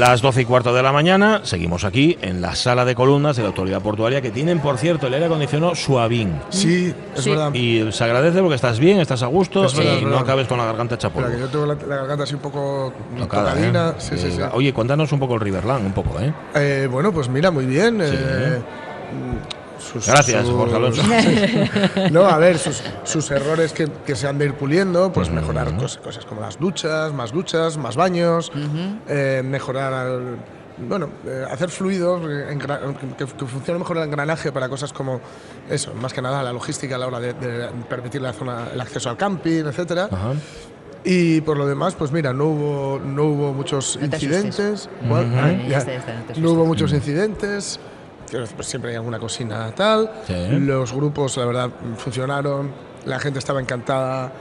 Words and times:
Las 0.00 0.22
12 0.22 0.40
y 0.40 0.44
cuarto 0.46 0.72
de 0.72 0.82
la 0.82 0.92
mañana, 0.92 1.42
seguimos 1.44 1.84
aquí 1.84 2.16
en 2.22 2.40
la 2.40 2.54
sala 2.54 2.86
de 2.86 2.94
columnas 2.94 3.36
de 3.36 3.42
la 3.42 3.48
autoridad 3.48 3.82
portuaria 3.82 4.22
que 4.22 4.30
tienen, 4.30 4.58
por 4.60 4.78
cierto, 4.78 5.06
el 5.08 5.12
aire 5.12 5.26
acondicionado 5.26 5.74
suavín. 5.74 6.40
Sí, 6.48 6.94
es 7.14 7.22
Sí. 7.22 7.28
verdad. 7.28 7.52
Y 7.52 7.92
se 7.92 8.04
agradece 8.04 8.40
porque 8.40 8.54
estás 8.54 8.78
bien, 8.78 8.98
estás 8.98 9.22
a 9.22 9.26
gusto 9.26 9.66
Es 9.66 9.74
y 9.74 9.76
no 9.76 9.84
verdad. 10.06 10.20
acabes 10.20 10.48
con 10.48 10.56
la 10.56 10.64
garganta 10.64 10.96
que 10.96 11.38
yo 11.38 11.48
tengo 11.48 11.66
la, 11.66 11.74
la 11.74 11.96
garganta 11.96 12.24
así 12.24 12.34
un 12.34 12.40
poco 12.40 12.94
Tocada. 13.18 13.52
¿eh? 13.58 13.94
Sí, 13.98 14.16
sí, 14.16 14.30
sí. 14.32 14.40
Eh, 14.40 14.48
Oye, 14.54 14.72
cuéntanos 14.72 15.12
un 15.12 15.20
poco 15.20 15.34
el 15.34 15.40
Riverland, 15.40 15.84
un 15.84 15.92
poco, 15.92 16.18
¿eh? 16.18 16.32
Eh, 16.54 16.88
bueno, 16.90 17.12
pues 17.12 17.28
mira, 17.28 17.50
muy 17.50 17.66
bien. 17.66 17.98
Sí. 18.02 18.14
eh, 18.16 18.58
sus- 19.92 20.06
Gracias, 20.06 20.46
sus- 20.46 20.54
Jorge 20.54 20.76
Alonso. 20.76 21.02
no, 22.12 22.26
a 22.26 22.38
ver, 22.38 22.58
sus, 22.58 22.82
sus 23.04 23.30
errores 23.30 23.72
que, 23.72 23.88
que 24.06 24.14
se 24.16 24.26
han 24.28 24.38
de 24.38 24.46
ir 24.46 24.54
puliendo, 24.54 25.12
pues 25.12 25.30
mejorar 25.30 25.72
cos- 25.76 25.98
cosas 25.98 26.24
como 26.24 26.40
las 26.40 26.58
duchas, 26.58 27.12
más 27.12 27.32
duchas, 27.32 27.76
más 27.76 27.96
baños, 27.96 28.50
eh, 29.08 29.42
mejorar, 29.44 29.92
al- 29.92 30.36
bueno, 30.78 31.10
eh, 31.26 31.44
hacer 31.50 31.68
fluidos, 31.68 32.22
eh, 32.26 32.56
que, 33.18 33.26
que 33.26 33.46
funcione 33.46 33.78
mejor 33.80 33.98
el 33.98 34.04
engranaje 34.04 34.50
para 34.50 34.68
cosas 34.68 34.92
como 34.94 35.20
eso, 35.68 35.92
más 35.94 36.12
que 36.14 36.22
nada 36.22 36.42
la 36.42 36.52
logística 36.54 36.94
a 36.94 36.98
la 36.98 37.06
hora 37.06 37.20
de, 37.20 37.34
de 37.34 37.68
permitir 37.88 38.22
la 38.22 38.32
zona, 38.32 38.68
el 38.72 38.80
acceso 38.80 39.10
al 39.10 39.16
camping, 39.18 39.64
etcétera. 39.66 40.08
Y 41.02 41.40
por 41.40 41.56
lo 41.56 41.66
demás, 41.66 41.94
pues 41.94 42.12
mira, 42.12 42.32
no 42.34 42.44
hubo, 42.46 42.98
no 43.02 43.24
hubo 43.24 43.52
muchos 43.54 43.98
incidentes. 44.02 44.88
Está, 45.78 45.90
no 46.42 46.50
hubo 46.52 46.66
muchos 46.66 46.92
incidentes. 46.92 47.80
Pues, 48.30 48.66
siempre 48.66 48.90
hay 48.90 48.96
alguna 48.96 49.18
cocina 49.18 49.70
tal. 49.74 50.10
Sí. 50.26 50.34
Los 50.60 50.92
grupos, 50.92 51.36
la 51.36 51.44
verdad, 51.46 51.70
funcionaron. 51.96 52.70
La 53.06 53.18
gente 53.18 53.38
estaba 53.38 53.60
encantada. 53.60 54.32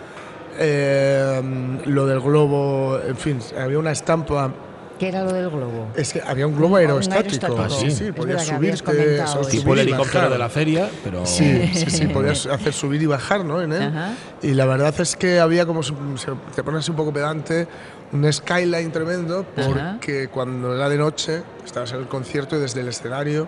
Eh, 0.57 1.79
lo 1.85 2.05
del 2.05 2.19
globo, 2.19 2.99
en 3.05 3.15
fin, 3.17 3.39
había 3.59 3.79
una 3.79 3.91
estampa. 3.91 4.51
¿Qué 4.99 5.07
era 5.07 5.23
lo 5.23 5.31
del 5.31 5.49
globo? 5.49 5.87
Es 5.95 6.11
que 6.11 6.21
había 6.21 6.45
un 6.45 6.57
globo 6.57 6.73
Un 6.73 6.81
aerostático. 6.81 7.45
aerostático. 7.45 7.63
Ah, 7.63 7.89
sí, 7.89 7.91
sí. 7.91 8.11
podías 8.11 8.43
subirte. 8.45 8.83
Tipo 8.83 9.44
subir 9.44 9.69
el 9.69 9.79
helicóptero 9.79 10.19
bajar. 10.19 10.29
de 10.31 10.38
la 10.38 10.49
feria, 10.49 10.89
pero. 11.03 11.25
Sí, 11.25 11.72
sí, 11.73 11.89
sí, 11.89 12.07
podías 12.07 12.45
hacer 12.47 12.73
subir 12.73 13.01
y 13.01 13.05
bajar, 13.05 13.45
¿no? 13.45 13.61
En 13.61 13.72
él. 13.72 13.94
Y 14.41 14.49
la 14.53 14.66
verdad 14.66 14.94
es 14.99 15.16
que 15.16 15.39
había 15.39 15.66
como, 15.66 15.83
se, 15.83 15.94
se- 16.17 16.31
te 16.53 16.63
pones 16.63 16.89
un 16.89 16.97
poco 16.97 17.13
pedante, 17.13 17.66
un 18.12 18.31
skyline 18.34 18.92
tremendo, 18.92 19.46
Ajá. 19.58 19.68
porque 19.94 20.28
cuando 20.30 20.75
era 20.75 20.90
de 20.90 20.97
noche, 20.97 21.44
estabas 21.66 21.92
en 21.94 22.00
el 22.00 22.08
concierto 22.08 22.58
y 22.58 22.59
desde 22.59 22.81
el 22.81 22.88
escenario 22.88 23.47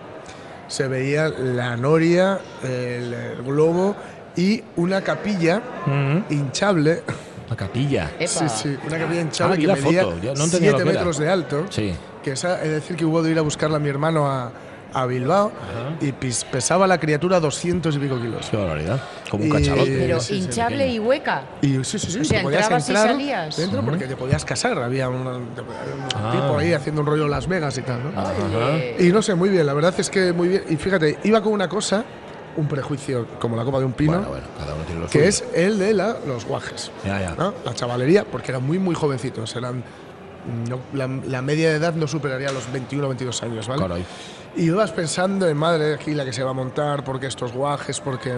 se 0.68 0.88
veía 0.88 1.28
la 1.28 1.76
noria, 1.76 2.40
el, 2.62 3.12
el 3.12 3.42
globo 3.42 3.94
y 4.36 4.62
una 4.76 5.02
capilla 5.02 5.60
hinchable. 6.30 7.02
La 7.50 7.56
capilla. 7.56 8.10
Epa. 8.18 8.26
Sí, 8.28 8.48
sí, 8.48 8.76
una 8.86 8.98
capilla 8.98 9.20
hinchable 9.20 9.54
Ah, 9.54 9.58
que 9.58 9.66
la 9.66 9.74
medía 9.74 10.04
foto, 10.04 10.16
ya 10.22 10.34
no 10.34 10.44
entendía 10.44 10.70
lo 10.70 10.76
7 10.78 10.84
que 10.84 10.90
era. 10.90 10.92
metros 11.00 11.18
de 11.18 11.28
alto. 11.30 11.66
Sí. 11.70 11.94
Que 12.22 12.32
esa, 12.32 12.62
es 12.62 12.70
decir, 12.70 12.96
que 12.96 13.04
hubo 13.04 13.22
de 13.22 13.32
ir 13.32 13.38
a 13.38 13.42
buscarla 13.42 13.76
a 13.76 13.80
mi 13.80 13.88
hermano 13.88 14.30
a, 14.30 14.52
a 14.94 15.06
Bilbao 15.06 15.52
y 16.00 16.12
pis- 16.12 16.44
pesaba 16.44 16.86
la 16.86 16.98
criatura 16.98 17.40
200 17.40 17.94
y 17.96 17.98
pico 17.98 18.20
kilos. 18.20 18.48
Qué 18.50 18.56
barbaridad. 18.56 19.00
Como 19.30 19.44
un 19.44 19.48
Y- 19.50 19.52
cachalote. 19.52 19.96
Pero 19.98 20.20
sí, 20.20 20.26
sí, 20.34 20.40
hinchable 20.44 20.78
pequeño. 20.78 20.94
y 20.94 20.98
hueca. 20.98 21.42
Y 21.62 21.68
sí, 21.84 21.98
sí, 21.98 22.10
sí, 22.10 22.18
O 22.20 22.24
sea, 22.24 22.38
te 22.38 22.42
podías 22.44 22.62
entrabas 22.62 22.88
y 22.88 22.92
entrar 22.92 23.08
salías. 23.08 23.56
dentro 23.56 23.82
porque 23.84 24.06
te 24.06 24.16
podías 24.16 24.44
casar. 24.44 24.78
Había 24.78 25.08
un, 25.08 25.26
un 25.26 25.48
Ah. 26.14 26.30
tipo 26.32 26.58
ahí 26.58 26.72
haciendo 26.72 27.00
un 27.00 27.06
rollo 27.06 27.24
en 27.24 27.30
Las 27.30 27.46
Vegas 27.48 27.76
y 27.78 27.82
tal, 27.82 28.00
¿no? 28.12 28.20
Ajá. 28.20 28.32
Y 28.98 29.10
no 29.12 29.22
sé, 29.22 29.34
muy 29.34 29.48
bien, 29.48 29.66
la 29.66 29.74
verdad 29.74 29.94
es 29.98 30.10
que 30.10 30.32
muy 30.32 30.48
bien. 30.48 30.64
Y 30.68 30.76
fíjate, 30.76 31.18
iba 31.24 31.40
con 31.42 31.52
una 31.52 31.68
cosa, 31.68 32.04
un 32.56 32.66
prejuicio 32.68 33.26
como 33.40 33.56
la 33.56 33.64
copa 33.64 33.78
de 33.78 33.86
un 33.86 33.92
pino, 33.94 34.12
Bueno, 34.12 34.28
bueno, 34.28 34.44
cada 34.58 34.74
uno 34.74 34.84
tiene 34.84 35.00
lo 35.00 35.06
que 35.06 35.12
suyo. 35.12 35.24
es 35.24 35.44
el 35.54 35.78
de 35.78 35.94
la, 35.94 36.16
los 36.26 36.44
guajes. 36.44 36.90
Ya, 37.04 37.18
ya. 37.20 37.34
¿no? 37.34 37.54
La 37.64 37.74
chavalería, 37.74 38.24
porque 38.24 38.50
eran 38.52 38.66
muy, 38.66 38.78
muy 38.78 38.94
jovencitos. 38.94 39.56
Eran, 39.56 39.82
no- 40.68 40.80
la, 40.92 41.08
la 41.28 41.42
media 41.42 41.70
de 41.70 41.76
edad 41.76 41.94
no 41.94 42.06
superaría 42.06 42.50
los 42.52 42.70
21 42.72 43.04
o 43.06 43.08
22 43.08 43.42
años, 43.42 43.68
¿vale? 43.68 43.82
Caray. 43.82 44.04
Y 44.56 44.64
ibas 44.64 44.90
pensando 44.92 45.48
en 45.48 45.56
madre 45.56 45.94
aquí 45.94 46.12
la 46.14 46.24
que 46.24 46.32
se 46.32 46.42
va 46.42 46.50
a 46.50 46.54
montar, 46.54 47.04
porque 47.04 47.26
estos 47.26 47.52
guajes, 47.52 48.00
porque. 48.00 48.32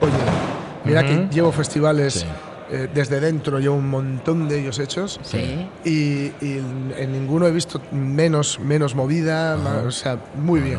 Oye, 0.00 0.12
mira 0.84 1.02
que 1.04 1.28
llevo 1.30 1.52
festivales 1.52 2.14
Sí. 2.14 2.26
eh, 2.70 2.88
desde 2.92 3.20
dentro, 3.20 3.58
llevo 3.58 3.76
un 3.76 3.88
montón 3.90 4.48
de 4.48 4.60
ellos 4.60 4.78
hechos. 4.78 5.20
Sí. 5.22 5.68
Y, 5.84 5.90
y 6.44 6.58
en, 6.58 6.94
en 6.96 7.12
ninguno 7.12 7.46
he 7.46 7.50
visto 7.52 7.80
menos, 7.92 8.58
menos 8.58 8.94
movida, 8.94 9.56
más- 9.56 9.84
o 9.84 9.90
sea, 9.90 10.18
muy 10.36 10.60
bien. 10.60 10.78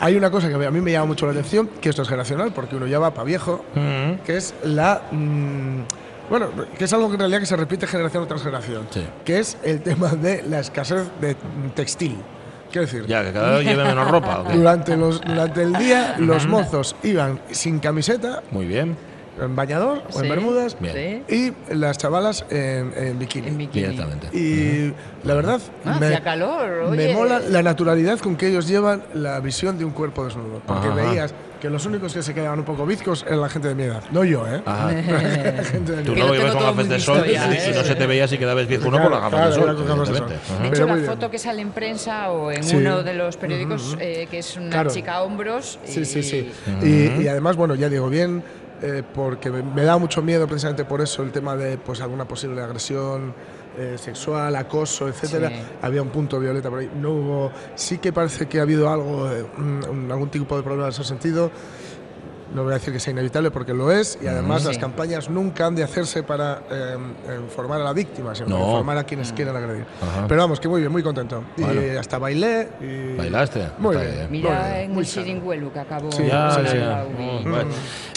Hay 0.00 0.16
una 0.16 0.30
cosa 0.30 0.48
que 0.48 0.54
a 0.66 0.70
mí 0.70 0.80
me 0.80 0.90
llama 0.90 1.06
mucho 1.06 1.26
la 1.26 1.32
atención, 1.32 1.68
que 1.80 1.88
esto 1.88 2.02
es 2.02 2.08
generacional, 2.08 2.52
porque 2.52 2.74
uno 2.76 2.86
ya 2.86 2.98
va 2.98 3.12
para 3.12 3.24
viejo, 3.24 3.64
que 4.24 4.36
es 4.36 4.54
la. 4.64 5.02
mm, 5.10 5.80
bueno, 6.38 6.48
que 6.78 6.84
es 6.84 6.92
algo 6.92 7.08
que 7.08 7.14
en 7.14 7.20
realidad 7.20 7.40
que 7.40 7.46
se 7.46 7.56
repite 7.56 7.86
generación 7.86 8.26
tras 8.26 8.40
generación, 8.42 8.86
Sí. 8.90 9.04
que 9.24 9.38
es 9.38 9.56
el 9.62 9.82
tema 9.82 10.08
de 10.10 10.42
la 10.48 10.60
escasez 10.60 11.04
de 11.20 11.36
textil. 11.74 12.16
Quiero 12.70 12.86
decir, 12.86 13.06
Ya, 13.06 13.22
que 13.22 13.32
cada 13.32 13.58
vez 13.58 13.66
lleve 13.66 13.84
menos 13.84 14.10
ropa. 14.10 14.40
¿o 14.40 14.44
qué? 14.48 14.54
durante, 14.56 14.96
los, 14.96 15.20
durante 15.20 15.62
el 15.62 15.74
día 15.74 16.16
los 16.18 16.46
mozos 16.46 16.96
iban 17.02 17.38
sin 17.50 17.78
camiseta, 17.80 18.42
Muy 18.50 18.64
bien. 18.66 18.96
en 19.38 19.54
bañador 19.54 20.02
o 20.10 20.20
en 20.22 20.28
bermudas, 20.30 20.76
Bien. 20.80 21.22
Y 21.28 21.52
las 21.74 21.98
chavalas 21.98 22.46
en, 22.48 22.92
en 22.96 23.18
bikini. 23.18 23.48
En 23.48 23.58
bikini. 23.58 23.82
Directamente. 23.88 24.28
Y 24.34 24.94
la 25.24 25.34
verdad, 25.34 25.60
Ah, 25.84 25.98
me, 26.00 26.06
hacía 26.06 26.22
calor, 26.22 26.88
me 26.90 27.04
oye. 27.04 27.14
mola 27.14 27.40
la 27.40 27.62
naturalidad 27.62 28.18
con 28.20 28.36
que 28.36 28.48
ellos 28.48 28.66
llevan 28.66 29.02
la 29.12 29.38
visión 29.40 29.76
de 29.76 29.84
un 29.84 29.90
cuerpo 29.92 30.24
desnudo. 30.24 30.62
Porque 30.66 30.86
Ajá. 30.88 30.94
veías 30.96 31.34
que 31.62 31.70
los 31.70 31.86
únicos 31.86 32.12
que 32.12 32.24
se 32.24 32.34
quedaban 32.34 32.58
un 32.58 32.64
poco 32.64 32.84
bizcos 32.84 33.22
eran 33.24 33.40
la 33.40 33.48
gente 33.48 33.68
de 33.68 33.76
mi 33.76 33.84
edad. 33.84 34.02
No 34.10 34.24
yo, 34.24 34.44
¿eh? 34.48 34.60
Ajá. 34.66 34.90
La 34.92 35.62
gente 35.64 35.92
de 35.92 35.98
mi 35.98 36.02
Tú 36.04 36.16
no 36.16 36.26
lo 36.26 36.34
ibas 36.34 36.52
con 36.56 36.62
gafas 36.64 36.88
de 36.88 36.98
sol 36.98 37.22
y, 37.24 37.30
y 37.30 37.34
¿eh? 37.36 37.72
no 37.72 37.84
se 37.84 37.94
te 37.94 38.06
veía 38.08 38.26
si 38.26 38.36
quedabas 38.36 38.66
viejo 38.66 38.88
uno 38.88 39.00
por 39.00 39.12
las 39.12 39.20
Claro, 39.20 39.36
gafas 39.36 39.54
de 39.54 39.62
sol. 39.62 39.76
con 39.76 39.76
de 39.76 39.86
sol. 39.86 40.16
evidentemente. 40.16 40.34
De 40.34 40.54
Ajá. 40.54 40.70
Pero 40.72 40.84
hecho, 40.86 40.96
la 40.96 41.12
foto 41.12 41.30
que 41.30 41.38
sale 41.38 41.62
en 41.62 41.70
prensa 41.70 42.32
o 42.32 42.50
en 42.50 42.64
Sí. 42.64 42.74
uno 42.74 43.04
de 43.04 43.14
los 43.14 43.36
periódicos, 43.36 43.96
eh, 44.00 44.26
que 44.28 44.38
es 44.40 44.56
una 44.56 44.70
Claro. 44.70 44.90
chica 44.90 45.14
a 45.14 45.22
hombros. 45.22 45.78
y- 45.86 45.92
Sí, 45.92 46.04
sí, 46.04 46.22
sí. 46.24 46.52
Y, 46.82 47.22
y 47.22 47.28
además, 47.28 47.54
bueno, 47.54 47.76
ya 47.76 47.88
digo 47.88 48.08
bien, 48.08 48.42
eh, 48.82 49.04
porque 49.14 49.48
me, 49.50 49.62
me 49.62 49.84
da 49.84 49.98
mucho 49.98 50.20
miedo 50.20 50.48
precisamente 50.48 50.84
por 50.84 51.00
eso 51.00 51.22
el 51.22 51.30
tema 51.30 51.54
de 51.54 51.78
pues 51.78 52.00
alguna 52.00 52.24
posible 52.26 52.60
agresión 52.60 53.34
eh, 53.76 53.96
sexual, 53.98 54.54
acoso, 54.56 55.08
etcétera. 55.08 55.48
Sí. 55.48 55.54
Había 55.82 56.02
un 56.02 56.10
punto 56.10 56.38
violeta 56.38 56.68
por 56.68 56.80
ahí. 56.80 56.90
No 56.94 57.10
hubo. 57.10 57.52
Sí 57.74 57.98
que 57.98 58.12
parece 58.12 58.46
que 58.46 58.58
ha 58.58 58.62
habido 58.62 58.90
algo, 58.90 59.30
eh, 59.30 59.44
algún 60.10 60.30
tipo 60.30 60.56
de 60.56 60.62
problema 60.62 60.86
en 60.86 60.92
ese 60.92 61.04
sentido. 61.04 61.50
No 62.54 62.64
voy 62.64 62.72
a 62.72 62.74
decir 62.74 62.92
que 62.92 63.00
sea 63.00 63.12
inevitable 63.12 63.50
porque 63.50 63.72
lo 63.72 63.90
es 63.90 64.18
y 64.22 64.26
además 64.26 64.64
las 64.64 64.76
campañas 64.78 65.30
nunca 65.30 65.66
han 65.66 65.74
de 65.74 65.82
hacerse 65.84 66.22
para 66.22 66.62
eh, 66.70 66.96
informar 67.42 67.80
a 67.80 67.84
la 67.84 67.92
víctima, 67.92 68.34
sino 68.34 68.48
No. 68.50 68.56
para 68.58 68.68
informar 68.72 68.98
a 68.98 69.04
quienes 69.04 69.32
quieran 69.32 69.56
agredir. 69.56 69.86
Ajá. 70.02 70.26
Pero 70.28 70.40
vamos, 70.42 70.60
que 70.60 70.68
muy 70.68 70.80
bien, 70.80 70.92
muy 70.92 71.02
contento. 71.02 71.42
Bueno. 71.56 71.80
Y 71.82 71.96
hasta 71.96 72.18
bailé. 72.18 72.68
Y 72.80 73.16
¿Bailaste? 73.16 73.68
Muy 73.78 73.96
bien. 73.96 74.16
muy 74.28 74.28
Mira 74.28 74.68
bien, 74.72 74.80
en 74.84 74.92
muy 74.92 75.02
el. 75.04 75.08
Chiringuelo 75.08 75.72
que 75.72 75.78
acabó. 75.80 76.12
Sí, 76.12 76.24
Ya, 76.26 76.50
sí, 76.50 76.60
ya, 76.64 76.70
sí. 76.70 76.76
ya. 76.78 77.04
y- 77.04 77.22
Mm, 77.46 77.50
bueno. 77.50 77.70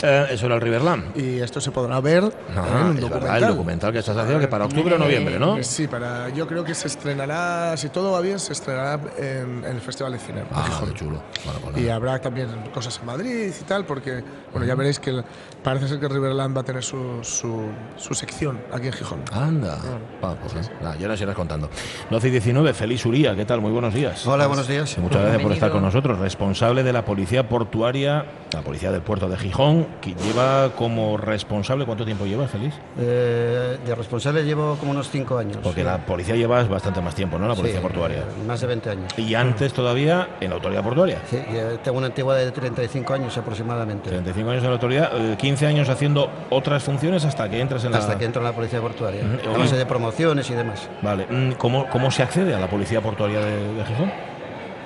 Eh, 0.03 0.27
eso 0.31 0.45
era 0.47 0.55
el 0.55 0.61
Riverland. 0.61 1.15
Y 1.17 1.39
esto 1.39 1.61
se 1.61 1.71
podrá 1.71 1.99
ver 2.01 2.23
Ajá, 2.55 2.81
en 2.81 2.85
un 2.87 2.97
es 2.97 3.01
verdad, 3.03 3.09
documental. 3.09 3.43
el 3.43 3.49
documental 3.49 3.93
que 3.93 3.99
estás 3.99 4.17
haciendo, 4.17 4.39
que 4.39 4.47
para 4.47 4.65
octubre 4.65 4.95
o 4.95 4.97
noviembre, 4.97 5.39
¿no? 5.39 5.63
Sí, 5.63 5.87
para, 5.87 6.29
yo 6.29 6.45
creo 6.47 6.63
que 6.65 6.75
se 6.75 6.87
estrenará, 6.87 7.77
si 7.77 7.89
todo 7.89 8.11
va 8.11 8.21
bien, 8.21 8.37
se 8.39 8.51
estrenará 8.53 8.99
en, 9.17 9.63
en 9.63 9.75
el 9.75 9.81
Festival 9.81 10.11
de 10.11 10.19
Cine. 10.19 10.43
Ah, 10.53 10.81
qué 10.85 10.93
chulo. 10.93 11.21
Bueno, 11.45 11.59
pues 11.63 11.77
Y 11.77 11.89
habrá 11.89 12.19
también 12.19 12.49
cosas 12.73 12.99
en 12.99 13.05
Madrid 13.05 13.53
y 13.59 13.63
tal, 13.63 13.85
porque 13.85 14.23
bueno, 14.51 14.65
ya 14.67 14.75
veréis 14.75 14.99
que 14.99 15.23
parece 15.63 15.87
ser 15.87 15.99
que 15.99 16.07
Riverland 16.07 16.55
va 16.55 16.61
a 16.61 16.63
tener 16.63 16.83
su, 16.83 17.19
su, 17.23 17.63
su 17.97 18.13
sección 18.13 18.59
aquí 18.71 18.87
en 18.87 18.93
Gijón. 18.93 19.19
Anda. 19.31 19.77
Va, 20.23 20.35
pues, 20.35 20.53
ya 20.99 21.07
nos 21.07 21.19
irás 21.21 21.35
contando. 21.35 21.69
12 22.09 22.27
y 22.27 22.31
19, 22.31 22.73
Félix 22.73 23.05
Uría, 23.05 23.35
¿qué 23.35 23.45
tal? 23.45 23.61
Muy 23.61 23.71
buenos 23.71 23.93
días. 23.93 24.25
Hola, 24.27 24.47
buenos 24.47 24.67
días. 24.67 24.97
Muchas 24.97 25.21
gracias 25.21 25.41
por 25.41 25.51
estar 25.51 25.71
con 25.71 25.81
nosotros. 25.81 26.19
Responsable 26.19 26.83
de 26.83 26.93
la 26.93 27.03
Policía 27.03 27.49
Portuaria, 27.49 28.25
la 28.53 28.61
Policía 28.61 28.91
del 28.91 29.01
Puerto 29.01 29.27
de 29.27 29.37
Gijón, 29.37 29.87
que 30.01 30.13
lleva 30.13 30.69
como 30.75 31.17
responsable, 31.17 31.85
¿cuánto 31.85 32.05
tiempo 32.05 32.25
lleva, 32.25 32.47
Félix? 32.47 32.75
Eh, 32.97 33.77
de 33.85 33.95
responsable 33.95 34.43
llevo 34.43 34.75
como 34.77 34.91
unos 34.91 35.09
5 35.09 35.37
años. 35.37 35.57
Porque 35.63 35.81
Sí. 35.81 35.85
la 35.85 35.97
policía 36.05 36.35
lleva 36.35 36.63
bastante 36.63 37.01
más 37.01 37.15
tiempo, 37.15 37.37
¿no? 37.37 37.47
La 37.47 37.55
Policía 37.55 37.79
Sí, 37.79 37.83
Portuaria. 37.83 38.19
eh, 38.19 38.43
Más 38.47 38.61
de 38.61 38.67
20 38.67 38.89
años. 38.89 39.17
Y 39.17 39.33
antes 39.35 39.73
todavía 39.73 40.29
en 40.39 40.49
la 40.49 40.55
Autoridad 40.55 40.83
Portuaria. 40.83 41.19
Sí, 41.29 41.39
tengo 41.83 41.97
una 41.97 42.07
antigüedad 42.07 42.39
de 42.39 42.51
35 42.51 43.13
años 43.13 43.37
aproximadamente. 43.37 44.14
35 44.15 44.49
años 44.51 44.63
en 44.63 44.69
la 44.69 44.73
autoridad, 44.73 45.11
eh, 45.13 45.35
15 45.37 45.67
años 45.67 45.89
haciendo 45.89 46.29
otras 46.49 46.83
funciones 46.83 47.25
hasta 47.25 47.49
que 47.49 47.59
entras 47.59 47.83
en 47.85 47.91
la... 47.91 47.97
Hasta 47.99 48.17
que 48.17 48.25
entro 48.25 48.41
en 48.41 48.47
la 48.47 48.53
policía 48.53 48.81
portuaria. 48.81 49.21
Ujú. 49.21 49.55
A 49.55 49.57
base 49.57 49.75
de 49.75 49.85
promociones 49.85 50.49
y 50.49 50.53
demás. 50.53 50.89
Vale, 51.01 51.25
mm, 51.29 51.51
¿cómo, 51.53 51.87
cómo 51.89 52.11
se 52.11 52.23
accede 52.23 52.53
a 52.53 52.59
la 52.59 52.67
Policía 52.67 53.01
Portuaria 53.01 53.39
de, 53.39 53.73
de 53.73 53.85
Gijón? 53.85 54.34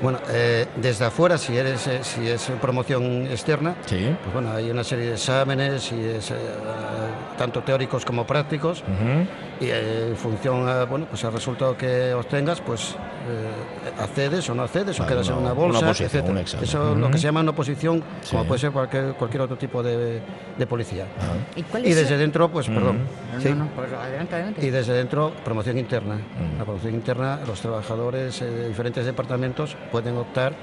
Bueno, 0.01 0.19
eh, 0.29 0.65
desde 0.77 1.05
afuera, 1.05 1.37
si 1.37 1.57
eres 1.57 1.85
eh, 1.87 1.99
si 2.03 2.27
es 2.27 2.49
promoción 2.61 3.27
externa, 3.27 3.75
Sí. 3.85 4.15
pues 4.23 4.33
bueno, 4.33 4.51
hay 4.53 4.71
una 4.71 4.83
serie 4.83 5.07
de 5.07 5.13
exámenes, 5.13 5.91
y 5.91 5.99
es, 6.01 6.31
eh, 6.31 6.35
tanto 7.37 7.61
teóricos 7.63 8.05
como 8.05 8.25
prácticos. 8.25 8.83
Y 9.61 9.65
eh, 9.65 10.07
en 10.11 10.15
función 10.15 10.69
a, 10.69 10.85
bueno, 10.85 11.05
pues 11.09 11.23
al 11.25 11.33
resultado 11.33 11.75
que 11.75 12.13
obtengas, 12.13 12.61
pues 12.61 12.91
eh, 13.29 14.01
accedes 14.01 14.49
o 14.49 14.55
no 14.55 14.63
accedes, 14.63 14.97
Vale, 14.97 15.11
o 15.11 15.13
quedas 15.15 15.27
en 15.29 15.35
una- 15.35 15.51
bolsa, 15.51 15.79
una 15.79 15.89
un 15.89 16.37
examen. 16.37 16.63
Eso 16.63 16.91
es 16.93 16.97
lo 16.97 17.11
que 17.11 17.17
se 17.17 17.23
llama 17.25 17.41
una 17.41 17.51
oposición, 17.51 18.01
como 18.31 18.45
puede 18.45 18.59
ser 18.59 18.71
cualquier, 18.71 19.13
cualquier 19.15 19.41
otro 19.41 19.57
tipo 19.57 19.83
de, 19.83 20.21
de 20.57 20.67
policía. 20.67 21.05
¿Y 21.57 21.63
cuál 21.63 21.85
Y 21.85 21.89
es 21.89 21.97
desde 21.97 22.13
el- 22.13 22.21
dentro, 22.21 22.49
pues, 22.49 22.67
perdón. 22.67 22.99
No, 23.35 23.41
sí. 23.41 23.49
no, 23.49 23.55
no, 23.65 23.67
pues 23.75 23.91
adelante, 23.91 24.35
adelante. 24.35 24.65
Y 24.65 24.69
desde 24.69 24.93
dentro, 24.93 25.33
promoción 25.43 25.77
interna. 25.77 26.15
La 26.57 26.63
promoción 26.63 26.93
interna, 26.93 27.39
los 27.45 27.59
trabajadores 27.59 28.41
eh, 28.41 28.45
de 28.45 28.67
diferentes 28.69 29.05
departamentos 29.05 29.75
pueden 29.91 30.17
optar, 30.17 30.53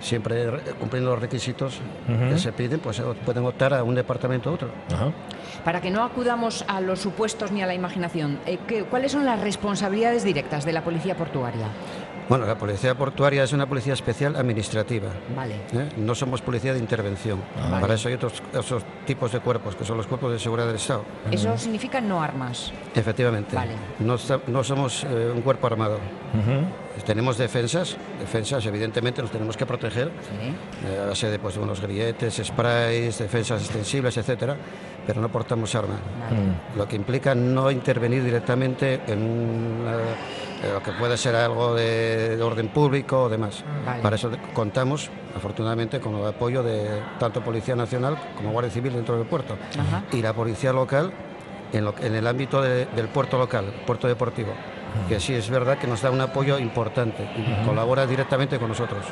siempre 0.00 0.50
re- 0.50 0.60
cumpliendo 0.78 1.10
los 1.10 1.20
requisitos 1.20 1.78
que 2.30 2.38
se 2.38 2.52
piden, 2.52 2.80
pues 2.80 2.98
eh, 2.98 3.02
pueden 3.24 3.44
optar 3.44 3.74
a 3.74 3.82
un 3.84 3.94
departamento 3.94 4.50
u 4.50 4.54
otro. 4.54 4.68
Para 5.64 5.80
que 5.82 5.90
no 5.90 6.02
acudamos 6.02 6.64
a 6.68 6.80
los 6.80 7.00
supuestos 7.00 7.52
ni 7.52 7.62
a 7.62 7.66
la 7.66 7.74
imaginación, 7.74 8.38
eh, 8.46 8.58
¿qué- 8.66 8.84
¿cuáles 8.84 9.12
son 9.12 9.26
las 9.26 9.40
responsabilidades 9.40 10.24
directas 10.24 10.64
de 10.64 10.72
la 10.72 10.82
policía 10.82 11.16
portuaria? 11.16 11.66
Bueno, 12.30 12.46
la 12.46 12.56
policía 12.56 12.94
portuaria 12.94 13.42
es 13.42 13.52
una 13.52 13.66
policía 13.68 13.92
especial 13.92 14.36
administrativa. 14.36 15.08
Vale. 15.34 15.56
¿eh? 15.74 15.88
No 15.96 16.14
somos 16.14 16.40
policía 16.40 16.72
de 16.72 16.78
intervención. 16.78 17.40
Ah. 17.58 17.78
Para 17.80 17.94
eso 17.94 18.06
hay 18.08 18.14
otros, 18.14 18.40
otros 18.56 18.84
tipos 19.04 19.32
de 19.32 19.40
cuerpos, 19.40 19.74
que 19.74 19.84
son 19.84 19.96
los 19.96 20.06
cuerpos 20.06 20.30
de 20.30 20.38
seguridad 20.38 20.68
del 20.68 20.76
Estado. 20.76 21.04
Eso 21.28 21.58
significa 21.58 22.00
no 22.00 22.22
armas. 22.22 22.72
Efectivamente. 22.94 23.56
Vale. 23.56 23.72
No, 23.98 24.16
no 24.46 24.62
somos 24.62 25.02
eh, 25.02 25.32
un 25.34 25.42
cuerpo 25.42 25.66
armado. 25.66 25.98
Tenemos 27.04 27.36
defensas, 27.36 27.96
defensas 28.20 28.64
evidentemente 28.66 29.22
nos 29.22 29.32
tenemos 29.32 29.56
que 29.56 29.66
proteger 29.66 30.08
Sí. 30.20 30.86
eh, 30.86 31.00
a 31.02 31.06
base 31.06 31.28
de 31.30 31.38
pues, 31.40 31.56
unos 31.56 31.80
grilletes, 31.80 32.40
sprays, 32.44 33.18
defensas 33.18 33.60
extensibles, 33.62 34.16
etcétera, 34.16 34.54
pero 35.04 35.20
no 35.20 35.28
portamos 35.30 35.74
arma. 35.74 35.94
Vale. 36.30 36.42
Mm. 36.42 36.78
Lo 36.78 36.86
que 36.86 36.94
implica 36.94 37.34
no 37.34 37.70
intervenir 37.72 38.22
directamente 38.22 39.00
en 39.08 39.18
una- 39.22 39.96
lo 40.72 40.82
que 40.82 40.92
puede 40.92 41.16
ser 41.16 41.34
algo 41.36 41.74
de, 41.74 42.36
de 42.36 42.42
orden 42.42 42.68
público 42.68 43.24
o 43.24 43.28
demás. 43.28 43.64
Vale. 43.86 44.02
Para 44.02 44.16
eso 44.16 44.30
contamos, 44.52 45.10
afortunadamente, 45.36 46.00
con 46.00 46.14
el 46.16 46.26
apoyo 46.26 46.62
de 46.62 47.00
tanto 47.18 47.40
Policía 47.42 47.74
Nacional 47.76 48.16
como 48.36 48.50
Guardia 48.52 48.70
Civil 48.72 48.92
dentro 48.92 49.16
del 49.16 49.26
puerto 49.26 49.56
Ajá. 49.78 50.02
y 50.12 50.20
la 50.22 50.32
Policía 50.32 50.72
Local 50.72 51.12
en, 51.72 51.84
lo- 51.84 51.94
en 52.00 52.14
el 52.14 52.26
ámbito 52.26 52.60
de- 52.60 52.86
del 52.86 53.08
puerto 53.08 53.38
local, 53.38 53.72
puerto 53.86 54.06
deportivo, 54.08 54.52
que 55.08 55.20
sí 55.20 55.34
es 55.34 55.48
verdad 55.48 55.78
que 55.78 55.86
nos 55.86 56.02
da 56.02 56.10
un 56.10 56.20
apoyo 56.20 56.58
importante 56.58 57.22
y 57.36 57.64
colabora 57.66 58.06
directamente 58.06 58.58
con 58.58 58.68
nosotros. 58.68 59.04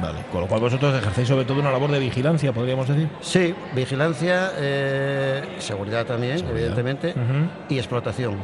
Vale, 0.00 0.20
con 0.30 0.40
lo 0.42 0.46
cual 0.46 0.60
vosotros 0.60 0.94
ejercéis 0.96 1.26
sobre 1.26 1.44
todo 1.44 1.58
una 1.60 1.72
labor 1.72 1.90
de 1.90 1.98
vigilancia, 1.98 2.52
podríamos 2.52 2.86
decir. 2.86 3.08
Sí, 3.20 3.52
vigilancia, 3.74 4.52
eh, 4.56 5.56
seguridad 5.58 6.06
también, 6.06 6.38
Seguridad. 6.38 6.68
evidentemente, 6.68 7.14
y 7.68 7.78
explotación, 7.78 8.36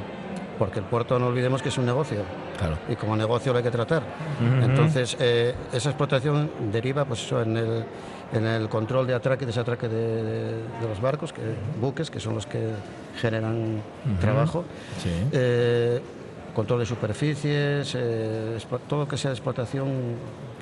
porque 0.58 0.78
el 0.78 0.84
puerto 0.84 1.18
no 1.18 1.26
olvidemos 1.28 1.62
que 1.62 1.68
es 1.68 1.78
un 1.78 1.86
negocio 1.86 2.18
Claro. 2.58 2.76
y 2.88 2.94
como 2.96 3.16
negocio 3.16 3.52
lo 3.52 3.58
hay 3.58 3.64
que 3.64 3.70
tratar. 3.70 4.02
Entonces, 4.62 5.16
eh, 5.20 5.54
esa 5.72 5.90
explotación 5.90 6.50
deriva 6.72 7.04
pues 7.04 7.22
eso, 7.24 7.42
en, 7.42 7.56
el, 7.56 7.84
en 8.32 8.46
el 8.46 8.68
control 8.68 9.06
de 9.06 9.14
atraque 9.14 9.44
y 9.44 9.46
desatraque 9.46 9.88
de, 9.88 10.22
de- 10.22 10.52
de 10.80 10.88
los 10.88 11.00
barcos, 11.00 11.32
que, 11.32 11.42
buques, 11.80 12.10
que 12.10 12.20
son 12.20 12.34
los 12.34 12.46
que 12.46 12.68
generan 13.20 13.80
trabajo. 14.20 14.64
Sí. 15.02 15.10
Eh, 15.32 16.00
control 16.54 16.80
de 16.80 16.86
superficies, 16.86 17.94
eh, 17.96 18.56
todo 18.88 19.00
lo 19.00 19.08
que 19.08 19.16
sea 19.16 19.30
de 19.30 19.34
explotación. 19.36 19.88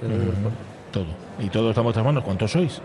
que 0.00 0.06
del 0.09 0.21
puerto. 0.23 0.50
Todo. 0.91 1.06
Y 1.39 1.49
todo 1.49 1.69
está 1.71 1.81
en 1.81 1.85
vuestras 1.85 2.05
manos. 2.05 2.23
¿Cuántos 2.25 2.50
sois? 2.53 2.81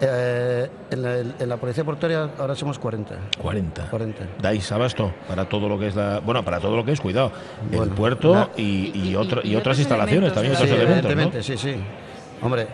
Eh, 0.00 0.68
en, 0.90 1.02
la, 1.02 1.18
en 1.18 1.48
la 1.48 1.56
policía 1.56 1.84
portuaria 1.84 2.28
ahora 2.38 2.54
somos 2.56 2.78
40. 2.78 3.14
40. 3.40 3.90
40. 3.90 4.24
Dais 4.42 4.72
abasto 4.72 5.12
para 5.28 5.48
todo 5.48 5.68
lo 5.68 5.78
que 5.78 5.86
es 5.88 5.94
la. 5.94 6.18
Bueno, 6.20 6.44
para 6.44 6.58
todo 6.60 6.76
lo 6.76 6.84
que 6.84 6.92
es, 6.92 7.00
cuidado. 7.00 7.30
el 7.70 7.88
puerto 7.90 8.34
la- 8.34 8.48
y, 8.56 8.90
y, 8.94 9.10
y- 9.10 9.16
otro- 9.16 9.40
y 9.44 9.52
y 9.52 9.56
otras 9.56 9.78
instalaciones, 9.78 10.32
elementos 10.32 10.34
también 10.34 10.54
otros 10.54 10.68
Sí, 10.68 10.74
elementos. 10.74 11.04
¿no? 11.04 11.10
evidentemente, 11.10 11.42
sí, 11.42 11.56
sí. 11.56 11.76
Hombre, 12.42 12.66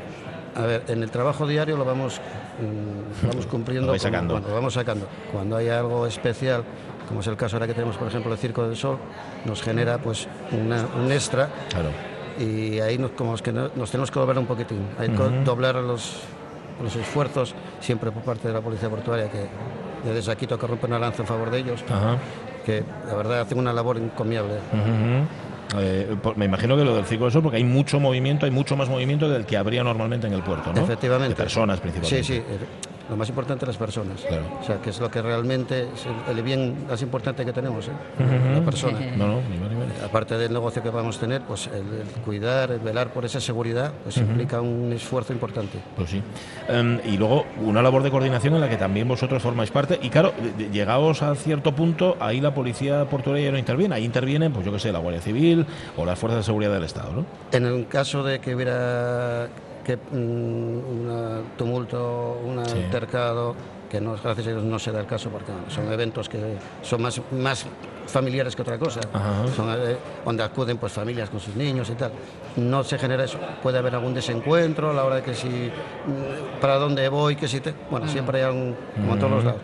a 0.57 0.63
ver, 0.63 0.83
en 0.89 1.03
el 1.03 1.11
trabajo 1.11 1.47
diario 1.47 1.77
lo 1.77 1.85
vamos, 1.85 2.21
mm, 2.61 3.27
vamos 3.29 3.47
cumpliendo. 3.51 3.87
Lo 3.87 3.93
vais 3.93 4.03
como- 4.03 4.13
sacando. 4.15 4.35
bueno, 4.35 4.49
lo 4.49 4.55
vamos 4.55 4.73
sacando. 4.75 5.07
Cuando 5.31 5.57
hay 5.57 5.69
algo 5.69 6.07
especial, 6.07 6.65
como 7.07 7.21
es 7.21 7.27
el 7.27 7.37
caso 7.37 7.57
ahora 7.57 7.67
que 7.67 7.75
tenemos, 7.75 7.97
por 7.99 8.09
ejemplo, 8.09 8.33
el 8.33 8.39
Circo 8.39 8.67
del 8.67 8.77
Sol, 8.79 8.97
nos 9.45 9.63
genera 9.63 9.99
pues 9.99 10.27
una- 10.53 10.87
un 10.99 11.13
extra 11.13 11.49
Claro. 11.69 11.91
y 12.39 12.81
ahí 12.81 12.97
nos, 12.97 13.11
como 13.11 13.35
es 13.35 13.43
que 13.43 13.53
no- 13.53 13.69
nos 13.77 13.91
tenemos 13.91 14.11
que 14.11 14.19
doblar 14.19 14.39
un 14.39 14.47
poquitín. 14.47 14.87
Hay 14.99 15.11
que 15.11 15.23
doblar 15.45 15.75
los, 15.77 16.21
los 16.83 16.95
esfuerzos 16.97 17.55
siempre 17.81 18.11
por 18.11 18.23
parte 18.23 18.49
de 18.49 18.55
la 18.55 18.61
Policía 18.61 18.89
Portuaria, 18.89 19.29
que 19.31 19.47
desde 20.11 20.33
aquí 20.33 20.47
toca 20.47 20.67
romper 20.67 20.89
una 20.91 20.99
lanza 20.99 21.23
en 21.23 21.29
favor 21.29 21.51
de 21.51 21.59
ellos, 21.59 21.85
Ajá. 21.89 22.17
que 22.65 22.83
la 23.07 23.15
verdad 23.15 23.41
hacen 23.41 23.59
una 23.59 23.73
labor 23.73 23.99
encomiable. 23.99 24.55
Eh, 25.79 26.17
me 26.37 26.47
imagino 26.47 26.77
que 26.77 26.85
lo 26.85 26.97
del 26.97 27.05
Circo 27.05 27.25
del 27.25 27.33
Sol, 27.33 27.43
porque 27.43 27.59
hay 27.59 27.65
mucho 27.65 28.01
movimiento, 28.01 28.45
hay 28.47 28.51
mucho 28.51 28.77
más 28.77 28.89
movimiento 28.89 29.29
del 29.29 29.47
que 29.47 29.57
habría 29.57 29.85
normalmente 29.85 30.27
en 30.27 30.33
el 30.33 30.43
puerto, 30.43 30.73
¿no? 30.73 30.81
Efectivamente. 30.83 31.29
De 31.31 31.37
personas 31.37 31.79
principalmente. 31.81 32.25
Sí, 32.25 32.35
sí. 32.39 32.43
Lo 33.11 33.17
más 33.17 33.29
importante 33.29 33.67
las 33.67 33.77
personas. 33.77 34.21
Claro. 34.21 34.45
O 34.61 34.65
sea, 34.65 34.81
que 34.81 34.91
es 34.91 35.01
lo 35.01 35.11
que 35.11 35.21
realmente 35.21 35.89
es 35.93 36.07
el, 36.29 36.43
bien 36.45 36.87
más 36.89 37.03
importante 37.03 37.45
que 37.45 37.53
tenemos, 37.53 37.89
¿eh? 37.89 37.91
la 38.55 38.61
persona. 38.65 39.01
No, 39.17 39.27
no, 39.27 39.41
ni 39.51 39.59
más 39.59 39.69
ni 39.69 39.77
menos. 39.77 40.01
Aparte 40.05 40.39
del 40.39 40.53
negocio 40.53 40.81
que 40.81 40.91
vamos 40.91 41.17
a 41.17 41.21
tener, 41.21 41.43
pues 41.43 41.67
el, 41.67 42.01
el 42.01 42.23
cuidar, 42.25 42.71
el 42.71 42.79
velar 42.79 43.13
por 43.13 43.25
esa 43.25 43.41
seguridad, 43.41 43.93
pues 44.05 44.17
implica 44.17 44.61
un 44.61 44.93
esfuerzo 44.93 45.33
importante. 45.33 45.79
Pues 45.97 46.11
sí. 46.11 46.23
Em, 46.69 47.01
y 47.05 47.17
luego 47.17 47.47
una 47.61 47.83
labor 47.83 48.05
de 48.05 48.13
coordinación 48.13 48.55
en 48.55 48.61
la 48.61 48.69
que 48.69 48.77
también 48.77 49.09
vosotros 49.09 49.43
formáis 49.43 49.73
parte. 49.73 49.99
Y 50.01 50.11
claro, 50.11 50.33
llegados 50.73 51.23
a 51.23 51.35
cierto 51.35 51.75
punto, 51.75 52.17
ahí 52.21 52.41
la 52.41 52.55
policía 52.55 53.05
portuaria 53.07 53.47
ya 53.47 53.53
no 53.53 53.59
interviene. 53.59 53.97
Ahí 53.97 54.05
intervienen, 54.05 54.53
pues 54.53 54.65
yo 54.65 54.73
que 54.73 54.79
sé, 54.79 54.93
la 54.93 55.01
Guardia 55.01 55.21
Civil 55.21 55.67
o 55.97 56.05
las 56.05 56.17
fuerzas 56.17 56.39
de 56.39 56.45
seguridad 56.45 56.73
del 56.73 56.85
Estado, 56.85 57.13
¿no? 57.13 57.27
En 57.51 57.67
el 57.67 57.89
caso 57.89 58.23
de 58.23 58.39
que 58.39 58.55
hubiera 58.55 59.49
un 60.13 61.45
tumulto, 61.57 62.41
un 62.45 62.65
Sí. 62.67 62.73
altercado, 62.85 63.55
que 63.91 64.01
no, 64.01 64.13
gracias 64.23 64.47
a 64.47 64.51
Dios 64.51 64.63
no 64.63 64.79
se 64.79 64.93
da 64.93 65.01
el 65.01 65.07
caso 65.07 65.31
porque 65.31 65.51
son 65.69 65.93
eventos 65.93 66.29
que 66.29 66.57
son 66.83 67.03
más, 67.03 67.21
más 67.33 67.67
familiares 68.07 68.55
que 68.55 68.63
otra 68.63 68.79
cosa, 68.79 69.01
Ajá. 69.13 69.47
son 69.55 69.69
eh, 69.71 69.97
donde 70.25 70.43
acuden 70.45 70.79
pues 70.79 70.93
familias 70.93 71.29
con 71.31 71.41
sus 71.41 71.57
niños 71.57 71.91
y 71.91 71.95
tal. 71.95 72.13
No 72.57 72.83
se 72.85 72.99
genera 72.99 73.25
eso. 73.25 73.39
Puede 73.63 73.79
haber 73.79 73.95
algún 73.95 74.15
desencuentro 74.15 74.91
a 74.91 74.93
la 74.95 75.05
hora 75.05 75.17
de 75.17 75.23
que 75.23 75.35
si 75.35 75.49
mm, 75.49 76.61
para 76.61 76.77
dónde 76.77 77.09
voy, 77.09 77.37
que 77.37 77.49
si 77.49 77.61
te, 77.61 77.75
bueno, 77.91 78.07
siempre 78.09 78.39
hay 78.39 78.45
algún 78.45 78.77
como 78.95 79.13
en 79.15 79.19
todos 79.19 79.33
los 79.33 79.45
lados. 79.45 79.61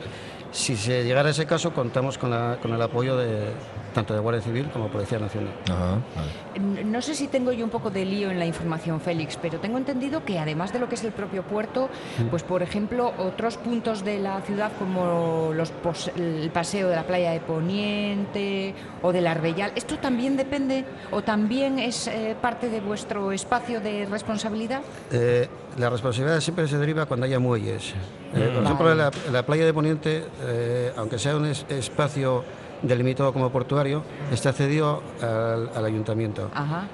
Si 0.52 0.76
se 0.76 1.04
llegara 1.04 1.28
a 1.28 1.33
ese 1.33 1.45
caso, 1.47 1.73
contamos 1.73 2.18
con, 2.18 2.30
la- 2.30 2.59
con 2.62 2.73
el 2.73 2.80
apoyo 2.80 3.16
de 3.16 3.50
tanto 3.97 4.12
de 4.12 4.21
Guardia 4.21 4.43
Civil 4.43 4.69
como 4.75 4.88
Policía 4.88 5.19
Nacional. 5.19 5.55
Ajá, 5.65 5.99
vale. 6.15 6.85
No 6.85 7.00
sé 7.00 7.15
si 7.15 7.29
tengo 7.29 7.50
yo 7.50 7.65
un 7.65 7.71
poco 7.71 7.88
de 7.91 8.05
lío 8.05 8.31
en 8.31 8.38
la 8.38 8.45
información, 8.45 9.00
Félix, 9.00 9.38
pero 9.41 9.59
tengo 9.59 9.79
entendido 9.79 10.23
que 10.23 10.38
además 10.38 10.71
de 10.75 10.79
lo 10.81 10.87
que 10.88 10.97
es 10.97 11.05
el 11.05 11.12
propio 11.12 11.43
puerto, 11.45 11.88
pues 12.31 12.43
por 12.43 12.62
ejemplo, 12.62 13.15
otros 13.19 13.57
puntos 13.57 14.05
de 14.05 14.19
la 14.19 14.43
ciudad 14.43 14.71
como 14.79 15.50
los 15.55 15.71
pos- 15.71 16.11
el 16.15 16.50
paseo 16.53 16.88
de 16.91 16.97
la 16.97 17.05
playa 17.05 17.31
de 17.31 17.41
Poniente 17.41 18.75
o 19.00 19.12
del 19.12 19.26
Arbellal, 19.26 19.73
¿esto 19.75 19.97
también 19.99 20.37
depende 20.37 20.85
o 21.11 21.23
también 21.23 21.79
es 21.79 22.07
eh, 22.07 22.37
parte 22.38 22.69
de 22.69 22.81
vuestro 22.83 23.33
espacio 23.33 23.81
de 23.81 24.05
responsabilidad? 24.05 24.83
Eh, 25.11 25.49
la 25.79 25.88
responsabilidad 25.88 26.41
siempre 26.41 26.69
se 26.69 26.76
deriva 26.76 27.07
cuando 27.07 27.25
haya 27.25 27.38
muelles. 27.38 27.95
Eh, 28.35 28.50
por 28.53 28.62
Mm. 28.62 28.67
ejemplo, 28.67 28.95
la, 28.95 29.43
playa 29.47 29.65
de 29.65 29.73
Poniente, 29.73 30.25
eh, 30.43 30.93
aunque 30.99 31.19
sea 31.19 31.35
un 31.37 31.47
es- 31.47 31.65
espacio 31.71 32.45
delimitado 32.83 33.33
como 33.33 33.50
portuario, 33.50 34.02
está 34.30 34.52
cedido 34.52 35.02
al, 35.23 35.71
al 35.75 35.85
ayuntamiento, 35.85 36.50
Ajá, 36.54 36.85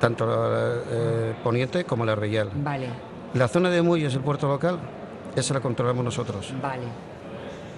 tanto 0.00 0.26
eh, 0.90 1.34
Poniente 1.44 1.84
como 1.84 2.04
la 2.04 2.14
Real. 2.14 2.50
vale. 2.54 2.88
La 3.34 3.48
zona 3.48 3.70
de 3.70 3.80
muelles 3.80 4.12
del 4.12 4.22
puerto 4.22 4.46
local 4.46 4.78
esa 5.34 5.54
la 5.54 5.60
controlamos 5.60 6.04
nosotros. 6.04 6.52
Vale. 6.60 6.82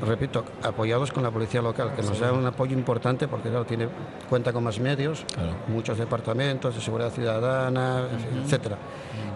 Repito, 0.04 0.44
apoyados 0.64 1.12
con 1.12 1.22
la 1.22 1.30
policía 1.30 1.62
local, 1.62 1.92
que 1.94 2.02
nos 2.02 2.18
da 2.18 2.32
un 2.32 2.44
apoyo 2.44 2.72
importante 2.76 3.28
porque 3.28 3.48
claro, 3.48 3.64
tiene, 3.64 3.88
cuenta 4.28 4.52
con 4.52 4.64
más 4.64 4.80
medios, 4.80 5.24
Claro. 5.32 5.50
muchos 5.68 5.96
departamentos 5.96 6.74
de 6.74 6.80
seguridad 6.80 7.10
ciudadana, 7.10 8.08
fin, 8.18 8.42
etcétera, 8.44 8.76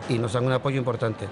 y 0.09 0.19
nos 0.19 0.33
dan 0.33 0.45
un 0.47 0.53
apoyo 0.53 0.77
importante. 0.79 1.27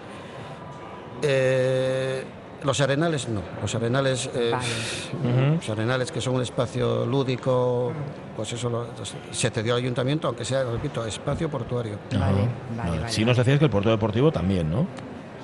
Eh, 1.22 2.22
los 2.66 2.80
arenales 2.80 3.28
no, 3.28 3.40
los 3.62 3.74
arenales, 3.74 4.28
eh, 4.34 4.50
Vale. 4.52 5.56
los 5.56 5.70
arenales 5.70 6.10
que 6.12 6.20
son 6.20 6.34
un 6.34 6.42
espacio 6.42 7.06
lúdico, 7.06 7.92
pues 8.36 8.52
eso 8.52 8.68
lo- 8.68 8.86
se 9.30 9.50
cedió 9.50 9.74
al 9.74 9.80
ayuntamiento, 9.80 10.26
aunque 10.28 10.44
sea, 10.44 10.64
repito, 10.64 11.04
espacio 11.06 11.48
portuario. 11.48 11.98
Vale, 12.12 12.48
vale, 12.76 12.90
vale. 12.98 13.08
Sí 13.08 13.24
nos 13.24 13.36
decías 13.36 13.58
que 13.58 13.64
el 13.66 13.70
puerto 13.70 13.88
deportivo 13.90 14.30
también, 14.32 14.70
¿no? 14.70 14.86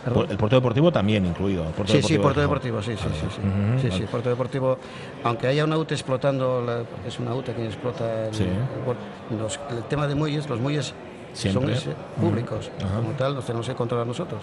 ¿Perdón? 0.04 0.26
El 0.30 0.36
puerto 0.36 0.56
deportivo 0.56 0.90
también 0.90 1.24
incluido. 1.24 1.62
puerto 1.66 1.92
Sí, 1.92 2.02
sí, 2.02 2.18
Puerto 2.18 2.40
de 2.40 2.46
Deportivo, 2.46 2.82
sí, 2.82 2.96
sí, 2.96 3.06
sí, 3.12 3.26
sí. 3.30 3.40
Sí, 3.80 3.88
vale. 3.88 4.00
sí, 4.00 4.06
Puerto 4.10 4.28
Deportivo, 4.30 4.76
aunque 5.22 5.46
haya 5.46 5.64
una 5.64 5.78
UTE 5.78 5.94
explotando, 5.94 6.60
la- 6.60 6.82
es 7.06 7.20
una 7.20 7.32
UTE 7.36 7.54
que 7.54 7.66
explota 7.66 8.26
el, 8.26 8.34
Sí. 8.34 8.42
el 8.42 8.84
puerto, 8.84 9.02
los- 9.38 9.60
el 9.70 9.84
tema 9.84 10.08
de 10.08 10.16
muelles, 10.16 10.48
los 10.48 10.58
muelles 10.58 10.92
Siempre. 11.32 11.76
son 11.76 11.94
públicos, 12.20 12.70
como 12.78 13.12
tal, 13.12 13.34
los 13.34 13.44
tenemos 13.44 13.66
que 13.66 13.74
controlar 13.74 14.06
nosotros. 14.06 14.42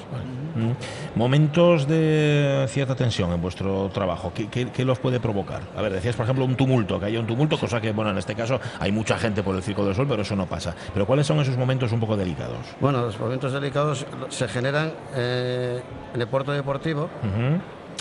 Momentos 1.16 1.88
de 1.88 2.66
cierta 2.70 2.96
tensión 2.96 3.32
en 3.32 3.42
vuestro 3.42 3.90
trabajo, 3.94 4.32
¿qué, 4.34 4.48
qué, 4.48 4.70
qué 4.70 4.86
los 4.86 5.00
puede 5.00 5.20
provocar? 5.20 5.62
A 5.76 5.82
ver, 5.82 5.94
decías, 5.94 6.16
por 6.16 6.26
ejemplo, 6.26 6.46
un 6.46 6.56
tumulto, 6.56 7.00
que 7.00 7.06
haya 7.06 7.20
un 7.20 7.28
tumulto, 7.28 7.58
cosa 7.58 7.80
que, 7.80 7.92
bueno, 7.92 8.12
en 8.12 8.18
este 8.18 8.36
caso 8.36 8.60
hay 8.80 8.92
mucha 8.92 9.18
gente 9.18 9.44
por 9.44 9.56
el 9.56 9.64
Circo 9.64 9.86
del 9.86 9.96
Sol, 9.96 10.08
pero 10.10 10.22
eso 10.22 10.36
no 10.36 10.46
pasa. 10.46 10.76
Pero 10.94 11.06
¿cuáles 11.06 11.28
son 11.28 11.40
esos 11.40 11.58
momentos 11.58 11.92
un 11.92 12.00
poco 12.00 12.18
delicados? 12.18 12.58
Bueno, 12.80 13.02
los 13.02 13.20
momentos 13.20 13.54
delicados 13.54 14.06
se 14.30 14.48
generan 14.48 14.92
eh, 15.16 15.82
en 16.14 16.22
el 16.22 16.28
puerto 16.28 16.52
deportivo. 16.52 17.10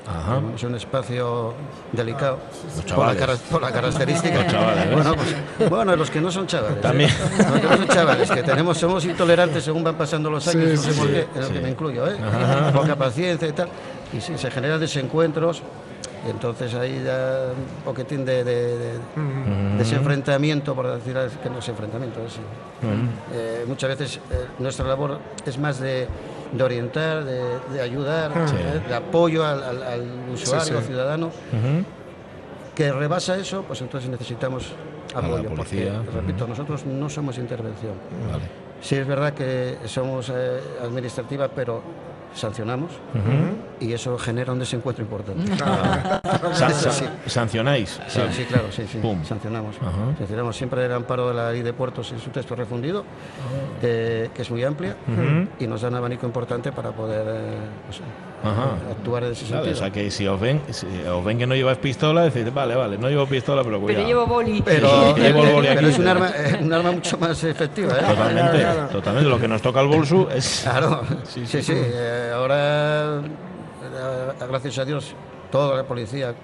Ajá. 0.09 0.41
es 0.55 0.63
un 0.63 0.75
espacio 0.75 1.53
delicado 1.93 2.39
Los 2.77 2.93
por 2.93 3.15
la, 3.15 3.37
por 3.51 3.63
la 3.63 3.71
característica. 3.73 4.43
Los 4.43 4.47
chavales, 4.53 4.87
¿eh? 4.87 4.91
bueno, 4.95 5.15
pues, 5.59 5.71
bueno, 5.71 5.97
los 5.97 6.11
que 6.11 6.21
no 6.21 6.31
son 6.31 6.47
chavales. 6.47 6.79
¿eh? 6.79 6.81
También. 6.81 7.11
Los 7.39 7.61
que 7.61 7.67
no 7.69 7.77
son 7.77 7.89
chavales, 7.89 8.31
que 8.31 8.43
tenemos, 8.43 8.79
somos 8.79 9.05
intolerantes 9.05 9.65
según 9.65 9.85
van 9.85 9.97
pasando 9.97 10.31
los 10.31 10.47
años, 10.49 10.71
Sí, 10.71 10.77
no 10.77 10.83
sé 10.83 10.93
sí, 10.93 10.99
por 10.99 11.09
sí. 11.09 11.13
qué, 11.15 11.27
en 11.35 11.41
lo 11.41 11.47
Sí. 11.49 11.53
que 11.53 11.61
me 11.61 11.69
incluyo, 11.71 12.07
¿eh? 12.09 12.17
poca 12.73 12.97
paciencia 12.97 13.49
y 13.49 13.53
tal. 13.53 13.69
Y 14.13 14.21
sí, 14.21 14.39
se 14.39 14.51
generan 14.51 14.81
desencuentros, 14.81 15.63
y 16.27 16.31
entonces 16.31 16.75
ahí 16.75 17.03
da 17.03 17.49
un 17.53 17.85
poquitín 17.85 18.25
de, 18.25 18.43
de- 18.43 18.79
de- 18.79 18.99
de 19.77 19.83
ese 19.83 19.97
enfrentamiento, 19.97 20.75
por 20.75 20.87
decir 20.97 21.17
que 21.43 21.51
no 21.51 21.59
es 21.59 21.69
enfrentamiento, 21.69 22.21
es, 22.27 22.37
eh, 23.35 23.65
muchas 23.69 23.91
veces 23.91 24.17
eh, 24.31 24.47
nuestra 24.59 24.87
labor 24.87 25.19
es 25.45 25.59
más 25.59 25.79
de, 25.79 26.09
de 26.53 26.63
orientar, 26.65 27.25
de, 27.25 27.43
de 27.73 27.81
ayudar, 27.81 28.31
eh, 28.33 28.81
de 28.89 28.95
apoyo 28.95 29.45
al, 29.45 29.63
al- 29.63 29.83
al 29.83 30.03
usuario, 30.33 30.81
sí. 30.81 30.87
ciudadano, 30.87 31.31
que 32.75 32.93
rebasa 32.93 33.37
eso, 33.37 33.63
pues 33.63 33.81
entonces 33.83 34.09
necesitamos 34.09 34.73
apoyo. 35.15 35.51
porque, 35.55 35.91
repito, 36.15 36.47
nosotros 36.47 36.87
no 36.87 37.09
somos 37.11 37.39
intervención. 37.39 37.93
Vale. 38.31 38.45
Sí 38.81 38.95
es 38.95 39.07
verdad 39.07 39.33
que 39.35 39.79
somos 39.87 40.31
eh, 40.35 40.61
administrativa, 40.85 41.49
pero 41.49 41.83
sancionamos 42.35 42.93
y 43.81 43.93
eso 43.93 44.17
genera 44.19 44.53
un 44.53 44.59
desencuentro 44.59 45.03
importante. 45.05 45.57
Sa- 45.57 46.69
Eso 46.69 46.81
sa- 46.85 46.93
sí. 46.93 47.05
¿Sancionáis? 47.27 48.01
Sí, 48.09 48.21
sí, 48.33 48.45
claro, 48.45 48.65
sí, 48.71 48.85
sí. 48.91 48.99
Pum. 48.99 49.25
Sancionamos. 49.25 49.77
Ajá. 49.81 50.17
Sancionamos 50.19 50.57
siempre 50.57 50.85
el 50.87 50.93
amparo 50.93 51.29
de 51.29 51.35
la 51.35 51.53
ley 51.53 51.63
de 51.63 51.73
puertos 51.73 52.11
en 52.13 52.21
su 52.21 52.31
texto 52.31 52.55
refundido, 52.55 53.05
eh, 53.83 54.31
que 54.35 54.43
es 54.43 54.51
muy 54.51 54.65
amplia, 54.65 54.97
y 55.59 55.67
nos 55.67 55.83
da 55.83 55.89
un 55.89 55.95
abanico 55.97 56.27
importante 56.27 56.73
para 56.73 56.91
poder 56.93 57.25
eh, 57.29 57.57
pues, 57.87 58.01
Ajá. 58.45 58.71
actuar 58.91 59.25
en 59.25 59.33
ese 59.33 59.47
sentido. 59.47 59.73
o 59.73 59.77
sea 59.77 59.91
que 59.91 60.11
si 60.11 60.27
os 60.27 60.41
ven, 60.41 60.61
si 60.71 60.87
os 61.09 61.25
ven 61.25 61.39
que 61.39 61.47
no 61.47 61.55
llevas 61.55 61.79
pistola, 61.79 62.23
decís, 62.23 62.53
vale, 62.53 62.75
vale, 62.75 62.97
no 62.99 63.09
llevo 63.09 63.27
pistola, 63.27 63.63
pero 63.65 63.81
cuidado. 63.81 64.05
Pero 64.05 64.09
llevo 64.09 64.27
boli. 64.27 64.63
Pero, 64.63 65.17
Llevo 65.17 65.45
el 65.45 65.53
boli 65.53 65.69
pero 65.69 65.81
aquí. 65.81 65.89
es 65.91 65.99
un 65.99 66.09
arma, 66.09 66.31
eh, 66.37 66.59
un 66.63 66.73
arma 66.73 66.93
mucho 66.93 67.19
más 67.19 67.43
efectiva. 67.45 67.95
¿eh? 67.95 68.05
Totalmente, 68.09 68.65
totalmente. 68.93 69.29
Lo 69.29 69.39
que 69.41 69.49
nos 69.49 69.63
toca 69.63 69.81
al 69.81 69.89
bolso 69.89 70.29
es. 70.31 70.61
Claro, 70.63 71.03
sí, 71.25 71.47
sí. 71.47 71.61
eh, 71.75 72.33
ahora, 72.35 73.21
gracias 74.49 74.79
a 74.79 74.85
Dios, 74.85 75.15
toda 75.51 75.77
la 75.77 75.85
policía 75.85 76.35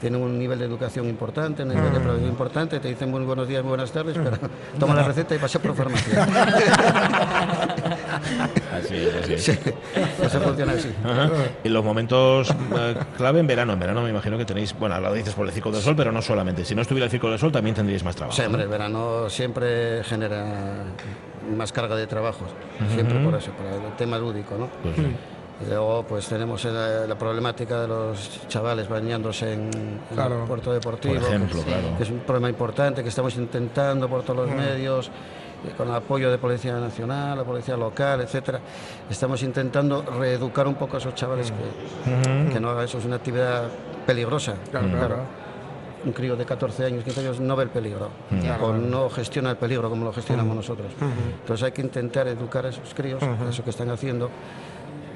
tiene 0.00 0.18
un 0.18 0.38
nivel 0.38 0.58
de 0.58 0.66
educación 0.66 1.08
importante, 1.08 1.62
un 1.62 1.70
nivel 1.70 1.92
de 1.92 2.00
prevención 2.00 2.28
importante, 2.28 2.80
te 2.80 2.88
dicen 2.88 3.10
muy 3.10 3.22
buenos 3.24 3.48
días, 3.48 3.62
muy 3.62 3.70
buenas 3.70 3.90
tardes, 3.90 4.16
pero 4.16 4.36
toma 4.78 4.94
la 4.94 5.02
receta 5.02 5.34
y 5.34 5.38
pasa 5.38 5.58
por 5.58 5.74
farmacia. 5.76 6.22
Así 8.72 8.94
es, 8.94 9.14
así 9.22 9.32
es. 9.34 9.44
Sí, 9.44 9.58
eso 10.22 10.40
funciona 10.40 10.72
así. 10.72 10.92
Ajá. 11.02 11.30
Y 11.64 11.68
los 11.70 11.82
momentos 11.82 12.50
eh, 12.50 12.94
clave 13.16 13.40
en 13.40 13.46
verano. 13.46 13.72
En 13.72 13.78
verano 13.80 14.02
me 14.02 14.10
imagino 14.10 14.36
que 14.36 14.44
tenéis, 14.44 14.78
bueno, 14.78 15.00
lo 15.00 15.12
dices 15.14 15.34
por 15.34 15.46
el 15.46 15.52
Circo 15.52 15.70
del 15.70 15.80
Sol, 15.80 15.96
pero 15.96 16.12
no 16.12 16.20
solamente. 16.20 16.64
Si 16.64 16.74
no 16.74 16.82
estuviera 16.82 17.06
el 17.06 17.10
Circo 17.10 17.30
del 17.30 17.38
Sol, 17.38 17.50
también 17.52 17.74
tendríais 17.74 18.04
más 18.04 18.16
trabajo. 18.16 18.36
Sí, 18.36 18.42
hombre, 18.42 18.64
el 18.64 18.68
verano 18.68 19.30
siempre 19.30 20.04
genera 20.04 20.84
más 21.56 21.72
carga 21.72 21.96
de 21.96 22.06
trabajo, 22.06 22.44
siempre 22.92 23.18
por 23.24 23.34
eso, 23.34 23.50
por 23.52 23.66
el 23.66 23.96
tema 23.96 24.18
lúdico, 24.18 24.56
¿no? 24.58 24.68
Pues 24.82 24.96
sí. 24.96 25.16
Y 25.64 25.68
luego 25.68 26.04
pues 26.06 26.26
tenemos 26.26 26.64
la, 26.66 27.06
la 27.06 27.16
problemática 27.16 27.80
de 27.80 27.88
los 27.88 28.46
chavales 28.46 28.88
bañándose 28.88 29.54
en, 29.54 29.70
el 30.10 30.46
puerto 30.46 30.72
deportivo. 30.72 31.14
Por 31.14 31.22
ejemplo, 31.22 31.60
que, 31.60 31.66
claro. 31.66 31.96
que 31.96 32.02
es 32.02 32.10
un 32.10 32.18
problema 32.20 32.50
importante 32.50 33.02
que 33.02 33.08
estamos 33.08 33.36
intentando 33.36 34.08
por 34.08 34.22
todos 34.22 34.46
los 34.46 34.54
medios, 34.54 35.10
eh, 35.64 35.72
con 35.76 35.88
el 35.88 35.94
apoyo 35.94 36.30
de 36.30 36.36
Policía 36.36 36.78
Nacional, 36.78 37.38
la 37.38 37.44
Policía 37.44 37.76
Local, 37.76 38.20
etcétera. 38.20 38.60
Estamos 39.08 39.42
intentando 39.42 40.02
reeducar 40.02 40.66
un 40.66 40.74
poco 40.74 40.96
a 40.96 40.98
esos 40.98 41.14
chavales 41.14 41.50
que, 41.50 42.52
que 42.52 42.60
no 42.60 42.70
hagan 42.70 42.84
eso, 42.84 42.98
es 42.98 43.06
una 43.06 43.16
actividad 43.16 43.64
peligrosa. 44.06 44.56
Claro, 44.70 44.88
claro. 44.88 45.16
Un 46.04 46.12
crío 46.12 46.36
de 46.36 46.44
14 46.44 46.84
años, 46.84 47.02
15 47.02 47.20
años 47.20 47.40
no 47.40 47.56
ve 47.56 47.64
el 47.64 47.70
peligro 47.70 48.10
o 48.60 48.72
no 48.74 49.10
gestiona 49.10 49.50
el 49.50 49.56
peligro 49.56 49.90
como 49.90 50.04
lo 50.04 50.12
gestionamos 50.12 50.54
nosotros. 50.54 50.92
Entonces 51.40 51.64
hay 51.64 51.72
que 51.72 51.82
intentar 51.82 52.28
educar 52.28 52.64
a 52.66 52.68
esos 52.68 52.94
críos, 52.94 53.20
a 53.22 53.48
eso 53.50 53.64
que 53.64 53.70
están 53.70 53.90
haciendo, 53.90 54.30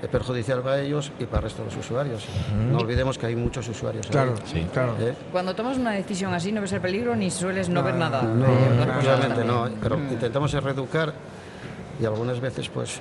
perjudicial 0.08 0.62
para 0.62 0.80
ellos 0.80 1.12
y 1.18 1.24
para 1.24 1.38
el 1.38 1.44
resto 1.44 1.62
de 1.62 1.68
los 1.68 1.76
usuarios. 1.76 2.24
No 2.70 2.78
olvidemos 2.78 3.18
que 3.18 3.26
hay 3.26 3.36
muchos 3.36 3.68
usuarios. 3.68 4.06
ahí, 4.06 4.12
Claro, 4.12 4.34
Sí. 4.46 4.66
claro. 4.72 4.94
¿eh? 5.00 5.14
Cuando 5.32 5.54
tomas 5.54 5.76
una 5.78 5.92
decisión 5.92 6.32
así 6.34 6.52
no 6.52 6.60
ves 6.60 6.72
el 6.72 6.80
peligro 6.80 7.14
ni 7.16 7.30
sueles 7.30 7.68
no, 7.68 7.82
ver 7.82 7.94
nada. 7.94 8.22
No, 8.22 8.46
realmente 9.02 9.44
no, 9.44 9.62
también. 9.62 9.80
pero 9.82 9.96
intentamos 9.98 10.52
reeducar 10.52 11.12
y 12.00 12.04
algunas 12.04 12.40
veces 12.40 12.68
pues 12.68 13.00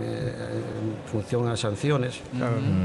eh, 0.00 0.32
en 0.36 1.10
función 1.10 1.48
a 1.48 1.56
sanciones, 1.56 2.20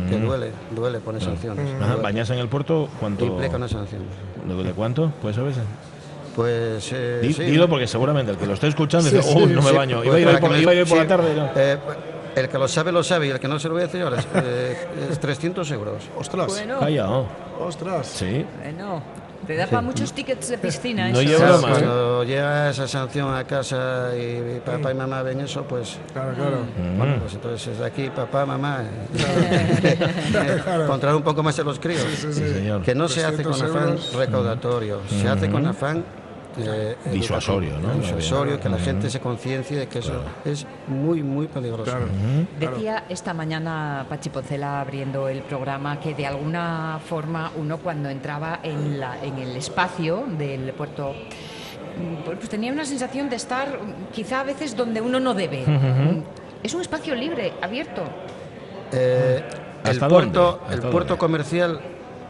que 0.09 0.17
duele, 0.17 0.51
duele 0.75 1.00
poner 1.00 1.21
sanciones. 1.21 1.65
Ajá, 1.75 1.88
duele. 1.88 2.01
¿Bañarse 2.01 2.33
en 2.33 2.39
el 2.39 2.50
puerto? 2.50 2.89
¿Cuánto? 3.00 3.25
Implica 3.25 3.57
una 3.57 3.67
sanción. 3.67 4.01
¿De 4.48 4.63
de 4.63 4.71
cuánto? 4.74 5.12
Pues 5.21 5.38
a 5.38 5.43
veces. 5.43 5.63
Pues 6.36 6.89
eh, 6.93 7.31
sí. 7.33 7.43
Dilo 7.43 7.67
porque 7.67 7.86
seguramente 7.88 8.31
el 8.31 8.38
que 8.38 8.45
lo 8.45 8.53
esté 8.53 8.67
escuchando 8.67 9.09
dice, 9.09 9.21
Sí, 9.21 9.33
oh, 9.36 9.48
sí, 9.48 9.53
no 9.53 9.62
me 9.62 9.69
Sí, 9.69 9.75
baño. 9.75 10.01
pues 10.03 10.21
Iba 10.21 10.31
a 10.31 10.33
ir 10.33 10.39
por, 10.39 10.51
que 10.51 10.62
iba 10.62 10.71
a 10.71 10.75
ir 10.75 10.88
por 10.88 10.98
la 10.98 11.07
tarde. 11.07 11.36
¿no? 11.36 11.50
eh, 11.55 11.77
el 12.36 12.50
que 12.50 12.57
lo 12.57 12.67
sabe, 12.67 12.91
lo 12.91 13.03
sabe, 13.03 13.27
y 13.27 13.29
el 13.31 13.39
que 13.39 13.48
no 13.48 13.59
se 13.59 13.67
lo 13.67 13.74
voy 13.75 13.83
a 13.83 13.86
decir 13.88 14.01
ahora 14.01 14.19
es, 14.19 14.27
eh, 14.36 14.88
es 15.12 15.19
300 15.19 15.69
euros. 15.71 16.03
Ostras, 16.17 16.48
Bueno, 16.48 16.79
Calla, 16.79 17.09
oh. 17.09 17.27
ostras. 17.59 18.07
Sí. 18.07 18.45
bueno, 18.63 19.01
te 19.48 19.55
da 19.55 19.65
para 19.67 19.81
muchos 19.81 20.13
tickets 20.13 20.50
de 20.50 20.57
piscina. 20.57 21.09
No 21.09 21.19
eso. 21.21 21.29
lleva 21.29 21.39
Claro, 21.48 21.62
más, 21.62 21.77
¿eh? 21.77 21.81
cuando 21.81 22.24
llega 22.24 22.69
esa 22.69 22.88
sanción 22.88 23.33
a 23.33 23.43
casa 23.45 24.12
y, 24.15 24.57
y 24.57 24.62
papá 24.63 24.91
y 24.91 24.95
mamá 24.95 25.24
ven 25.24 25.41
eso, 25.41 25.63
pues, 25.63 25.98
Claro, 26.13 26.33
claro. 26.36 26.57
bueno, 26.98 27.15
pues 27.19 27.33
entonces 27.33 27.67
desde 27.67 27.86
aquí 27.86 28.09
papá, 28.09 28.45
mamá, 28.45 28.83
eh, 28.83 29.98
controlar 30.88 31.15
un 31.15 31.24
poco 31.24 31.41
más 31.41 31.57
a 31.59 31.63
los 31.63 31.79
críos. 31.79 32.03
Sí, 32.15 32.27
Sí, 32.31 32.33
sí. 32.33 32.53
señor. 32.53 32.81
Que 32.83 32.93
no 32.93 33.07
se 33.07 33.24
hace 33.25 33.43
con 33.43 33.53
300 33.53 33.75
afán 33.75 33.89
euros. 33.89 34.13
recaudatorio, 34.15 35.00
se 35.09 35.27
hace 35.27 35.50
con 35.50 35.65
afán 35.65 36.03
eh, 36.58 36.96
Disuasorio, 37.12 37.70
educativo, 37.70 37.94
¿no? 37.96 38.01
Disuasorio, 38.01 38.60
que 38.60 38.70
la 38.70 38.77
gente 38.79 39.10
se 39.10 39.20
conciencie 39.20 39.77
de 39.77 39.88
que 39.88 40.00
eso 40.00 40.24
es 40.44 40.65
muy, 40.88 41.22
muy 41.24 41.48
peligroso. 41.48 41.84
Claro. 41.84 42.08
Decía 42.60 43.03
esta 43.10 43.34
mañana 43.34 44.06
Pachi 44.10 44.29
Poncela 44.29 44.82
abriendo 44.82 45.27
el 45.29 45.41
programa 45.44 46.00
que 46.00 46.13
de 46.13 46.25
alguna 46.25 47.00
forma 47.08 47.51
uno 47.56 47.77
cuando 47.77 48.10
entraba 48.10 48.60
en, 48.63 49.00
la, 49.00 49.24
en 49.24 49.38
el 49.38 49.56
espacio 49.56 50.25
del 50.38 50.74
puerto 50.74 51.13
mm, 51.13 52.24
pues 52.25 52.50
tenía 52.50 52.72
una 52.72 52.86
sensación 52.86 53.29
de 53.29 53.36
estar 53.36 53.68
mm, 53.82 54.12
quizá 54.12 54.41
a 54.41 54.44
veces 54.44 54.75
donde 54.75 55.01
uno 55.01 55.20
no 55.20 55.34
debe. 55.34 55.65
Mm, 55.68 56.24
Es 56.63 56.74
un 56.74 56.82
espacio 56.82 57.15
libre, 57.15 57.53
abierto. 57.62 58.03
Eh, 58.91 59.44
el 59.84 59.91
¿Hasta 59.91 60.08
puerto, 60.10 60.62
el 60.70 60.77
dónde? 60.82 60.91
puerto 60.91 61.18
comercial 61.18 61.79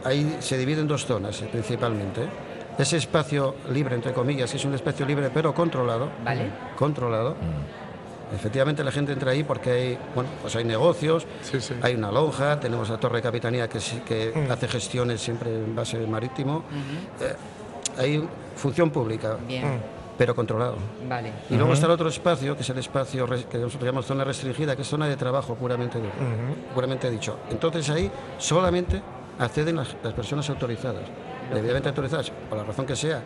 ahí 0.04 0.36
se 0.40 0.56
divide 0.56 0.82
en 0.82 0.88
dos 0.88 1.04
zonas 1.06 1.40
eh, 1.42 1.48
principalmente. 1.50 2.22
Ese 2.78 2.96
espacio 2.96 3.56
libre, 3.72 3.94
entre 3.94 4.12
comillas, 4.12 4.54
es 4.54 4.64
un 4.64 4.74
espacio 4.74 5.04
libre 5.04 5.30
pero 5.32 5.52
controlado. 5.54 6.08
Vale. 6.24 6.50
Controlado. 6.76 7.36
Efectivamente 8.34 8.84
la 8.84 8.92
gente 8.92 9.12
entra 9.12 9.32
ahí 9.32 9.42
porque 9.42 9.70
hay, 9.72 9.98
bueno, 10.14 10.30
pues 10.40 10.54
hay 10.54 10.64
negocios, 10.64 11.26
Sí, 11.42 11.60
sí. 11.60 11.74
hay 11.82 11.94
una 11.96 12.12
lonja, 12.12 12.60
tenemos 12.60 12.88
la 12.88 12.96
torre 12.98 13.16
de 13.16 13.22
capitanía 13.22 13.68
que, 13.68 13.80
que 14.06 14.46
hace 14.48 14.68
gestiones 14.68 15.20
siempre 15.20 15.50
en 15.52 15.74
base 15.74 15.98
marítimo. 16.06 16.62
Eh, 17.20 17.34
hay 17.98 18.28
función 18.56 18.90
pública. 18.90 19.36
Bien. 19.46 19.98
pero 20.16 20.34
controlado. 20.34 20.76
Vale. 21.08 21.32
Y 21.48 21.56
luego 21.56 21.72
está 21.72 21.86
el 21.86 21.92
otro 21.92 22.08
espacio, 22.08 22.54
que 22.54 22.60
es 22.62 22.68
el 22.68 22.76
espacio 22.78 23.26
que 23.26 23.56
nosotros 23.58 23.82
llamamos 23.84 24.04
zona 24.06 24.22
restringida, 24.22 24.76
que 24.76 24.82
es 24.82 24.88
zona 24.88 25.06
de 25.08 25.16
trabajo 25.16 25.54
puramente, 25.54 25.98
dicho. 25.98 26.12
puramente 26.74 27.10
dicho. 27.10 27.38
Entonces 27.50 27.88
ahí 27.90 28.10
solamente 28.38 29.00
acceden 29.38 29.76
las, 29.76 29.96
las 30.04 30.12
personas 30.12 30.48
autorizadas, 30.50 31.04
debidamente 31.52 31.88
autorizadas, 31.88 32.30
por 32.48 32.58
la 32.58 32.64
razón 32.64 32.86
que 32.86 32.96
sea. 32.96 33.22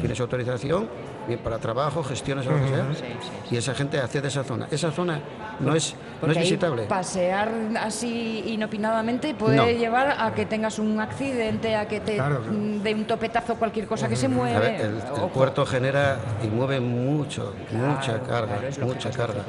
Tienes 0.00 0.20
autorización, 0.20 0.88
bien 1.26 1.40
para 1.40 1.58
trabajo, 1.58 2.04
gestiones 2.04 2.46
o 2.46 2.52
lo 2.52 2.56
que 2.62 2.68
sea, 2.68 2.86
Sí, 2.94 3.02
sí, 3.48 3.54
y 3.54 3.56
esa 3.56 3.74
gente 3.74 3.98
accede 3.98 4.26
a 4.26 4.28
esa 4.28 4.44
zona. 4.44 4.68
Esa 4.70 4.92
zona 4.92 5.18
no 5.58 5.74
es, 5.74 5.96
no 6.22 6.30
es 6.30 6.36
ahí 6.38 6.44
visitable. 6.44 6.84
pasear 6.84 7.50
así 7.80 8.44
inopinadamente 8.46 9.34
puede 9.34 9.56
No. 9.56 9.66
llevar 9.66 10.14
a 10.20 10.32
que 10.34 10.46
tengas 10.46 10.78
un 10.78 11.00
accidente, 11.00 11.74
a 11.74 11.88
que 11.88 11.98
te 11.98 12.14
Claro, 12.14 12.42
claro. 12.42 12.52
mm, 12.56 12.82
dé 12.84 12.94
un 12.94 13.04
topetazo 13.06 13.56
cualquier 13.56 13.88
cosa 13.88 14.08
que 14.08 14.14
se 14.14 14.28
mueve. 14.28 14.54
A 14.56 14.60
ver, 14.60 14.80
el, 14.82 14.92
puerto 15.34 15.66
genera 15.66 16.16
y 16.44 16.46
mueve 16.46 16.78
mucho, 16.78 17.52
mucha 17.72 18.20
carga, 18.20 18.60
mucha 18.82 19.10
carga. 19.10 19.42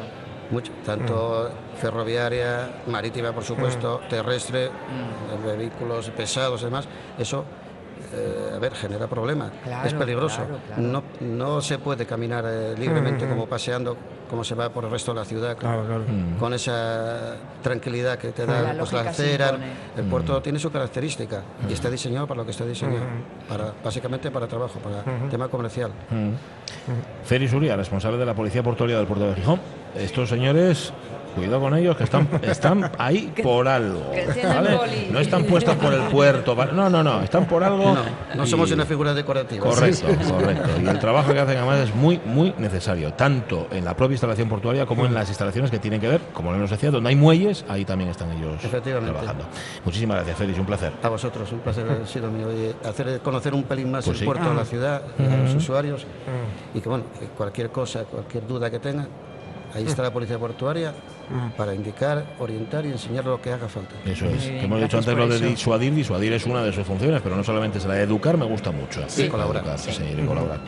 Mucho, 0.50 0.72
tanto 0.84 1.50
ferroviaria, 1.80 2.70
marítima, 2.88 3.32
por 3.34 3.44
supuesto, 3.44 4.02
terrestre, 4.10 4.70
Mm. 4.70 5.46
vehículos 5.58 6.10
pesados 6.10 6.62
y 6.62 6.66
demás. 6.66 6.88
Eso, 7.20 7.46
eh, 8.14 8.52
a 8.56 8.60
ver, 8.60 8.74
genera 8.76 9.08
problemas. 9.08 9.52
Claro, 9.64 9.88
es 9.88 9.94
peligroso. 9.94 10.38
claro, 10.38 10.58
claro. 10.68 10.82
No, 10.82 11.04
no 11.22 11.62
se 11.62 11.78
puede 11.80 12.06
caminar 12.06 12.44
eh, 12.48 12.76
libremente 12.78 13.28
como 13.28 13.46
paseando, 13.48 13.96
como 14.30 14.44
se 14.44 14.56
va 14.56 14.70
por 14.70 14.86
el 14.86 14.92
resto 14.92 15.14
de 15.14 15.20
la 15.20 15.26
ciudad. 15.26 15.52
con- 15.58 15.62
Claro, 15.70 15.86
claro. 15.86 16.04
Con 16.40 16.54
esa 16.54 17.36
tranquilidad 17.62 18.18
que 18.18 18.32
te 18.32 18.46
da 18.46 18.74
La 18.74 18.80
pues, 18.80 18.94
la 18.94 19.02
acera. 19.02 19.58
El 19.98 20.04
puerto 20.06 20.42
tiene 20.42 20.60
su 20.60 20.72
característica 20.72 21.42
y 21.70 21.74
está 21.74 21.90
diseñado 21.90 22.28
para 22.28 22.40
lo 22.40 22.46
que 22.46 22.52
está 22.52 22.66
diseñado, 22.66 23.06
para, 23.48 23.72
básicamente 23.84 24.32
para 24.32 24.48
trabajo, 24.48 24.80
para 24.80 25.04
tema 25.30 25.48
comercial. 25.48 25.92
Feri 27.24 27.48
Suria, 27.48 27.76
responsable 27.76 28.18
de 28.18 28.26
la 28.26 28.34
Policía 28.34 28.64
Portuaria 28.64 28.98
del 28.98 29.08
puerto 29.08 29.28
de 29.30 29.36
Gijón. 29.36 29.60
Estos 29.98 30.30
señores, 30.30 30.92
cuidado 31.36 31.60
con 31.62 31.76
ellos, 31.76 31.96
que 31.98 32.04
están, 32.04 32.28
están 32.42 32.92
ahí 32.98 33.32
por 33.44 33.68
algo. 33.68 34.12
No 35.12 35.20
están 35.20 35.44
puestos 35.46 35.76
por 35.76 35.94
el 35.94 36.02
puerto. 36.04 36.56
No, 36.74 36.90
no, 36.90 37.04
no, 37.04 37.22
están 37.22 37.46
por 37.46 37.64
algo. 37.64 37.94
No, 37.94 38.02
no 38.36 38.44
y- 38.44 38.48
somos 38.48 38.72
una 38.72 38.86
figura 38.86 39.14
decorativa. 39.14 39.66
Correcto, 39.68 40.08
correcto. 40.30 40.70
Y 40.84 40.88
el 40.88 41.00
trabajo 41.00 41.32
que 41.34 41.40
hacen 41.40 41.58
además 41.58 41.80
es 41.80 41.96
muy, 41.96 42.20
muy 42.26 42.54
necesario, 42.58 43.14
tanto 43.14 43.68
en 43.72 43.86
la 43.86 43.96
propia 43.96 44.14
instalación 44.16 44.50
portuaria 44.50 44.86
como 44.86 45.06
en 45.06 45.14
las 45.14 45.28
instalaciones 45.30 45.70
que 45.70 45.80
tienen 45.80 46.02
que 46.02 46.08
ver, 46.08 46.22
como 46.34 46.52
nos 46.54 46.70
decía, 46.72 46.90
donde 46.92 47.10
hay 47.10 47.16
muelles, 47.16 47.66
ahí 47.70 47.86
también 47.86 48.10
están 48.10 48.32
ellos 48.32 48.64
Efectivamente. 48.64 49.12
trabajando. 49.14 49.46
Muchísimas 49.86 50.18
gracias, 50.18 50.38
Félix, 50.38 50.60
un 50.60 50.66
placer. 50.66 50.92
A 51.04 51.10
vosotros, 51.10 51.52
un 51.52 51.60
placer 51.60 51.86
haber 51.90 52.08
sido 52.08 52.32
mío. 52.32 52.48
Y 52.52 52.88
hacer 52.88 53.20
conocer 53.22 53.54
un 53.54 53.64
pelín 53.64 53.92
más 53.92 54.06
Pues 54.06 54.16
el 54.16 54.20
sí. 54.22 54.26
puerto, 54.26 54.54
la 54.54 54.66
ciudad, 54.66 55.02
a 55.20 55.38
los 55.38 55.54
usuarios. 55.56 56.06
Y 56.74 56.80
que 56.80 56.90
bueno, 56.90 57.06
cualquier 57.38 57.70
cosa, 57.70 58.04
cualquier 58.06 58.48
duda 58.48 58.70
que 58.72 58.80
tengan, 58.80 59.08
ahí 59.74 59.86
está 59.86 60.04
la 60.04 60.12
policía 60.14 60.38
portuaria 60.38 60.94
para 61.58 61.74
indicar, 61.74 62.24
orientar 62.40 62.86
y 62.86 62.90
enseñar 62.90 63.26
lo 63.26 63.42
que 63.42 63.52
haga 63.52 63.68
falta. 63.68 63.96
Eso 64.06 64.26
es. 64.28 64.44
Que 64.44 64.62
hemos 64.64 64.82
dicho 64.82 64.98
antes 64.98 65.16
lo 65.16 65.28
de 65.28 65.36
eso. 65.38 65.46
disuadir. 65.46 65.94
Disuadir 65.94 66.34
es 66.34 66.46
una 66.46 66.64
de 66.64 66.72
sus 66.74 66.86
funciones, 66.86 67.22
pero 67.22 67.36
no 67.36 67.44
solamente 67.44 67.78
es 67.78 67.86
la 67.86 67.96
de 67.96 68.04
educar, 68.04 68.38
me 68.38 68.46
gusta 68.46 68.72
mucho. 68.72 69.02
Sí. 69.08 69.28
Colaborar. 69.28 69.64
Educar, 69.64 69.80
sí, 69.80 70.04
y 70.18 70.26
colaborar. 70.26 70.60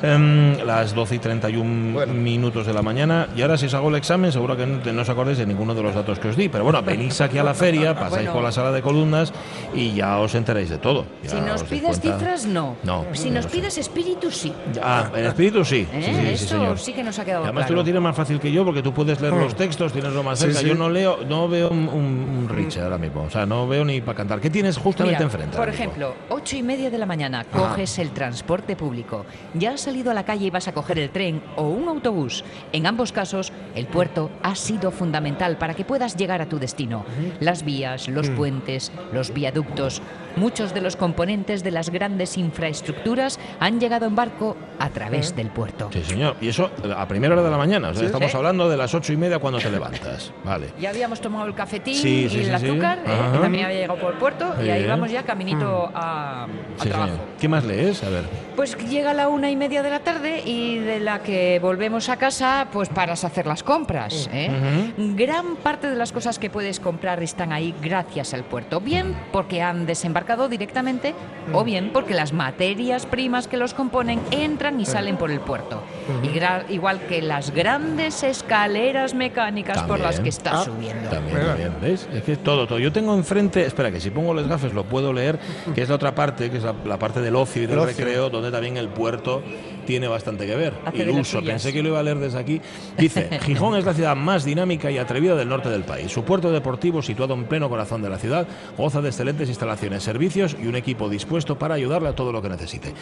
Em, 0.00 0.56
las 0.64 0.94
12 0.94 1.16
y 1.16 1.18
31 1.18 1.92
Bueno. 1.94 2.14
minutos 2.14 2.66
de 2.66 2.72
la 2.72 2.82
mañana. 2.82 3.28
Y 3.36 3.42
ahora, 3.42 3.58
si 3.58 3.66
os 3.66 3.74
hago 3.74 3.88
el 3.88 3.96
examen, 3.96 4.30
seguro 4.30 4.56
que 4.56 4.64
no, 4.64 4.78
no 4.92 5.02
os 5.02 5.08
acordéis 5.08 5.38
de 5.38 5.46
ninguno 5.46 5.74
de 5.74 5.82
los 5.82 5.92
datos 5.94 6.20
que 6.20 6.28
os 6.28 6.36
di. 6.36 6.48
Pero 6.48 6.62
bueno, 6.62 6.80
venís 6.82 7.20
aquí 7.20 7.36
a 7.38 7.42
la 7.42 7.52
feria, 7.54 7.94
pasáis 7.98 8.10
Bueno. 8.28 8.32
por 8.34 8.42
la 8.44 8.52
sala 8.52 8.70
de 8.70 8.80
columnas 8.80 9.32
y 9.74 9.94
ya 9.94 10.18
os 10.18 10.34
enteréis 10.36 10.70
de 10.70 10.78
todo. 10.78 11.04
Ya 11.24 11.30
Si 11.30 11.40
nos 11.40 11.64
pides 11.64 11.98
cuenta. 11.98 12.16
cifras, 12.18 12.46
no. 12.46 12.76
No, 12.84 13.06
Si 13.12 13.28
no 13.28 13.36
nos 13.36 13.46
pides 13.46 13.76
espíritu, 13.76 14.30
sí. 14.30 14.52
Ah, 14.80 15.10
en 15.16 15.24
espíritu 15.24 15.64
sí. 15.64 15.86
¿Eh? 15.92 16.02
Sí, 16.04 16.14
sí, 16.14 16.36
sí, 16.38 16.46
señor. 16.48 16.78
sí 16.78 16.92
que 16.92 17.02
nos 17.02 17.18
ha 17.18 17.24
quedado 17.24 17.44
Además, 17.44 17.66
tú 17.66 17.74
lo 17.74 17.82
tienes 17.82 18.00
más 18.02 18.14
fácil 18.14 18.38
que 18.38 18.52
yo 18.52 18.64
porque 18.64 18.82
tú 18.82 18.92
puedes 18.94 19.20
leer 19.20 19.34
los 19.34 19.56
textos, 19.56 19.87
tienes 19.92 20.12
lo 20.12 20.22
más 20.22 20.38
cerca. 20.38 20.58
sí. 20.60 20.66
Yo 20.68 20.74
no 20.74 20.88
leo, 20.90 21.18
no 21.28 21.48
veo 21.48 21.70
un, 21.70 21.88
un, 21.88 22.48
ahora 22.82 22.98
mismo. 22.98 23.22
O 23.22 23.30
sea, 23.30 23.46
no 23.46 23.66
veo 23.68 23.84
ni 23.84 24.00
para 24.00 24.16
cantar. 24.16 24.40
¿Qué 24.40 24.50
tienes 24.50 24.76
justamente 24.76 25.16
Mira, 25.18 25.24
enfrente? 25.24 25.56
por 25.56 25.68
ejemplo, 25.68 26.14
ocho 26.28 26.56
y 26.56 26.62
media 26.62 26.90
de 26.90 26.98
la 26.98 27.06
mañana 27.06 27.44
coges 27.44 27.98
el 27.98 28.10
transporte 28.10 28.74
público. 28.76 29.24
Ya 29.54 29.72
has 29.72 29.80
salido 29.82 30.10
a 30.10 30.14
la 30.14 30.24
calle 30.24 30.46
y 30.46 30.50
vas 30.50 30.66
a 30.68 30.72
coger 30.72 30.98
el 30.98 31.10
tren 31.10 31.42
o 31.56 31.62
un 31.68 31.88
autobús. 31.88 32.44
En 32.72 32.86
ambos 32.86 33.12
casos, 33.12 33.52
el 33.74 33.86
puerto 33.86 34.30
ha 34.42 34.54
sido 34.54 34.90
fundamental 34.90 35.56
para 35.58 35.74
que 35.74 35.84
puedas 35.84 36.16
llegar 36.16 36.42
a 36.42 36.46
tu 36.48 36.58
destino. 36.58 37.04
Las 37.40 37.64
vías, 37.64 38.08
Mm. 38.08 38.12
los 38.12 38.30
puentes, 38.30 38.92
los 39.12 39.32
viaductos, 39.32 40.02
muchos 40.36 40.74
de 40.74 40.80
los 40.80 40.96
componentes 40.96 41.62
de 41.64 41.70
las 41.70 41.90
grandes 41.90 42.36
infraestructuras 42.38 43.38
han 43.60 43.80
llegado 43.80 44.06
en 44.06 44.14
barco 44.14 44.56
a 44.78 44.90
través 44.90 45.34
del 45.34 45.48
puerto. 45.50 45.90
Sí, 45.92 46.02
señor. 46.04 46.36
Y 46.40 46.48
eso 46.48 46.70
a 46.96 47.06
primera 47.08 47.34
hora 47.34 47.42
de 47.42 47.50
la 47.50 47.56
mañana. 47.58 47.88
O 47.90 47.94
sea, 47.94 48.06
estamos 48.06 48.34
hablando 48.34 48.68
de 48.68 48.76
las 48.76 48.94
ocho 48.94 49.12
y 49.12 49.16
media 49.16 49.38
cuando 49.38 49.58
te 49.68 49.72
levantas. 49.76 50.32
Vale. 50.44 50.68
Ya 50.80 50.90
habíamos 50.90 51.20
tomado 51.20 51.46
el 51.46 51.54
cafetín 51.54 51.94
Sí, 51.94 52.28
sí, 52.28 52.36
y 52.38 52.40
el 52.40 52.58
sí, 52.58 52.58
sí. 52.60 52.66
azúcar, 52.70 52.98
eh, 53.06 53.10
que 53.32 53.38
también 53.38 53.64
había 53.66 53.78
llegado 53.80 54.00
por 54.00 54.12
el 54.12 54.18
puerto, 54.18 54.54
y 54.64 54.68
ahí 54.68 54.86
vamos 54.86 55.10
ya 55.10 55.22
caminito 55.22 55.90
a, 55.94 56.44
al 56.44 56.50
Sí, 56.80 56.88
trabajo. 56.88 57.12
¿Qué 57.40 57.48
más 57.48 57.64
lees? 57.64 58.02
A 58.04 58.08
ver. 58.08 58.24
Pues 58.56 58.76
llega 58.88 59.14
la 59.14 59.28
una 59.28 59.50
y 59.50 59.56
media 59.56 59.82
de 59.82 59.90
la 59.90 60.00
tarde 60.00 60.42
y 60.44 60.78
de 60.78 60.98
la 60.98 61.20
que 61.22 61.58
volvemos 61.60 62.08
a 62.08 62.16
casa, 62.16 62.66
pues 62.72 62.88
paras 62.88 63.22
a 63.24 63.28
hacer 63.28 63.46
las 63.46 63.62
compras. 63.62 64.28
¿eh? 64.32 64.50
Gran 64.96 65.54
parte 65.56 65.88
de 65.88 65.94
las 65.94 66.10
cosas 66.12 66.38
que 66.40 66.50
puedes 66.50 66.80
comprar 66.80 67.22
están 67.22 67.52
ahí 67.52 67.72
gracias 67.80 68.34
al 68.34 68.42
puerto. 68.44 68.80
Bien 68.80 69.14
porque 69.32 69.62
han 69.62 69.86
desembarcado 69.86 70.48
directamente 70.48 71.14
o 71.52 71.62
bien 71.62 71.90
porque 71.92 72.14
las 72.14 72.32
materias 72.32 73.06
primas 73.06 73.46
que 73.46 73.56
los 73.56 73.74
componen 73.74 74.20
entran 74.32 74.80
y 74.80 74.86
salen 74.86 75.16
por 75.16 75.30
el 75.30 75.40
puerto. 75.40 75.80
Y 76.24 76.28
gra- 76.28 76.64
igual 76.68 77.00
que 77.08 77.22
las 77.22 77.52
grandes 77.52 78.24
escaleras 78.24 79.14
mecánicas 79.14 79.57
por 79.64 79.98
las 79.98 80.16
También. 80.16 80.22
que 80.22 80.28
estás 80.28 80.54
Ah, 80.54 80.64
subiendo. 80.64 81.08
También, 81.10 81.40
también, 81.46 81.72
¿ves? 81.80 82.08
Es 82.12 82.22
que 82.22 82.32
es 82.32 82.42
todo, 82.42 82.66
todo. 82.66 82.78
Yo 82.78 82.92
tengo 82.92 83.14
enfrente, 83.14 83.64
espera, 83.64 83.90
que 83.90 84.00
si 84.00 84.10
pongo 84.10 84.34
las 84.34 84.46
gafas 84.48 84.72
lo 84.72 84.84
puedo 84.84 85.12
leer, 85.12 85.38
que 85.74 85.82
es 85.82 85.88
la 85.88 85.94
otra 85.96 86.14
parte, 86.14 86.50
que 86.50 86.56
es 86.58 86.62
la, 86.64 86.74
la 86.84 86.98
parte 86.98 87.20
del 87.20 87.36
ocio 87.36 87.62
y 87.62 87.66
del 87.66 87.82
recreo, 87.84 88.30
donde 88.30 88.50
también 88.50 88.76
el 88.76 88.88
puerto 88.88 89.42
tiene 89.88 90.06
bastante 90.06 90.46
que 90.46 90.54
ver. 90.54 90.74
Hace 90.84 90.98
Iluso, 90.98 91.42
pensé 91.42 91.72
que 91.72 91.82
lo 91.82 91.88
iba 91.88 91.98
a 91.98 92.02
leer 92.02 92.18
desde 92.18 92.38
aquí. 92.38 92.60
Dice, 92.98 93.30
Gijón 93.42 93.74
es 93.74 93.86
la 93.86 93.94
ciudad 93.94 94.14
más 94.14 94.44
dinámica 94.44 94.90
y 94.90 94.98
atrevida 94.98 95.34
del 95.34 95.48
norte 95.48 95.70
del 95.70 95.82
país. 95.82 96.12
Su 96.12 96.24
puerto 96.24 96.52
deportivo, 96.52 97.00
situado 97.00 97.32
en 97.32 97.44
pleno 97.44 97.70
corazón 97.70 98.02
de 98.02 98.10
la 98.10 98.18
ciudad, 98.18 98.46
goza 98.76 99.00
de 99.00 99.08
excelentes 99.08 99.48
instalaciones, 99.48 100.02
servicios 100.02 100.54
y 100.62 100.66
un 100.66 100.76
equipo 100.76 101.08
dispuesto 101.08 101.58
para 101.58 101.76
ayudarle 101.76 102.10
a 102.10 102.12
todo 102.12 102.32
lo 102.32 102.42
que 102.42 102.50
necesite. 102.50 102.92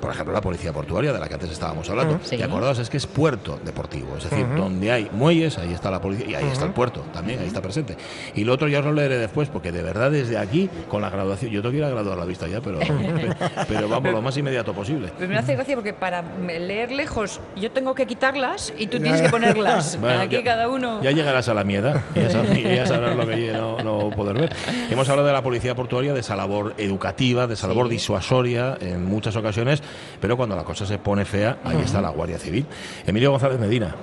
Por 0.00 0.12
ejemplo, 0.12 0.32
la 0.32 0.40
policía 0.40 0.72
portuaria, 0.72 1.12
de 1.12 1.18
la 1.18 1.26
que 1.26 1.34
antes 1.34 1.50
estábamos 1.50 1.90
hablando. 1.90 2.20
Sí. 2.22 2.36
¿Te 2.36 2.44
acordás? 2.44 2.78
Es 2.78 2.90
que 2.90 2.98
es 2.98 3.08
puerto 3.08 3.58
deportivo, 3.64 4.16
es 4.16 4.30
decir, 4.30 4.46
donde 4.56 4.92
hay 4.92 5.10
muelles, 5.12 5.58
ahí 5.58 5.72
está 5.72 5.90
la 5.90 6.00
policía 6.00 6.26
y 6.28 6.34
ahí 6.36 6.46
está 6.46 6.66
el 6.66 6.72
puerto, 6.72 7.00
también 7.12 7.40
ahí 7.40 7.48
está 7.48 7.60
presente. 7.60 7.96
Y 8.36 8.44
lo 8.44 8.52
otro 8.52 8.68
ya 8.68 8.78
os 8.78 8.84
lo 8.84 8.92
leeré 8.92 9.18
después, 9.18 9.48
porque 9.48 9.72
de 9.72 9.82
verdad 9.82 10.12
desde 10.12 10.38
aquí, 10.38 10.70
con 10.88 11.02
la 11.02 11.10
graduación, 11.10 11.50
yo 11.50 11.60
tengo 11.60 11.72
que 11.72 11.78
ir 11.78 11.84
a 11.84 11.90
graduar 11.90 12.16
la 12.16 12.24
vista 12.24 12.46
ya, 12.46 12.60
pero, 12.60 12.78
pero 13.68 13.88
vamos 13.88 14.12
lo 14.12 14.22
más 14.22 14.36
inmediato 14.36 14.72
posible. 14.72 15.10
Pero 15.18 15.28
me 15.28 15.38
hace 15.38 15.56
gracia 15.56 15.74
porque 15.74 15.92
para 15.92 16.22
leer 16.40 16.92
lejos 16.92 17.40
yo 17.56 17.70
tengo 17.70 17.94
que 17.94 18.06
quitarlas 18.06 18.72
y 18.78 18.86
tú 18.86 18.98
tienes 19.00 19.22
que 19.22 19.28
ponerlas. 19.30 19.98
Bueno, 20.00 20.20
Aquí 20.20 20.36
ya- 20.36 20.44
cada 20.44 20.68
uno. 20.68 21.02
Ya 21.02 21.10
llegarás 21.12 21.48
a 21.48 21.54
la 21.54 21.64
mieda 21.64 22.04
y 22.14 22.20
ya 22.20 22.30
sabrás, 22.30 22.58
y 22.58 22.62
ya 22.62 22.86
sabrás 22.86 23.16
lo 23.16 23.26
que 23.26 23.52
no, 23.52 23.78
no 23.78 24.10
poder 24.10 24.38
ver. 24.38 24.52
Hemos 24.90 25.08
hablado 25.08 25.26
de 25.28 25.32
la 25.34 25.42
policía 25.42 25.74
portuaria, 25.74 26.12
de 26.14 26.20
esa 26.20 26.36
labor 26.36 26.74
educativa, 26.78 27.46
de 27.46 27.54
esa 27.54 27.68
labor 27.68 27.88
disuasoria 27.88 28.76
en 28.80 29.04
muchas 29.04 29.36
ocasiones, 29.36 29.82
pero 30.20 30.36
cuando 30.36 30.56
la 30.56 30.64
cosa 30.64 30.86
se 30.86 30.98
pone 30.98 31.24
fea, 31.24 31.58
ahí 31.64 31.78
está 31.84 32.00
la 32.00 32.10
Guardia 32.10 32.38
Civil. 32.38 32.66
Emilio 33.06 33.30
González 33.30 33.58
Medina. 33.58 33.94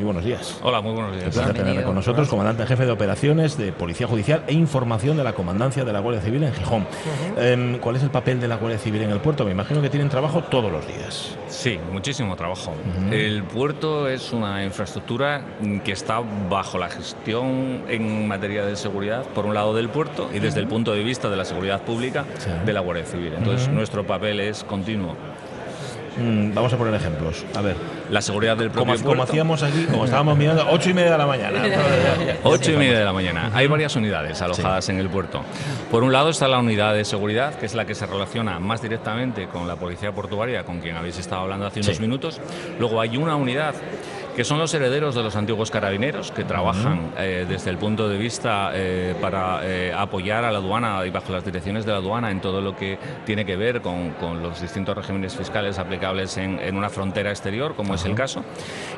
Muy 0.00 0.06
buenos 0.06 0.24
días. 0.24 0.58
Hola, 0.62 0.80
muy 0.80 0.94
buenos 0.94 1.12
Un 1.12 1.18
días. 1.18 1.34
placer 1.34 1.52
tenerle 1.54 1.82
con 1.82 1.94
nosotros, 1.94 2.26
comandante 2.26 2.62
en 2.62 2.68
jefe 2.68 2.86
de 2.86 2.90
operaciones 2.90 3.58
de 3.58 3.70
Policía 3.70 4.06
Judicial 4.06 4.44
e 4.46 4.54
Información 4.54 5.18
de 5.18 5.24
la 5.24 5.34
Comandancia 5.34 5.84
de 5.84 5.92
la 5.92 6.00
Guardia 6.00 6.22
Civil 6.22 6.42
en 6.42 6.54
Gijón. 6.54 6.86
Em, 7.36 7.76
¿Cuál 7.80 7.96
es 7.96 8.02
el 8.02 8.08
papel 8.08 8.40
de 8.40 8.48
la 8.48 8.56
Guardia 8.56 8.78
Civil 8.78 9.02
en 9.02 9.10
el 9.10 9.18
puerto? 9.20 9.44
Me 9.44 9.50
imagino 9.50 9.82
que 9.82 9.90
tienen 9.90 10.08
trabajo 10.08 10.42
todos 10.44 10.72
los 10.72 10.86
días. 10.86 11.36
Sí, 11.48 11.78
muchísimo 11.92 12.34
trabajo. 12.34 12.72
El 13.10 13.42
puerto 13.44 14.08
es 14.08 14.32
una 14.32 14.64
infraestructura 14.64 15.42
que 15.84 15.92
está 15.92 16.22
bajo 16.48 16.78
la 16.78 16.88
gestión 16.88 17.82
en 17.86 18.26
materia 18.26 18.64
de 18.64 18.76
seguridad, 18.76 19.24
por 19.34 19.44
un 19.44 19.52
lado 19.52 19.74
del 19.74 19.90
puerto 19.90 20.30
y 20.32 20.38
desde 20.38 20.60
el 20.60 20.66
punto 20.66 20.94
de 20.94 21.04
vista 21.04 21.28
de 21.28 21.36
la 21.36 21.44
seguridad 21.44 21.82
pública 21.82 22.24
Sí. 22.38 22.48
de 22.64 22.72
la 22.72 22.80
Guardia 22.80 23.04
Civil. 23.04 23.34
Entonces, 23.36 23.68
nuestro 23.68 24.06
papel 24.06 24.40
es 24.40 24.64
continuo. 24.64 25.14
Mm, 26.18 26.52
vamos 26.54 26.72
a 26.72 26.76
poner 26.76 26.94
ejemplos. 26.94 27.44
A 27.54 27.60
ver, 27.60 27.76
La 28.10 28.20
seguridad 28.20 28.56
del 28.56 28.70
como, 28.70 28.86
propio 28.86 29.04
como 29.06 29.22
hacíamos 29.22 29.62
aquí, 29.62 29.84
como 29.90 30.04
estábamos 30.04 30.36
mirando, 30.36 30.66
ocho 30.70 30.90
y 30.90 30.94
media 30.94 31.12
de 31.12 31.18
la 31.18 31.26
mañana. 31.26 31.62
Ocho 32.42 32.72
y 32.72 32.76
media 32.76 32.98
de 32.98 33.04
la 33.04 33.12
mañana. 33.12 33.50
Hay 33.54 33.68
varias 33.68 33.94
unidades 33.94 34.42
alojadas 34.42 34.88
en 34.88 34.98
el 34.98 35.08
puerto. 35.08 35.42
Por 35.90 36.02
un 36.02 36.12
lado 36.12 36.30
está 36.30 36.48
la 36.48 36.58
unidad 36.58 36.94
de 36.94 37.04
seguridad, 37.04 37.54
que 37.54 37.66
es 37.66 37.74
la 37.74 37.84
que 37.86 37.94
se 37.94 38.06
relaciona 38.06 38.58
más 38.58 38.82
directamente 38.82 39.46
con 39.46 39.68
la 39.68 39.76
policía 39.76 40.12
portuaria, 40.12 40.64
con 40.64 40.80
quien 40.80 40.96
habéis 40.96 41.18
estado 41.18 41.42
hablando 41.42 41.66
hace 41.66 41.80
unos 41.80 41.96
Sí. 41.96 42.02
minutos. 42.02 42.40
Luego 42.80 43.00
hay 43.00 43.16
una 43.16 43.36
unidad 43.36 43.74
que 44.36 44.44
son 44.44 44.58
los 44.58 44.72
herederos 44.74 45.14
de 45.14 45.22
los 45.22 45.36
antiguos 45.36 45.70
carabineros, 45.70 46.30
que 46.30 46.44
trabajan 46.44 47.12
eh, 47.18 47.46
desde 47.48 47.70
el 47.70 47.78
punto 47.78 48.08
de 48.08 48.18
vista 48.18 48.70
eh, 48.74 49.14
para 49.20 49.60
eh, 49.62 49.92
apoyar 49.96 50.44
a 50.44 50.52
la 50.52 50.58
aduana 50.58 51.04
y 51.04 51.10
bajo 51.10 51.32
las 51.32 51.44
direcciones 51.44 51.84
de 51.84 51.92
la 51.92 51.98
aduana 51.98 52.30
en 52.30 52.40
todo 52.40 52.60
lo 52.60 52.76
que 52.76 52.98
tiene 53.26 53.44
que 53.44 53.56
ver 53.56 53.80
con, 53.80 54.10
con 54.12 54.42
los 54.42 54.60
distintos 54.60 54.96
regímenes 54.96 55.36
fiscales 55.36 55.78
aplicables 55.78 56.36
en, 56.36 56.58
en 56.58 56.76
una 56.76 56.90
frontera 56.90 57.30
exterior, 57.30 57.74
como 57.74 57.94
es 57.94 58.04
el 58.04 58.14
caso. 58.14 58.44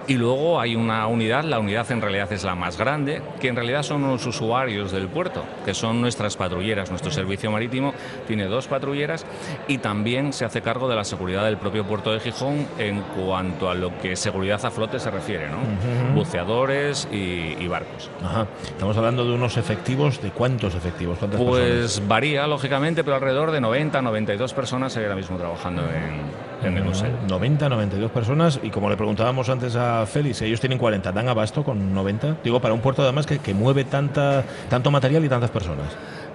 Y 0.07 0.14
luego 0.14 0.61
hay 0.61 0.77
una 0.77 1.07
unidad, 1.07 1.45
la 1.45 1.59
unidad 1.59 1.90
en 1.90 2.01
realidad 2.01 2.33
es 2.33 2.45
la 2.45 2.55
más 2.55 2.77
grande, 2.77 3.23
que 3.40 3.49
en 3.49 3.57
realidad 3.57 3.83
son 3.83 4.03
los 4.03 4.27
usuarios 4.27 4.92
del 4.92 5.09
puerto, 5.09 5.45
que 5.64 5.75
son 5.75 6.01
nuestras 6.01 6.37
patrulleras. 6.37 6.90
Nuestro 6.90 7.11
servicio 7.11 7.51
marítimo 7.51 7.95
tiene 8.27 8.47
dos 8.47 8.68
patrulleras 8.68 9.25
y 9.68 9.79
también 9.79 10.33
se 10.33 10.45
hace 10.45 10.62
cargo 10.62 10.88
de 10.88 10.97
la 10.97 11.05
seguridad 11.05 11.45
del 11.45 11.57
propio 11.57 11.85
puerto 11.85 12.12
de 12.12 12.21
Gijón 12.21 12.66
en 12.79 13.01
cuanto 13.03 13.71
a 13.71 13.75
lo 13.75 13.99
que 13.99 14.16
seguridad 14.16 14.64
a 14.64 14.71
flote 14.71 14.99
se 14.99 15.11
refiere, 15.11 15.22
¿no? 15.29 16.15
buceadores 16.15 17.09
y, 17.13 17.57
y 17.59 17.69
barcos. 17.69 18.11
Ajá. 18.25 18.47
Estamos 18.65 18.97
hablando 18.97 19.25
de 19.25 19.33
unos 19.33 19.57
efectivos, 19.57 20.21
¿de 20.21 20.31
cuántos 20.31 20.75
efectivos? 20.75 21.19
¿Cuántas 21.19 21.41
personas? 21.41 21.69
Pues 21.69 22.09
varía, 22.09 22.47
lógicamente, 22.47 23.05
pero 23.05 23.17
alrededor 23.17 23.51
de 23.51 23.61
90, 23.61 24.03
92 24.03 24.53
personas 24.53 24.97
ahora 24.97 25.15
mismo 25.15 25.37
trabajando 25.37 25.83
en, 25.83 26.67
en 26.67 26.77
el 26.77 26.85
museo. 26.85 27.11
90, 27.29 27.69
92 27.69 28.11
personas 28.11 28.61
y 28.63 28.71
como 28.71 28.91
le 28.91 28.97
preguntábamos 28.97 29.49
antes 29.49 29.77
a 29.77 30.05
Félix, 30.07 30.43
ellos 30.43 30.61
tienen 30.61 30.79
40, 30.79 31.13
¿dan 31.13 31.29
abasto 31.29 31.63
con 31.65 31.95
90? 31.95 32.39
Digo, 32.43 32.61
para 32.61 32.75
un 32.75 32.81
puerto 32.81 33.03
además 33.03 33.27
que, 33.27 33.39
que 33.39 33.55
mueve 33.55 33.85
tanta, 33.85 34.45
tanto 34.69 34.91
material 34.91 35.25
y 35.25 35.29
tantas 35.29 35.51
personas. 35.51 35.87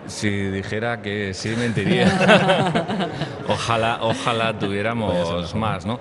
Si 0.08 0.30
dijera 0.30 1.02
que 1.02 1.34
sí, 1.34 1.54
mentiría. 1.58 2.08
ojalá, 3.50 4.00
ojalá 4.02 4.58
tuviéramos 4.58 5.54
más, 5.54 5.86
¿no? 5.86 6.00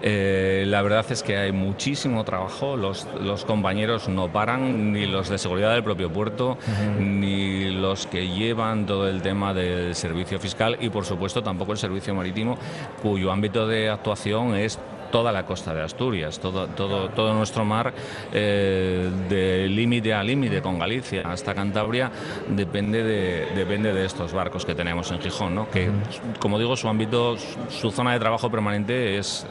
Eh, 0.00 0.64
la 0.66 0.80
verdad 0.82 1.04
es 1.10 1.22
que 1.22 1.36
hay 1.36 1.52
muchísimo 1.52 2.24
trabajo, 2.24 2.76
los, 2.76 3.06
los 3.20 3.44
compañeros 3.44 4.08
no 4.08 4.28
paran, 4.28 4.92
ni 4.92 5.06
los 5.06 5.28
de 5.28 5.38
seguridad 5.38 5.72
del 5.72 5.82
propio 5.82 6.10
puerto, 6.12 6.56
ni 7.00 7.70
los 7.70 8.06
que 8.06 8.28
llevan 8.28 8.86
todo 8.86 9.08
el 9.08 9.22
tema 9.22 9.52
del 9.52 9.94
servicio 9.94 10.38
fiscal 10.38 10.76
y, 10.80 10.88
por 10.88 11.04
supuesto, 11.04 11.42
tampoco 11.42 11.72
el 11.72 11.78
servicio 11.78 12.14
marítimo, 12.14 12.56
cuyo 13.02 13.32
ámbito 13.32 13.66
de 13.66 13.90
actuación 13.90 14.54
es 14.54 14.78
toda 15.10 15.32
la 15.32 15.44
costa 15.44 15.74
de 15.74 15.82
Asturias, 15.82 16.38
todo, 16.38 16.68
todo, 16.68 17.08
todo 17.10 17.34
nuestro 17.34 17.64
mar, 17.64 17.92
eh, 18.32 19.10
de 19.28 19.68
límite 19.68 20.14
a 20.14 20.22
límite 20.22 20.62
con 20.62 20.78
Galicia 20.78 21.22
hasta 21.24 21.54
Cantabria, 21.54 22.10
depende 22.48 23.02
de, 23.02 23.46
depende 23.54 23.92
de 23.92 24.04
estos 24.04 24.32
barcos 24.32 24.64
que 24.64 24.74
tenemos 24.74 25.10
en 25.10 25.20
Gijón, 25.20 25.54
¿no? 25.54 25.70
que, 25.70 25.90
como 26.38 26.58
digo, 26.58 26.76
su 26.76 26.88
ámbito, 26.88 27.36
su 27.68 27.90
zona 27.90 28.12
de 28.12 28.20
trabajo 28.20 28.50
permanente 28.50 29.18
es 29.18 29.46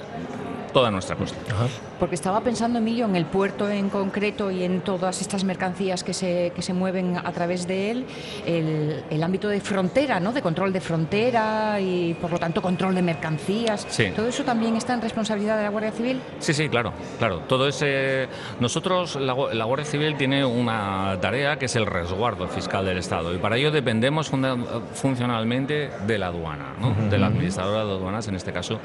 toda 0.74 0.92
nuestra 0.92 1.16
costa. 1.16 1.38
Porque 2.00 2.16
estaba 2.16 2.42
pensando, 2.42 2.78
Emilio, 2.80 3.06
en 3.06 3.16
el 3.16 3.26
puerto 3.26 3.70
en 3.70 3.90
concreto 3.90 4.52
y 4.52 4.64
en 4.64 4.82
todas 4.82 5.22
estas 5.22 5.44
mercancías 5.44 6.04
que 6.04 6.14
se, 6.14 6.52
que 6.56 6.62
se 6.62 6.74
mueven 6.74 7.18
a 7.18 7.32
través 7.32 7.66
de 7.68 7.92
él, 7.92 8.06
el, 8.46 9.04
el 9.10 9.24
ámbito 9.24 9.48
de 9.48 9.60
frontera, 9.62 10.20
¿no? 10.20 10.32
de 10.34 10.42
control 10.42 10.72
de 10.74 10.80
frontera 10.82 11.80
y, 11.80 12.14
por 12.16 12.32
lo 12.32 12.38
tanto, 12.38 12.62
control 12.62 12.94
de 12.96 13.02
mercancías. 13.02 13.88
Sí. 13.90 14.12
¿Todo 14.16 14.28
eso 14.28 14.44
también 14.44 14.76
está 14.76 14.94
en 14.94 15.02
responsabilidad 15.02 15.58
de 15.58 15.64
la 15.64 15.70
Guardia 15.70 15.92
Civil? 15.92 16.22
Sí, 16.40 16.54
sí, 16.54 16.70
claro, 16.70 16.94
claro. 17.18 17.40
Todo 17.48 17.68
ese 17.68 18.28
nosotros 18.60 19.16
la, 19.16 19.34
Gu- 19.34 19.54
la 19.54 19.66
Guardia 19.66 19.86
Civil 19.86 20.16
tiene 20.18 20.46
una 20.46 21.18
tarea 21.22 21.58
que 21.58 21.66
es 21.66 21.76
el 21.76 21.86
resguardo 21.86 22.48
fiscal 22.48 22.86
del 22.86 22.98
Estado 23.00 23.34
y 23.34 23.38
para 23.38 23.58
ello 23.58 23.72
dependemos 23.72 24.30
funda- 24.32 24.58
funcionalmente 24.94 25.90
de 26.06 26.18
la 26.18 26.28
aduana, 26.28 26.74
¿no? 26.80 27.10
de 27.10 27.18
la 27.18 27.28
administradora 27.28 27.86
de 27.86 27.92
aduanas, 27.92 28.28
en 28.28 28.36
este 28.36 28.52
caso 28.54 28.80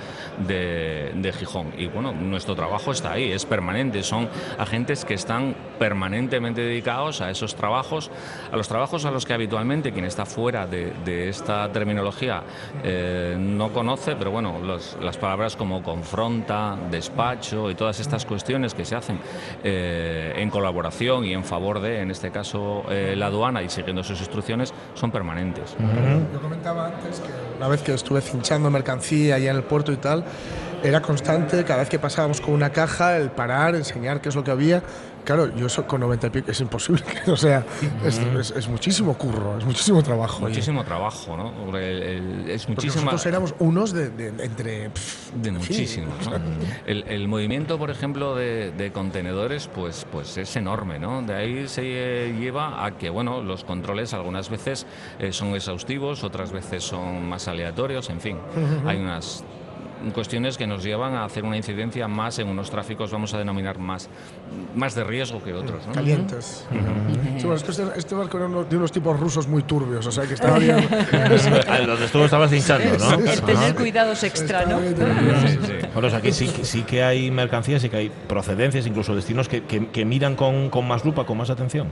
de, 0.46 1.12
de 1.14 1.32
Gijón. 1.32 1.72
Y 1.82 1.88
bueno, 1.88 2.12
nuestro 2.12 2.54
trabajo 2.54 2.92
está 2.92 3.12
ahí, 3.12 3.32
es 3.32 3.44
permanente. 3.44 4.02
Son 4.02 4.28
agentes 4.58 5.04
que 5.04 5.14
están 5.14 5.54
permanentemente 5.78 6.60
dedicados 6.60 7.20
a 7.20 7.30
esos 7.30 7.54
trabajos, 7.56 8.10
a 8.52 8.56
los 8.56 8.68
trabajos 8.68 9.04
a 9.04 9.10
los 9.10 9.26
que 9.26 9.32
habitualmente 9.34 9.90
quien 9.92 10.04
está 10.04 10.24
fuera 10.24 10.66
de, 10.66 10.92
de 11.04 11.28
esta 11.28 11.70
terminología 11.72 12.42
eh, 12.84 13.36
no 13.38 13.72
conoce, 13.72 14.14
pero 14.16 14.30
bueno, 14.30 14.58
los- 14.62 14.96
las 15.00 15.16
palabras 15.16 15.56
como 15.56 15.82
confronta, 15.82 16.76
despacho 16.90 17.70
y 17.70 17.74
todas 17.74 17.98
estas 18.00 18.24
cuestiones 18.26 18.74
que 18.74 18.84
se 18.84 18.94
hacen 18.94 19.18
eh, 19.64 20.34
en 20.36 20.50
colaboración 20.50 21.24
y 21.24 21.32
en 21.34 21.44
favor 21.44 21.80
de, 21.80 22.00
en 22.00 22.10
este 22.10 22.30
caso, 22.30 22.84
eh, 22.90 23.14
la 23.16 23.26
aduana 23.26 23.62
y 23.62 23.68
siguiendo 23.68 24.04
sus 24.04 24.20
instrucciones, 24.20 24.72
son 24.94 25.10
permanentes. 25.10 25.74
Yo 26.32 26.40
comentaba 26.40 26.86
antes 26.86 27.20
que 27.20 27.28
una 27.58 27.68
vez 27.68 27.82
que 27.82 27.92
estuve 27.94 28.20
cinchando 28.20 28.70
mercancía 28.70 29.34
allá 29.36 29.50
en 29.50 29.56
el 29.56 29.62
puerto 29.64 29.92
y 29.92 29.96
tal, 29.96 30.24
era 30.82 31.00
constante, 31.02 31.64
cada 31.64 31.80
vez 31.80 31.88
que 31.88 31.98
pasábamos 31.98 32.40
con 32.40 32.54
una 32.54 32.70
caja, 32.70 33.16
el 33.16 33.30
parar, 33.30 33.74
enseñar 33.74 34.20
qué 34.20 34.28
es 34.28 34.34
lo 34.36 34.44
que 34.44 34.50
había. 34.50 34.82
Claro, 35.24 35.54
yo 35.54 35.66
eso 35.66 35.86
con 35.86 36.00
90 36.00 36.26
y 36.26 36.30
pico 36.30 36.50
es 36.50 36.60
imposible. 36.60 37.04
O 37.28 37.36
sea, 37.36 37.64
es, 38.04 38.18
es- 38.18 38.50
es 38.50 38.68
muchísimo 38.68 39.16
curro, 39.16 39.56
es 39.56 39.64
muchísimo 39.64 40.02
trabajo. 40.02 40.38
oye. 40.38 40.48
Muchísimo 40.48 40.82
trabajo, 40.84 41.36
¿no? 41.36 41.78
El- 41.78 42.02
el- 42.02 42.50
es 42.50 42.68
muchísima... 42.68 43.04
nosotros 43.04 43.26
éramos 43.26 43.54
unos 43.60 43.92
de, 43.92 44.10
de- 44.10 44.44
entre. 44.44 44.90
pff, 44.90 45.30
De 45.34 45.52
muchísimos. 45.52 46.28
¿no? 46.28 46.32
El, 46.86 47.04
el 47.06 47.28
movimiento, 47.28 47.78
por 47.78 47.90
ejemplo, 47.90 48.34
de, 48.34 48.72
de 48.72 48.90
contenedores, 48.90 49.68
pues, 49.72 50.06
pues 50.10 50.36
es 50.38 50.56
enorme, 50.56 50.98
¿no? 50.98 51.22
De 51.22 51.34
ahí 51.34 51.68
se 51.68 51.82
eh, 51.84 52.32
lleva 52.36 52.84
a 52.84 52.98
que, 52.98 53.08
bueno, 53.08 53.42
los 53.42 53.62
controles 53.62 54.14
algunas 54.14 54.50
veces 54.50 54.86
eh, 55.20 55.32
son 55.32 55.54
exhaustivos, 55.54 56.24
otras 56.24 56.50
veces 56.50 56.82
son 56.82 57.28
más 57.28 57.46
aleatorios, 57.46 58.10
en 58.10 58.20
fin. 58.20 58.38
Hay 58.86 58.96
unas 58.98 59.44
cuestiones 60.10 60.58
que 60.58 60.66
nos 60.66 60.82
llevan 60.82 61.14
a 61.14 61.24
hacer 61.24 61.44
una 61.44 61.56
incidencia 61.56 62.08
más 62.08 62.38
en 62.38 62.48
unos 62.48 62.70
tráficos, 62.70 63.10
vamos 63.12 63.32
a 63.34 63.38
denominar 63.38 63.78
más, 63.78 64.08
más 64.74 64.94
de 64.94 65.04
riesgo 65.04 65.42
que 65.42 65.52
otros, 65.54 65.86
¿no? 65.86 65.92
Calientes. 65.92 66.66
Sí, 67.38 67.42
bueno, 67.46 67.54
es 67.56 67.62
que 67.62 67.70
este, 67.70 67.84
este 67.96 68.14
barco 68.14 68.36
era 68.38 68.46
uno- 68.46 68.64
de 68.64 68.76
unos 68.76 68.90
tipos 68.92 69.18
rusos 69.18 69.46
muy 69.46 69.62
turbios, 69.62 70.06
o 70.06 70.10
sea 70.12 70.26
que 70.26 70.34
estaba 70.34 70.58
bien. 70.58 70.76
Donde 71.86 72.04
estuvo 72.04 72.24
estabas 72.24 72.52
hinchando, 72.52 72.98
¿no? 72.98 73.14
El 73.14 73.40
tener 73.42 73.74
cuidados 73.74 74.22
extra, 74.24 74.64
¿no? 74.66 74.80
Bueno, 75.92 76.06
o 76.08 76.10
sea, 76.10 76.18
aquí 76.20 76.32
sí, 76.32 76.50
sí 76.62 76.82
que 76.82 77.02
hay 77.02 77.30
mercancías, 77.30 77.82
sí 77.82 77.88
que 77.90 77.96
hay 77.96 78.10
procedencias, 78.28 78.86
incluso 78.86 79.14
destinos 79.14 79.48
que, 79.48 79.64
que- 79.64 79.88
que 79.88 80.04
miran 80.04 80.36
con, 80.36 80.70
con 80.70 80.88
más 80.88 81.04
lupa, 81.04 81.24
con 81.24 81.36
más 81.36 81.50
atención. 81.50 81.88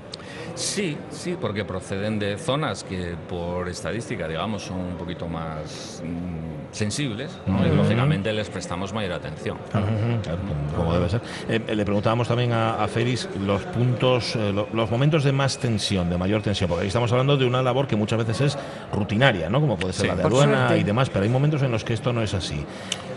Sí, 0.55 0.96
sí, 1.11 1.37
porque 1.40 1.64
proceden 1.64 2.18
de 2.18 2.37
zonas 2.38 2.83
que 2.85 3.14
por 3.29 3.68
estadística, 3.68 4.27
digamos, 4.27 4.62
son 4.62 4.79
un 4.81 4.96
poquito 4.96 5.29
más 5.29 6.03
mm, 6.05 6.60
sensibles 6.72 7.30
¿no? 7.46 7.66
y 7.66 7.70
lógicamente 7.74 8.33
les 8.33 8.48
prestamos 8.48 8.92
mayor 8.92 9.12
atención. 9.12 9.59
Claro, 9.70 9.87
como, 9.88 10.76
como 10.76 10.92
debe 10.94 11.09
ser. 11.09 11.20
Eh, 11.48 11.74
le 11.74 11.85
preguntábamos 11.85 12.28
también 12.28 12.52
a, 12.52 12.83
a 12.83 12.88
Félix 12.88 13.28
los 13.44 13.62
puntos, 13.62 14.37
eh, 14.37 14.52
lo- 14.52 14.68
los 14.72 14.90
momentos 14.90 15.24
de 15.24 15.33
más 15.33 15.59
tensión, 15.59 16.09
de 16.11 16.16
mayor 16.18 16.42
tensión, 16.42 16.68
porque 16.68 16.83
aquí 16.83 16.88
estamos 16.88 17.11
hablando 17.12 17.37
de 17.37 17.46
una 17.46 17.62
labor 17.62 17.87
que 17.87 17.96
muchas 17.96 18.18
veces 18.24 18.40
es 18.40 18.59
rutinaria, 18.92 19.48
¿no? 19.50 19.61
Como 19.61 19.76
puede 19.76 19.92
ser 19.92 20.02
Sí. 20.02 20.09
la 20.09 20.16
de 20.16 20.22
aduana 20.22 20.56
suerte. 20.68 20.78
y 20.78 20.85
demás, 20.85 21.11
pero 21.11 21.24
hay 21.24 21.30
momentos 21.30 21.62
en 21.62 21.70
los 21.72 21.85
que 21.85 21.92
esto 21.94 22.12
no 22.12 22.22
es 22.22 22.35
así. 22.35 22.64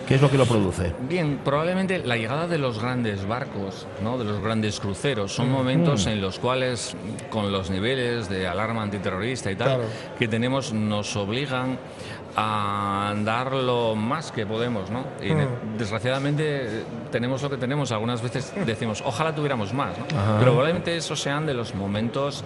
¿Qué 0.07 0.15
es 0.15 0.21
lo 0.21 0.29
que 0.29 0.37
lo 0.37 0.45
produce? 0.45 0.93
Bien, 1.07 1.39
probablemente 1.45 1.99
la 1.99 2.17
llegada 2.17 2.45
de 2.45 2.57
los 2.57 2.77
grandes 2.81 3.25
barcos, 3.25 3.87
¿no? 4.03 4.17
de 4.17 4.25
los 4.25 4.41
grandes 4.41 4.81
cruceros, 4.81 5.31
son 5.33 5.49
momentos 5.49 6.07
en 6.07 6.19
los 6.19 6.39
cuales, 6.39 6.93
con 7.29 7.53
los 7.53 7.69
niveles 7.69 8.27
de 8.27 8.45
alarma 8.45 8.83
antiterrorista 8.83 9.49
y 9.49 9.55
tal 9.55 9.67
Claro. 9.67 9.83
que 10.19 10.27
tenemos, 10.27 10.73
nos 10.73 11.15
obligan 11.15 11.77
a 12.35 13.09
andar 13.09 13.53
lo 13.53 13.95
más 13.95 14.31
que 14.31 14.45
podemos, 14.45 14.89
¿no? 14.89 15.05
Y 15.21 15.33
ne- 15.33 15.47
desgraciadamente 15.77 16.83
tenemos 17.11 17.41
lo 17.41 17.49
que 17.49 17.57
tenemos. 17.57 17.91
Algunas 17.91 18.21
veces 18.21 18.53
decimos, 18.65 19.03
ojalá 19.05 19.33
tuviéramos 19.35 19.73
más, 19.73 19.97
¿no? 19.97 20.05
Pero 20.39 20.51
probablemente 20.53 20.95
esos 20.97 21.19
sean 21.21 21.45
de 21.45 21.53
los 21.53 21.75
momentos, 21.75 22.43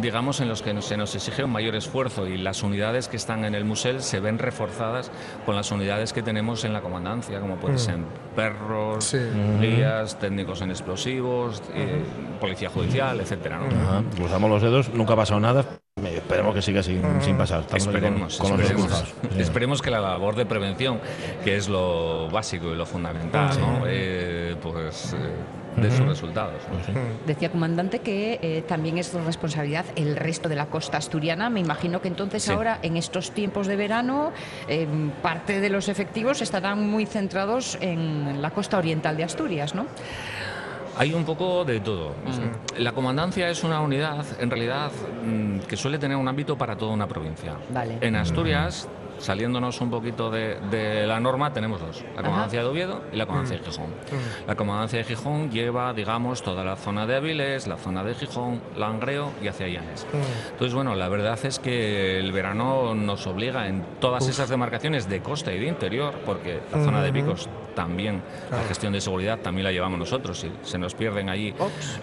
digamos, 0.00 0.40
en 0.40 0.48
los 0.48 0.62
que 0.62 0.80
se 0.82 0.96
nos 0.96 1.14
exige 1.14 1.44
un 1.44 1.50
mayor 1.52 1.74
esfuerzo 1.76 2.26
y 2.26 2.38
las 2.38 2.62
unidades 2.62 3.08
que 3.08 3.16
están 3.16 3.44
en 3.44 3.54
el 3.54 3.64
museo 3.64 4.00
se 4.00 4.20
ven 4.20 4.38
reforzadas 4.38 5.10
con 5.44 5.54
las 5.56 5.70
unidades 5.70 6.12
que 6.12 6.22
tenemos 6.22 6.64
en 6.64 6.72
la 6.72 6.80
comandancia, 6.80 7.40
como 7.40 7.56
pueden 7.56 7.78
ser 7.78 7.98
perros, 8.34 9.04
Sí. 9.04 9.18
guías, 9.60 10.18
técnicos 10.18 10.62
en 10.62 10.70
explosivos, 10.70 11.62
eh, 11.74 12.02
policía 12.40 12.70
judicial, 12.70 13.20
etcétera, 13.20 13.58
¿no? 13.58 14.10
Cruzamos 14.16 14.50
los 14.50 14.62
dedos, 14.62 14.88
nunca 14.94 15.12
ha 15.12 15.16
pasado 15.16 15.40
nada. 15.40 15.64
Esperemos 16.02 16.54
que 16.54 16.62
siga 16.62 16.82
sin, 16.82 17.02
sin 17.20 17.36
pasar. 17.36 17.60
Estamos 17.60 17.84
con- 17.86 17.94
Esperemos, 17.94 18.38
con, 18.38 18.50
los 18.52 18.58
dedos 18.68 18.82
esperemos. 18.84 19.14
Sí. 19.36 19.40
esperemos 19.42 19.82
que 19.82 19.90
la 19.90 20.00
labor 20.00 20.34
de 20.36 20.46
prevención, 20.46 21.00
que 21.44 21.56
es 21.56 21.68
lo 21.68 22.28
básico 22.30 22.72
y 22.72 22.76
lo 22.76 22.86
fundamental, 22.86 23.50
¿no? 23.60 23.82
Eh, 23.86 24.56
pues 24.62 25.12
eh, 25.14 25.18
de 25.76 25.90
sus 25.90 26.06
resultados. 26.06 26.60
¿no? 26.70 27.00
Decía 27.26 27.50
comandante 27.50 28.00
que 28.00 28.38
eh, 28.42 28.62
también 28.66 28.98
es 28.98 29.12
responsabilidad 29.14 29.84
el 29.96 30.16
resto 30.16 30.48
de 30.48 30.56
la 30.56 30.66
costa 30.66 30.98
asturiana. 30.98 31.48
Me 31.50 31.60
imagino 31.60 32.00
que 32.00 32.08
entonces 32.08 32.42
Sí. 32.42 32.52
ahora, 32.52 32.78
en 32.82 32.96
estos 32.96 33.30
tiempos 33.32 33.66
de 33.66 33.76
verano, 33.76 34.32
eh, 34.68 34.86
parte 35.22 35.60
de 35.60 35.70
los 35.70 35.88
efectivos 35.88 36.42
estarán 36.42 36.88
muy 36.88 37.06
centrados 37.06 37.78
en 37.80 38.42
la 38.42 38.50
costa 38.50 38.78
oriental 38.78 39.16
de 39.16 39.24
Asturias, 39.24 39.74
¿no? 39.74 39.86
Hay 40.98 41.14
un 41.14 41.24
poco 41.24 41.64
de 41.64 41.80
todo. 41.80 42.14
La 42.76 42.92
comandancia 42.92 43.48
es 43.48 43.64
una 43.64 43.80
unidad, 43.80 44.26
en 44.38 44.50
realidad, 44.50 44.90
mm, 45.24 45.60
que 45.60 45.76
suele 45.76 45.98
tener 45.98 46.18
un 46.18 46.28
ámbito 46.28 46.58
para 46.58 46.76
toda 46.76 46.92
una 46.92 47.06
provincia. 47.06 47.54
Vale. 47.72 47.96
En 48.02 48.14
Asturias 48.14 48.86
saliéndonos 49.22 49.80
un 49.80 49.90
poquito 49.90 50.30
de, 50.30 50.58
de 50.70 51.06
la 51.06 51.20
norma, 51.20 51.52
tenemos 51.52 51.80
dos, 51.80 52.04
la 52.16 52.22
comandancia 52.22 52.60
de 52.60 52.66
Oviedo 52.66 53.02
y 53.12 53.16
la 53.16 53.26
comandancia 53.26 53.58
de 53.58 53.64
Gijón. 53.64 53.86
La 54.46 54.54
comandancia 54.56 54.98
de 54.98 55.04
Gijón 55.04 55.50
lleva, 55.50 55.92
digamos, 55.92 56.42
toda 56.42 56.64
la 56.64 56.76
zona 56.76 57.06
de 57.06 57.16
Avilés, 57.16 57.66
la 57.66 57.76
zona 57.76 58.02
de 58.02 58.14
Gijón, 58.14 58.60
Langreo 58.76 59.30
y 59.42 59.48
hacia 59.48 59.68
Llanes. 59.68 60.06
Entonces, 60.50 60.74
bueno, 60.74 60.94
la 60.94 61.08
verdad 61.08 61.38
es 61.44 61.58
que 61.58 62.18
el 62.18 62.32
verano 62.32 62.94
nos 62.94 63.26
obliga 63.26 63.68
en 63.68 63.84
todas 64.00 64.28
esas 64.28 64.48
demarcaciones 64.48 65.08
de 65.08 65.20
costa 65.20 65.52
y 65.52 65.60
de 65.60 65.68
interior, 65.68 66.14
porque 66.26 66.60
la 66.72 66.84
zona 66.84 67.02
de 67.02 67.12
picos 67.12 67.48
también, 67.74 68.22
la 68.50 68.62
gestión 68.64 68.92
de 68.92 69.00
seguridad 69.00 69.38
también 69.38 69.64
la 69.64 69.72
llevamos 69.72 69.98
nosotros 69.98 70.44
y 70.44 70.50
se 70.66 70.76
nos 70.78 70.94
pierden 70.94 71.30
allí 71.30 71.54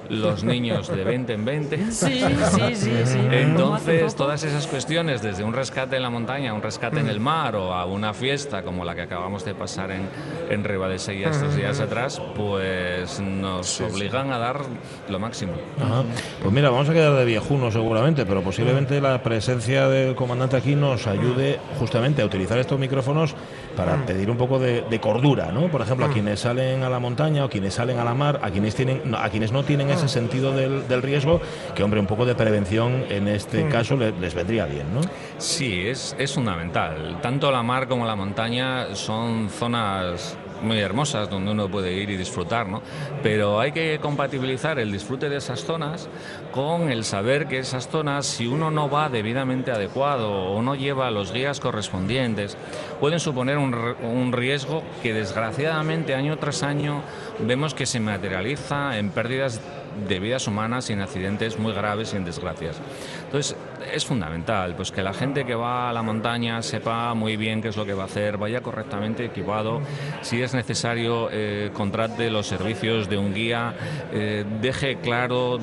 los 0.10 0.44
niños 0.44 0.88
de 0.88 1.04
20 1.10 1.34
en 1.34 1.46
20. 1.46 1.92
Sí, 1.92 2.24
sí, 2.52 2.76
sí, 2.76 2.92
sí. 3.06 3.20
Entonces, 3.32 4.16
todas 4.16 4.44
esas 4.44 4.66
cuestiones, 4.68 5.22
desde 5.22 5.44
un 5.44 5.54
rescate 5.54 5.98
en 5.98 6.02
la 6.04 6.10
montaña, 6.10 6.54
un 6.54 6.62
rescate 6.62 7.00
en 7.00 7.09
el 7.10 7.20
mar 7.20 7.56
o 7.56 7.74
a 7.74 7.86
una 7.86 8.14
fiesta 8.14 8.64
como 8.64 8.86
la 8.86 8.96
que 8.96 9.02
acabamos 9.02 9.44
de 9.46 9.54
pasar 9.54 9.92
en, 9.92 10.08
en 10.50 10.64
Ribadesella 10.64 11.30
estos 11.30 11.56
días 11.56 11.80
atrás, 11.80 12.22
pues 12.36 13.20
nos 13.20 13.82
obligan 13.82 14.32
a 14.32 14.38
dar 14.38 14.62
lo 15.10 15.20
máximo. 15.20 15.54
Ajá. 15.82 16.04
Pues 16.42 16.54
mira, 16.54 16.70
vamos 16.70 16.90
a 16.90 16.94
quedar 16.94 17.14
de 17.14 17.26
viejuno 17.26 17.72
seguramente, 17.72 18.26
pero 18.26 18.42
posiblemente 18.42 19.00
la 19.02 19.22
presencia 19.24 19.88
del 19.88 20.16
comandante 20.16 20.58
aquí 20.58 20.76
nos 20.76 21.08
ayude 21.08 21.60
justamente 21.80 22.22
a 22.22 22.26
utilizar 22.26 22.58
estos 22.58 22.80
micrófonos 22.80 23.36
para 23.76 24.06
pedir 24.06 24.30
un 24.30 24.38
poco 24.38 24.60
de, 24.60 24.82
de 24.90 25.00
cordura, 25.00 25.52
¿no? 25.52 25.68
Por 25.70 25.82
ejemplo, 25.82 26.06
a 26.06 26.10
quienes 26.10 26.42
salen 26.42 26.84
a 26.84 26.90
la 26.90 27.00
montaña 27.00 27.46
o 27.46 27.50
quienes 27.50 27.74
salen 27.74 28.00
a 28.00 28.04
la 28.04 28.14
mar, 28.14 28.40
a 28.44 28.50
quienes 28.52 28.76
tienen, 28.76 29.02
no, 29.06 29.18
a 29.18 29.30
quienes 29.30 29.52
no 29.52 29.64
tienen 29.64 29.90
ese 29.90 30.08
sentido 30.08 30.52
del, 30.54 30.88
del 30.88 31.02
riesgo, 31.02 31.40
que 31.76 31.84
hombre, 31.84 32.00
un 32.00 32.08
poco 32.08 32.26
de 32.26 32.36
prevención 32.36 33.06
en 33.10 33.28
este 33.28 33.68
caso 33.70 33.96
le- 33.96 34.12
les 34.20 34.34
vendría 34.34 34.66
bien, 34.66 34.94
¿no? 34.94 35.02
Sí, 35.38 35.88
es, 35.88 36.16
es 36.20 36.34
fundamental. 36.34 36.89
Tanto 37.22 37.52
la 37.52 37.64
mar 37.64 37.88
como 37.88 38.06
la 38.06 38.16
montaña 38.16 38.96
son 38.96 39.50
zonas 39.50 40.38
muy 40.62 40.80
hermosas 40.80 41.30
donde 41.30 41.52
uno 41.52 41.70
puede 41.70 41.94
ir 41.94 42.10
y 42.10 42.18
disfrutar, 42.18 42.68
¿no? 42.68 42.82
Pero 43.24 43.60
hay 43.60 43.72
que 43.72 44.00
compatibilizar 44.00 44.80
el 44.80 44.92
disfrute 44.92 45.30
de 45.30 45.38
esas 45.38 45.64
zonas 45.64 46.10
con 46.52 46.92
el 46.92 47.04
saber 47.04 47.48
que 47.48 47.60
esas 47.60 47.88
zonas, 47.90 48.26
si 48.26 48.48
uno 48.48 48.72
no 48.72 48.90
va 48.90 49.10
debidamente 49.10 49.72
adecuado 49.72 50.32
o 50.32 50.62
no 50.62 50.76
lleva 50.76 51.12
los 51.12 51.32
guías 51.32 51.60
correspondientes, 51.60 52.58
pueden 53.00 53.20
suponer 53.20 53.58
un, 53.58 53.74
un 53.74 54.32
riesgo 54.34 54.84
que 55.02 55.14
desgraciadamente 55.14 56.16
año 56.16 56.38
tras 56.38 56.64
año 56.64 57.02
vemos 57.40 57.74
que 57.74 57.86
se 57.86 58.00
materializa 58.00 58.98
en 58.98 59.12
pérdidas 59.12 59.62
de 60.08 60.20
vidas 60.20 60.48
humanas 60.48 60.90
en 60.90 61.02
accidentes 61.02 61.60
muy 61.60 61.74
graves 61.74 62.14
en 62.14 62.26
desgracias. 62.26 62.78
Entonces, 63.26 63.56
es 63.94 64.06
fundamental 64.06 64.76
pues 64.76 64.92
que 64.92 65.04
la 65.04 65.14
gente 65.14 65.46
que 65.46 65.56
va 65.56 65.90
a 65.90 65.94
la 65.94 66.02
montaña 66.02 66.62
sepa 66.62 67.14
muy 67.14 67.38
bien 67.38 67.62
qué 67.62 67.70
es 67.70 67.78
lo 67.78 67.86
que 67.86 67.94
va 67.94 68.04
a 68.04 68.06
hacer, 68.06 68.38
vaya 68.38 68.62
correctamente 68.62 69.26
equipado, 69.26 69.82
si 70.22 70.42
es 70.42 70.54
necesario 70.54 71.30
eh, 71.32 71.72
contrate 71.74 72.30
los 72.30 72.48
servicios 72.48 73.10
de 73.10 73.18
un 73.18 73.34
guía, 73.34 73.74
eh, 74.12 74.46
deje 74.62 74.98
claro 74.98 75.60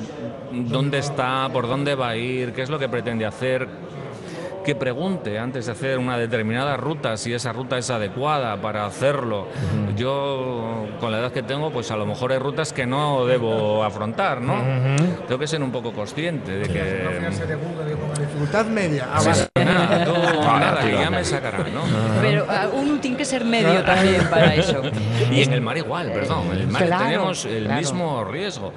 dónde 0.51 0.99
está, 0.99 1.49
por 1.51 1.67
dónde 1.67 1.95
va 1.95 2.09
a 2.09 2.17
ir, 2.17 2.53
qué 2.53 2.61
es 2.61 2.69
lo 2.69 2.79
que 2.79 2.89
pretende 2.89 3.25
hacer, 3.25 3.67
que 4.67 4.75
pregunte 4.75 5.39
antes 5.39 5.67
de 5.67 5.71
hacer 5.71 5.97
una 5.97 6.17
determinada 6.17 6.75
ruta 6.75 7.15
si 7.15 7.33
esa 7.33 7.53
ruta 7.53 7.77
es 7.77 7.89
adecuada 7.89 8.59
para 8.59 8.85
hacerlo. 8.85 9.47
Yo, 9.95 10.87
con 10.99 11.09
la 11.13 11.19
edad 11.19 11.31
que 11.31 11.41
tengo, 11.41 11.71
pues 11.71 11.89
a 11.89 11.95
lo 11.95 12.05
mejor 12.05 12.33
hay 12.33 12.39
rutas 12.39 12.73
que 12.73 12.85
no 12.85 13.25
debo 13.25 13.81
afrontar, 13.85 14.41
¿no? 14.41 14.55
Tengo 15.25 15.39
que 15.39 15.47
ser 15.47 15.63
un 15.63 15.71
poco 15.71 15.93
consciente 15.93 16.51
de 16.51 16.67
que... 16.67 16.83
de 16.83 17.55
Google, 17.55 17.85
digo, 17.85 17.99
con 18.13 18.19
dificultad 18.19 18.65
media. 18.65 19.07
Ah, 19.13 19.21
Sí, 19.21 19.29
vale. 19.29 19.41
sí, 19.43 19.49
nada, 19.55 20.03
tú, 20.53 20.59
nada, 20.59 20.81
que 20.81 20.89
tío. 20.89 20.99
ya 20.99 21.09
me 21.09 21.23
sacarán, 21.23 21.73
¿no? 21.73 21.81
Pero 22.21 22.45
ah, 22.49 22.67
uno 22.73 22.99
tiene 22.99 23.17
que 23.17 23.25
ser 23.25 23.45
medio 23.45 23.83
también 23.83 24.27
para 24.29 24.55
eso. 24.55 24.81
Y 25.31 25.41
en 25.41 25.53
el 25.53 25.61
mar 25.61 25.77
igual, 25.77 26.11
perdón. 26.11 26.47
En 26.53 26.59
el 26.59 26.67
mar 26.67 26.85
Claro, 26.85 27.05
tenemos 27.05 27.45
el 27.45 27.65
claro. 27.65 27.79
mismo 27.79 28.23
riesgo. 28.23 28.73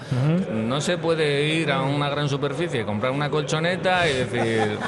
No 0.53 0.81
se 0.81 0.99
puede 0.99 1.45
ir 1.45 1.71
a 1.71 1.83
una 1.83 2.09
gran 2.09 2.29
superficie, 2.29 2.85
comprar 2.85 3.13
una 3.13 3.31
colchoneta 3.31 4.09
y 4.09 4.15
decir, 4.15 4.79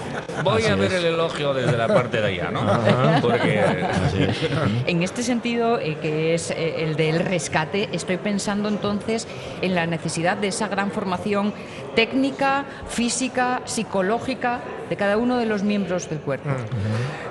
voy 0.43 0.65
a 0.65 0.75
ver 0.75 0.93
el 0.93 1.05
elogio 1.05 1.55
desde 1.55 1.77
la 1.77 1.89
parte 1.89 2.21
de 2.21 2.27
allá, 2.27 2.51
¿no? 2.51 2.63
Porque 3.21 3.63
En 4.87 5.03
este 5.03 5.23
sentido, 5.23 5.79
eh, 5.79 5.97
que 6.01 6.35
es 6.35 6.51
eh, 6.51 6.85
el 6.85 6.97
del 6.97 7.21
rescate, 7.21 7.89
estoy 7.93 8.17
pensando 8.17 8.69
entonces 8.69 9.27
en 9.61 9.75
la 9.75 9.87
necesidad 9.87 10.37
de 10.37 10.49
esa 10.49 10.69
gran 10.69 10.91
formación 10.91 11.53
técnica, 11.95 12.65
física, 12.89 13.61
psicológica 13.65 14.61
de 14.93 14.97
cada 14.99 15.17
uno 15.17 15.39
de 15.39 15.47
los 15.47 15.63
miembros 15.63 16.11
del 16.11 16.19
cuerpo. 16.19 16.51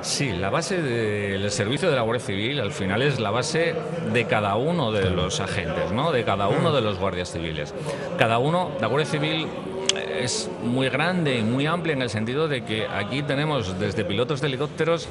Sí, 0.02 0.32
la 0.32 0.50
base 0.50 0.82
del 0.82 1.52
servicio 1.52 1.92
de 1.92 1.96
la 1.96 2.02
Guardia 2.02 2.26
Civil 2.26 2.60
al 2.60 2.72
final 2.72 3.04
es 3.04 3.20
la 3.20 3.30
base 3.30 3.76
de 4.12 4.26
cada 4.26 4.56
uno 4.56 4.92
de 4.92 5.12
los 5.12 5.40
agentes, 5.40 5.92
¿no? 5.92 6.12
De 6.12 6.24
cada 6.24 6.48
uno 6.48 6.74
de 6.74 6.82
los 6.82 6.98
guardias 6.98 7.32
civiles. 7.32 7.76
Cada 8.18 8.40
uno, 8.40 8.72
la 8.82 8.88
Guardia 8.88 9.06
Civil 9.06 9.48
es 10.20 10.50
muy 10.64 10.90
grande 10.90 11.38
y 11.38 11.44
muy 11.44 11.68
amplia 11.68 11.94
en 11.94 12.02
el 12.02 12.10
sentido 12.10 12.48
de 12.48 12.64
que 12.64 12.88
aquí 12.88 13.22
tenemos 13.22 13.80
desde 13.80 14.06
pilotos 14.06 14.42
de 14.42 14.48
helicópteros, 14.48 15.08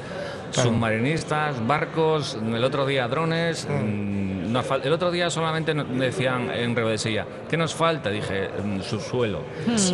submarinistas, 0.49 1.65
barcos, 1.65 2.37
el 2.45 2.65
otro 2.65 2.85
día 2.85 3.07
drones. 3.07 3.65
mm, 3.65 4.20
nos 4.51 4.65
el 4.71 4.93
otro 4.93 5.11
día 5.11 5.29
solamente 5.29 5.73
nos 5.73 5.87
decían 5.97 6.49
en 6.51 6.75
Rebedesilla, 6.75 7.25
¿qué 7.49 7.57
nos 7.57 7.73
falta? 7.73 8.09
Dije, 8.09 8.49
"Mm, 8.63 8.81
subsuelo. 8.81 9.41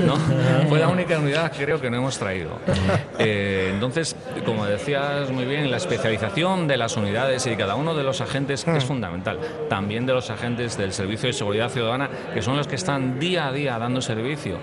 ¿no? 0.06 0.15
Fue 0.70 0.80
la 0.80 0.88
única 0.88 1.17
unidad 1.17 1.52
que 1.52 1.63
creo 1.63 1.80
que 1.80 1.89
no 1.89 1.98
hemos 1.98 2.17
traído. 2.17 2.52
Eh, 3.20 3.72
entonces, 3.74 4.15
como 4.46 4.65
decías 4.65 5.30
muy 5.32 5.46
bien, 5.46 5.70
la 5.72 5.78
especialización 5.78 6.67
de 6.67 6.78
las 6.78 6.98
unidades 6.98 7.46
y 7.48 7.52
de 7.52 7.58
cada 7.58 7.76
uno 7.76 7.93
de 7.96 8.04
los 8.04 8.22
agentes 8.22 8.67
es 8.67 8.86
fundamental. 8.86 9.39
También 9.70 10.06
de 10.06 10.13
los 10.13 10.30
agentes 10.30 10.78
del 10.78 10.93
Servicio 10.93 11.28
de 11.28 11.34
Seguridad 11.34 11.70
Ciudadana, 11.70 12.10
que 12.34 12.41
son 12.41 12.58
los 12.58 12.67
que 12.67 12.76
están 12.76 13.20
día 13.20 13.48
a 13.48 13.52
día 13.52 13.78
dando 13.80 14.02
servicio 14.02 14.58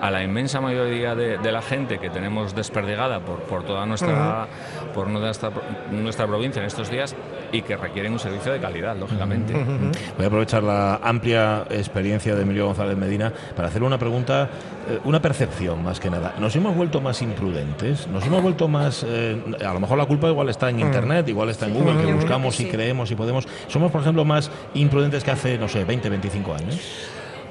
a 0.00 0.10
la 0.10 0.22
inmensa 0.22 0.60
mayoría 0.60 1.14
de, 1.14 1.38
de 1.38 1.52
la 1.52 1.62
gente 1.62 1.98
que 1.98 2.10
tenemos 2.10 2.54
desperdigada 2.54 3.20
por, 3.20 3.40
por 3.42 3.64
toda 3.64 3.86
nuestra, 3.86 4.46
por 4.92 5.08
nuestra, 5.08 5.50
nuestra 5.90 6.26
provincia 6.26 6.60
en 6.60 6.66
estos 6.66 6.90
días 6.90 7.14
y 7.52 7.62
que 7.62 7.76
requieren 7.76 8.12
un 8.12 8.18
servicio 8.18 8.52
de 8.52 8.60
calidad, 8.60 8.96
lógicamente. 8.96 9.52
Voy 9.52 10.24
a 10.24 10.26
aprovechar 10.26 10.62
la 10.62 10.96
amplia 10.96 11.64
experiencia 11.70 12.34
de 12.34 12.42
Emilio 12.42 12.66
González 12.66 12.96
Medina 12.96 13.32
para 13.56 13.68
hacerle 13.68 13.86
una 13.86 13.98
pregunta, 13.98 14.48
eh, 14.88 14.98
una 15.04 15.20
percepción 15.20 15.82
más 15.82 16.00
que 16.00 16.10
nada. 16.10 16.34
¿Nos 16.38 16.54
hemos 16.56 16.74
vuelto 16.74 17.00
más 17.00 17.22
imprudentes? 17.22 18.06
¿Nos 18.08 18.24
hemos 18.26 18.42
vuelto 18.42 18.68
más... 18.68 19.04
eh, 19.06 19.40
a 19.64 19.72
lo 19.72 19.80
mejor 19.80 19.98
la 19.98 20.06
culpa 20.06 20.28
igual 20.28 20.48
está 20.48 20.70
en 20.70 20.80
Internet, 20.80 21.28
igual 21.28 21.48
está 21.50 21.66
en 21.66 21.74
Google, 21.74 22.04
que 22.04 22.12
buscamos 22.12 22.58
y 22.60 22.66
creemos 22.66 23.10
y 23.10 23.14
podemos... 23.14 23.46
¿Somos, 23.68 23.90
por 23.90 24.00
ejemplo, 24.00 24.24
más 24.24 24.50
imprudentes 24.74 25.24
que 25.24 25.30
hace, 25.30 25.58
no 25.58 25.68
sé, 25.68 25.84
20, 25.84 26.08
25 26.08 26.54
años? 26.54 26.80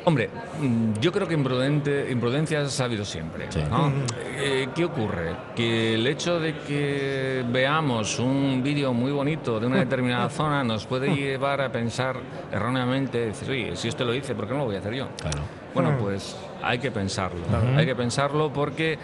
Hombre, 0.06 0.30
mm, 0.60 1.00
yo 1.00 1.12
creo 1.12 1.28
que 1.28 1.34
imprudente, 1.34 2.12
imprudencias 2.12 2.80
ha 2.82 2.86
habido 2.86 3.06
siempre. 3.06 3.48
Sí. 3.50 3.62
¿no? 3.70 3.92
Eh, 4.36 4.68
¿Qué 4.76 4.86
ocurre? 4.86 5.32
Que 5.56 5.96
el 5.96 6.06
hecho 6.08 6.40
de 6.40 6.56
que 6.60 7.46
veamos 7.50 8.20
un 8.20 8.62
vídeo 8.62 8.94
muy 8.94 9.12
bonito 9.12 9.60
de 9.60 9.68
una 9.68 9.78
determinada 9.80 10.30
zona 10.30 10.64
nos 10.64 10.86
puede 10.86 11.16
llevar 11.16 11.62
a 11.62 11.72
pensar 11.72 12.18
erróneamente, 12.52 13.28
decir, 13.28 13.50
oye, 13.50 13.76
si 13.76 13.88
esto 13.88 14.04
lo 14.04 14.14
hice, 14.14 14.36
¿por 14.36 14.46
qué 14.46 14.54
no 14.54 14.60
lo 14.60 14.66
voy 14.66 14.76
a 14.76 14.80
hacer 14.80 14.94
yo? 14.94 15.08
Claro. 15.22 15.40
Bueno, 15.74 15.98
pues 16.00 16.36
hay 16.64 16.80
que 16.80 16.92
pensarlo. 16.92 17.42
Hay 17.78 17.86
que 17.86 17.96
pensarlo 17.96 18.52
porque 18.52 18.98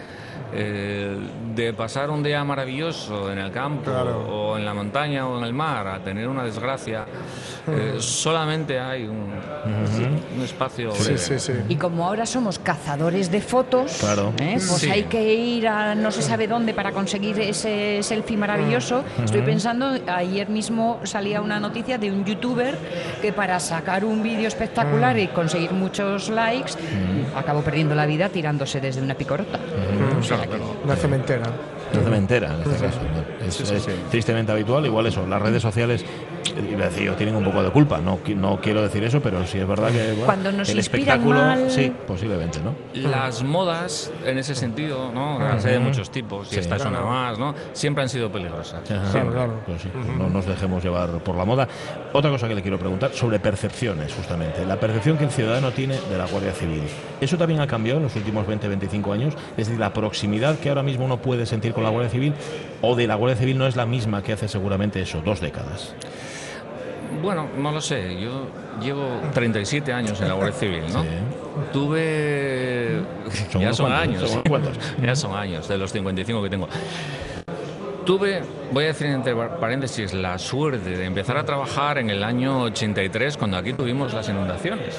eh, 0.52 1.16
de 1.54 1.72
pasar 1.74 2.10
un 2.10 2.22
día 2.22 2.42
maravilloso 2.42 3.30
en 3.30 3.38
el 3.38 3.52
campo 3.52 3.90
o 3.90 4.56
en 4.56 4.64
la 4.64 4.74
montaña 4.74 5.26
o 5.28 5.38
en 5.38 5.44
el 5.44 5.52
mar 5.52 5.86
a 5.86 5.98
tener 6.02 6.26
una 6.28 6.42
desgracia, 6.44 7.04
eh, 7.68 7.96
solamente 7.98 8.80
hay 8.80 9.04
un, 9.04 9.30
un 10.36 10.42
espacio 10.42 10.92
Sí, 10.92 11.16
sí, 11.18 11.38
sí. 11.38 11.52
Y 11.68 11.76
como 11.76 12.06
ahora 12.06 12.26
somos 12.26 12.58
cazadores 12.58 13.30
de 13.30 13.40
fotos, 13.40 13.98
Claro. 14.00 14.32
¿eh? 14.40 14.54
pues 14.54 14.80
Sí. 14.80 14.90
hay 14.90 15.04
que 15.04 15.34
ir 15.34 15.68
a 15.68 15.94
no 15.94 16.10
se 16.10 16.22
sabe 16.22 16.48
dónde 16.48 16.74
para 16.74 16.92
conseguir 16.92 17.38
ese 17.40 18.02
selfie 18.02 18.36
maravilloso. 18.36 19.04
Estoy 19.22 19.42
pensando, 19.42 19.92
ayer 20.08 20.48
mismo 20.48 21.00
salía 21.04 21.40
una 21.42 21.60
noticia 21.60 21.98
de 21.98 22.10
un 22.10 22.24
youtuber 22.24 22.76
que 23.22 23.32
para 23.32 23.60
sacar 23.60 24.04
un 24.04 24.22
vídeo 24.22 24.48
espectacular 24.48 25.18
y 25.18 25.28
conseguir 25.28 25.72
muchos 25.72 26.28
likes, 26.30 26.72
acabó 27.36 27.62
perdiendo 27.62 27.94
la 27.94 28.06
vida 28.06 28.28
tirándose 28.28 28.80
desde 28.80 29.00
una 29.02 29.14
picorota. 29.14 29.58
O 30.18 30.22
sea 30.22 30.42
que- 30.42 30.58
Una 30.84 30.96
cementera. 30.96 31.46
Una 31.92 32.02
cementera, 32.02 32.54
en 32.54 32.60
este 33.50 33.64
caso. 33.64 33.80
es 33.90 34.10
tristemente 34.10 34.52
habitual. 34.52 34.86
Igual 34.86 35.06
eso, 35.06 35.26
las 35.26 35.40
redes 35.42 35.62
sociales 35.62 36.04
iba 36.70 36.84
a 36.86 36.88
decir 36.88 37.04
yo, 37.04 37.14
tienen 37.14 37.36
un 37.36 37.44
poco 37.44 37.62
de 37.62 37.70
culpa. 37.70 37.98
No, 37.98 38.18
no 38.36 38.60
quiero 38.60 38.82
decir 38.82 39.02
eso, 39.04 39.20
pero 39.20 39.46
sí 39.46 39.58
es 39.58 39.66
verdad 39.66 39.88
que 39.90 40.10
bueno, 40.10 40.24
Cuando 40.26 40.52
nos 40.52 40.68
el 40.68 40.78
inspiran 40.78 41.08
espectáculo, 41.20 41.40
mal- 41.40 41.70
sí, 41.70 41.92
posiblemente, 42.06 42.58
¿no? 42.60 42.74
Las 43.08 43.42
modas, 43.42 44.10
en 44.24 44.38
ese 44.38 44.54
sentido, 44.54 45.10
¿no? 45.12 45.38
Las 45.38 45.64
hay 45.64 45.72
de 45.74 45.78
muchos 45.80 46.10
tipos, 46.10 46.48
y 46.50 46.54
Sí. 46.54 46.60
esta 46.60 46.76
es 46.76 46.84
una 46.84 47.00
más, 47.02 47.38
¿no? 47.38 47.54
Siempre 47.72 48.02
han 48.02 48.08
sido 48.08 48.30
peligrosas. 48.30 48.90
Ajá. 48.90 49.10
Siempre. 49.12 49.34
claro. 49.34 49.60
Pues 49.66 49.82
sí, 49.82 49.88
no 50.18 50.28
nos 50.28 50.46
dejemos 50.46 50.82
llevar 50.82 51.10
por 51.22 51.36
la 51.36 51.44
moda. 51.44 51.68
Otra 52.12 52.30
cosa 52.30 52.48
que 52.48 52.54
le 52.54 52.62
quiero 52.62 52.78
preguntar 52.78 53.12
sobre 53.12 53.38
percepciones, 53.40 54.12
justamente. 54.14 54.64
La 54.64 54.78
percepción 54.78 55.16
que 55.18 55.24
el 55.24 55.30
ciudadano 55.30 55.70
tiene 55.72 55.96
de 56.10 56.18
la 56.18 56.26
Guardia 56.26 56.52
Civil. 56.52 56.82
¿Eso 57.20 57.36
también 57.36 57.60
ha 57.60 57.66
cambiado 57.66 57.98
en 57.98 58.04
los 58.04 58.16
últimos 58.16 58.46
20-25 58.46 59.12
años? 59.12 59.34
Es 59.52 59.66
decir, 59.66 59.78
la 59.78 59.92
proximidad 59.92 60.58
que 60.58 60.68
ahora 60.68 60.82
mismo 60.82 61.04
uno 61.04 61.20
puede 61.20 61.46
sentir 61.46 61.72
con 61.72 61.84
la 61.84 61.90
Guardia 61.90 62.10
Civil 62.10 62.34
o 62.82 62.96
de 62.96 63.06
la 63.06 63.14
Guardia 63.14 63.36
Civil 63.36 63.58
no 63.58 63.66
es 63.66 63.76
la 63.76 63.86
misma 63.86 64.22
que 64.22 64.32
hace 64.32 64.48
seguramente 64.48 65.00
eso, 65.02 65.20
dos 65.24 65.40
décadas. 65.40 65.94
Bueno, 67.22 67.48
no 67.56 67.72
lo 67.72 67.80
sé. 67.80 68.20
Yo 68.20 68.46
llevo 68.80 69.20
37 69.34 69.92
años 69.92 70.20
en 70.20 70.28
la 70.28 70.34
Guardia 70.34 70.54
Civil, 70.54 70.82
¿no? 70.92 71.04
Tuve. 71.72 73.00
Son 73.50 73.60
ya 73.60 73.72
son 73.72 73.86
cuantos, 73.86 74.08
años. 74.08 74.30
son 74.30 74.42
cuantos. 74.42 74.78
Ya 75.02 75.16
son 75.16 75.36
años, 75.36 75.68
de 75.68 75.78
los 75.78 75.92
55 75.92 76.42
que 76.42 76.50
tengo. 76.50 76.68
Tuve, 78.06 78.42
voy 78.72 78.84
a 78.84 78.86
decir 78.88 79.08
entre 79.08 79.34
paréntesis, 79.34 80.14
la 80.14 80.38
suerte 80.38 80.96
de 80.96 81.04
empezar 81.04 81.36
a 81.36 81.44
trabajar 81.44 81.98
en 81.98 82.10
el 82.10 82.24
año 82.24 82.62
83, 82.62 83.36
cuando 83.36 83.56
aquí 83.58 83.72
tuvimos 83.74 84.14
las 84.14 84.28
inundaciones. 84.28 84.98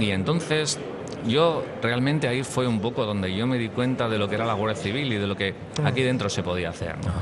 Y 0.00 0.10
entonces 0.10 0.78
yo 1.26 1.64
realmente 1.80 2.28
ahí 2.28 2.42
fue 2.42 2.66
un 2.66 2.80
poco 2.80 3.06
donde 3.06 3.34
yo 3.34 3.46
me 3.46 3.56
di 3.56 3.68
cuenta 3.68 4.08
de 4.08 4.18
lo 4.18 4.28
que 4.28 4.34
era 4.34 4.44
la 4.44 4.54
Guardia 4.54 4.82
Civil 4.82 5.12
y 5.12 5.16
de 5.16 5.26
lo 5.26 5.36
que 5.36 5.54
aquí 5.84 6.02
dentro 6.02 6.28
se 6.28 6.42
podía 6.42 6.70
hacer. 6.70 6.96
¿no? 6.98 7.12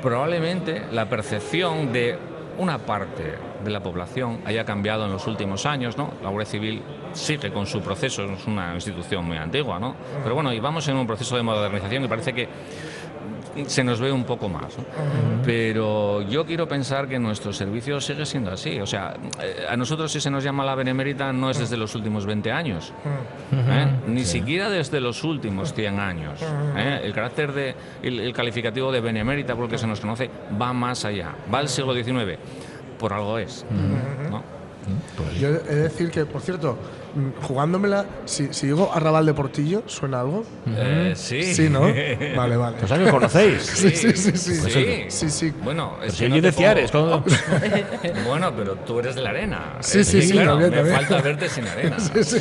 Probablemente 0.00 0.82
la 0.92 1.08
percepción 1.08 1.92
de 1.92 2.16
una 2.58 2.78
parte 2.78 3.34
de 3.62 3.70
la 3.70 3.80
población 3.80 4.40
haya 4.44 4.64
cambiado 4.64 5.04
en 5.04 5.12
los 5.12 5.26
últimos 5.26 5.66
años, 5.66 5.96
¿no? 5.96 6.12
La 6.22 6.30
Guardia 6.30 6.50
Civil 6.50 6.82
sigue 7.12 7.52
con 7.52 7.66
su 7.66 7.80
proceso, 7.80 8.24
es 8.24 8.46
una 8.46 8.74
institución 8.74 9.24
muy 9.24 9.36
antigua, 9.36 9.78
¿no? 9.78 9.94
Pero 10.22 10.34
bueno, 10.34 10.52
y 10.52 10.60
vamos 10.60 10.86
en 10.88 10.96
un 10.96 11.06
proceso 11.06 11.36
de 11.36 11.42
modernización 11.42 12.02
que 12.02 12.08
parece 12.08 12.32
que 12.32 12.48
se 13.66 13.84
nos 13.84 14.00
ve 14.00 14.12
un 14.12 14.24
poco 14.24 14.48
más. 14.48 14.76
¿no? 14.76 14.84
Pero 15.44 16.22
yo 16.22 16.44
quiero 16.44 16.66
pensar 16.68 17.08
que 17.08 17.18
nuestro 17.18 17.52
servicio 17.52 18.00
sigue 18.00 18.26
siendo 18.26 18.50
así. 18.50 18.80
O 18.80 18.86
sea, 18.86 19.14
eh, 19.42 19.66
a 19.68 19.76
nosotros 19.76 20.12
si 20.12 20.20
se 20.20 20.30
nos 20.30 20.44
llama 20.44 20.64
la 20.64 20.74
benemérita 20.74 21.32
no 21.32 21.50
es 21.50 21.58
desde 21.58 21.76
los 21.76 21.94
últimos 21.94 22.26
20 22.26 22.52
años, 22.52 22.92
¿eh? 23.52 23.86
ni 24.06 24.24
siquiera 24.24 24.70
desde 24.70 25.00
los 25.00 25.24
últimos 25.24 25.72
100 25.72 26.00
años. 26.00 26.40
¿eh? 26.76 27.00
El 27.04 27.12
carácter 27.12 27.52
de, 27.52 27.74
el, 28.02 28.20
el 28.20 28.32
calificativo 28.32 28.92
de 28.92 29.00
benemérita, 29.00 29.54
por 29.54 29.64
el 29.64 29.70
que 29.70 29.78
se 29.78 29.86
nos 29.86 30.00
conoce, 30.00 30.30
va 30.60 30.72
más 30.72 31.04
allá, 31.04 31.34
va 31.52 31.58
al 31.58 31.68
siglo 31.68 31.94
XIX. 31.94 32.38
Por 32.98 33.12
algo 33.12 33.38
es. 33.38 33.64
¿no? 34.30 34.42
Yo 35.38 35.48
he 35.48 35.52
de 35.52 35.82
decir 35.82 36.10
que, 36.10 36.24
por 36.24 36.40
cierto, 36.40 36.78
jugándomela, 37.42 38.04
si, 38.24 38.48
si 38.52 38.66
digo 38.66 38.90
Arrabal 38.94 39.24
de 39.26 39.34
Portillo, 39.34 39.82
¿suena 39.86 40.20
algo? 40.20 40.44
Eh, 40.66 41.12
sí. 41.16 41.42
Sí, 41.54 41.68
¿no? 41.68 41.80
Vale, 42.36 42.56
vale. 42.56 42.76
O 42.82 42.86
sea 42.86 42.98
que 42.98 43.10
conocéis. 43.10 43.62
Sí, 43.76 43.90
sí, 43.90 44.12
sí, 44.16 44.32
sí. 44.36 44.54
Sí. 44.56 45.04
Sí, 45.08 45.30
sí. 45.30 45.52
Bueno, 45.62 45.96
es 46.04 46.14
Si 46.14 46.24
que 46.24 46.28
no 46.28 46.40
de 46.40 46.52
Ciares, 46.52 46.90
¿cómo? 46.90 47.24
Bueno, 48.26 48.52
pero 48.56 48.74
tú 48.76 48.98
eres 49.00 49.14
de 49.14 49.22
la 49.22 49.30
arena. 49.30 49.76
Sí, 49.80 50.04
sí, 50.04 50.22
sí, 50.22 50.32
claro, 50.32 50.52
también, 50.52 50.70
me 50.70 50.76
también. 50.76 50.96
falta 50.96 51.20
verte 51.22 51.48
sin 51.48 51.66
arena. 51.66 51.96
Sí, 52.06 52.22
sí. 52.24 52.38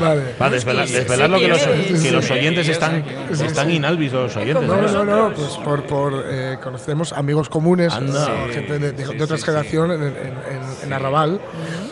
Vale. 0.00 0.22
Va, 0.40 0.50
desvelar, 0.50 0.86
Sí, 0.86 0.94
desvelar 0.94 1.26
sí, 1.28 1.32
lo 1.32 1.38
que 1.38 1.48
los, 1.48 1.60
sí, 1.60 2.02
que 2.02 2.12
los 2.12 2.24
sí. 2.24 2.32
oyentes 2.32 2.66
Sí, 2.66 2.72
están, 2.72 3.04
sí, 3.32 3.44
están 3.44 3.70
inalvis 3.70 4.12
los 4.12 4.36
oyentes. 4.36 4.66
No, 4.66 4.80
no, 4.82 5.04
no, 5.04 5.34
pues 5.34 5.48
por, 5.64 5.82
por 5.84 6.24
eh, 6.26 6.58
conocemos 6.62 7.12
amigos 7.12 7.48
comunes, 7.48 7.92
Anda. 7.92 8.26
Sí, 8.26 8.52
gente 8.54 8.78
de, 8.78 8.92
de- 8.92 9.06
sí, 9.06 9.14
de 9.16 9.24
otra 9.24 9.36
sí, 9.36 9.42
generación 9.44 9.90
en, 9.92 10.02
en- 10.02 10.14
en- 10.84 10.92
Arrabal. 10.92 11.40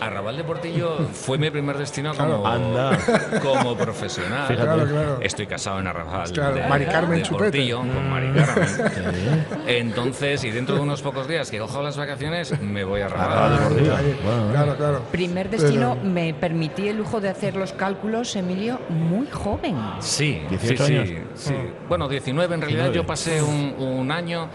Arrabal 0.00 0.36
de 0.36 0.44
Portillo 0.44 0.98
fue 1.12 1.38
mi 1.38 1.50
primer 1.50 1.76
destino 1.78 2.12
Claro. 2.12 2.36
como, 2.42 2.46
Anda. 2.48 2.98
como 3.42 3.76
profesional. 3.76 4.46
Claro, 4.54 4.84
claro. 4.86 5.18
Estoy 5.20 5.46
casado 5.46 5.80
en 5.80 5.86
Arrabal. 5.86 6.30
Claro, 6.32 6.54
de, 6.56 6.66
Mari 6.66 6.86
Carmen 6.86 7.18
de 7.18 7.22
Chupete. 7.24 7.44
Portillo, 7.44 7.78
con 7.78 8.10
Mari 8.10 8.32
Carmen. 8.32 9.46
Entonces, 9.66 10.44
y 10.44 10.50
dentro 10.50 10.74
de 10.76 10.80
unos 10.82 11.02
pocos 11.02 11.26
días 11.28 11.50
que 11.50 11.58
cojo 11.58 11.82
las 11.82 11.96
vacaciones, 11.96 12.60
me 12.60 12.84
voy 12.84 13.00
a 13.00 13.06
Arrabal 13.06 13.28
de 13.28 13.34
Arrabal. 13.56 13.68
Portillo. 13.68 13.96
Ahí, 13.96 14.18
Bueno, 14.24 14.50
claro, 14.52 14.76
claro. 14.76 15.02
Primer 15.10 15.50
destino, 15.50 15.96
me 16.02 16.34
permití 16.34 16.88
el 16.88 16.96
lujo 16.98 17.20
de 17.20 17.28
hacer 17.28 17.56
los 17.56 17.72
cálculos, 17.72 18.34
Emilio, 18.36 18.80
muy 18.88 19.26
joven. 19.30 19.76
Sí, 20.00 20.42
18 20.50 20.84
sí, 20.86 20.92
años. 20.96 21.08
sí, 21.08 21.18
sí. 21.48 21.54
Bueno, 21.88 22.08
19 22.08 22.54
en 22.54 22.60
realidad. 22.60 22.84
19. 22.84 22.96
Yo 22.96 23.06
pasé 23.06 23.42
un, 23.42 23.74
un 23.78 24.10
año 24.10 24.48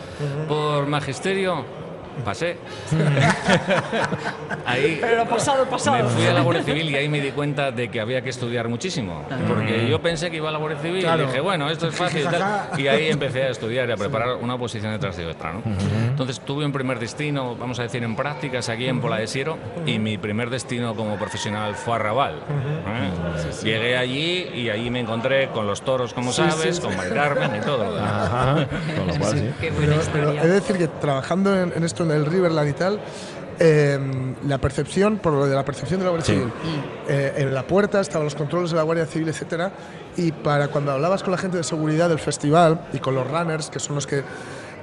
por 0.48 0.86
magisterio. 0.88 1.64
Pasé. 2.24 2.58
ahí 4.66 4.98
Pero 5.02 5.26
pasado, 5.26 5.66
me 5.66 6.04
fui 6.10 6.26
a 6.26 6.34
la 6.34 6.42
Guardia 6.42 6.64
Civil 6.64 6.90
y 6.90 6.96
ahí 6.96 7.10
me 7.10 7.20
di 7.22 7.32
cuenta 7.32 7.72
de 7.72 7.90
que 7.90 8.00
había 8.00 8.22
que 8.22 8.30
estudiar 8.30 8.68
muchísimo. 8.68 9.24
Porque 9.48 9.88
yo 9.90 10.02
pensé 10.02 10.30
que 10.30 10.38
iba 10.38 10.50
a 10.50 10.52
la 10.52 10.58
Guardia 10.60 10.80
Civil 10.80 11.02
Claro. 11.02 11.24
y 11.24 11.26
dije, 11.28 11.40
bueno, 11.40 11.70
esto 11.70 11.88
es 11.88 11.96
fácil 11.96 12.22
y 12.22 12.26
tal. 12.26 12.70
Y 12.80 12.88
ahí 12.88 13.10
empecé 13.10 13.44
a 13.44 13.50
estudiar 13.50 13.90
y 13.90 13.92
a 13.92 13.98
preparar 13.98 14.36
una 14.36 14.58
posición 14.58 14.92
detrás 14.92 15.18
de 15.18 15.26
otra. 15.26 15.54
¿no? 15.54 15.62
Entonces 16.10 16.40
tuve 16.42 16.66
un 16.66 16.72
primer 16.72 17.00
destino, 17.00 17.56
vamos 17.56 17.80
a 17.80 17.84
decir, 17.84 18.04
en 18.04 18.16
prácticas 18.16 18.70
aquí 18.70 18.88
en 18.88 19.02
Pola 19.02 19.18
de 19.18 19.28
Siero 19.28 19.58
y 19.86 20.00
mi 20.00 20.18
primer 20.18 20.50
destino 20.50 20.96
como 20.96 21.18
profesional 21.18 21.76
fue 21.76 21.96
a 21.96 22.00
Raval. 22.00 22.36
¿eh? 22.36 23.64
Llegué 23.64 23.98
allí 23.98 24.50
y 24.54 24.70
ahí 24.70 24.90
me 24.90 25.00
encontré 25.00 25.50
con 25.50 25.68
los 25.68 25.82
toros, 25.82 26.14
como 26.14 26.32
Sí, 26.32 26.42
sabes, 26.48 26.76
sí, 26.78 26.82
con. 26.82 26.96
Mari 26.96 27.12
Carmen 27.12 27.56
y 27.56 27.60
todo. 27.66 27.98
Ajá. 28.00 28.68
Con 28.98 29.08
lo 29.08 29.16
cual, 29.16 29.38
sí. 29.38 29.50
Qué 29.60 29.72
buena 29.72 29.96
Pero, 30.12 30.32
pero 30.32 30.32
he 30.44 30.48
de 30.48 30.54
decir 30.54 30.78
que 30.78 30.88
trabajando 30.88 31.60
en, 31.60 31.74
en 31.76 31.84
esto 32.02 32.14
en 32.14 32.20
el 32.20 32.26
Riverland 32.26 32.70
y 32.70 32.74
tal, 32.74 33.00
eh, 33.60 34.00
la 34.48 34.58
percepción, 34.58 35.18
por 35.18 35.34
lo 35.34 35.46
de 35.46 35.56
la 35.56 35.64
percepción 35.64 36.00
de 36.00 36.06
la 36.06 36.12
Guardia 36.12 36.26
Sí. 36.26 36.34
Civil, 36.34 36.52
eh, 37.08 37.34
en 37.38 37.54
la 37.54 37.66
puerta 37.68 38.00
estaban 38.02 38.26
los 38.26 38.36
controles 38.36 38.72
de 38.72 38.78
la 38.78 38.84
Guardia 38.84 39.06
Civil, 39.06 39.30
etcétera, 39.30 39.72
y 40.18 40.32
para 40.32 40.70
cuando 40.70 40.92
hablabas 40.92 41.22
con 41.24 41.32
la 41.32 41.38
gente 41.38 41.58
de 41.58 41.64
seguridad 41.64 42.10
del 42.10 42.20
festival 42.20 42.88
y 42.94 43.00
con 43.00 43.16
los 43.16 43.30
runners, 43.30 43.70
que 43.70 43.80
son 43.80 43.96
los 43.96 44.08
que, 44.08 44.24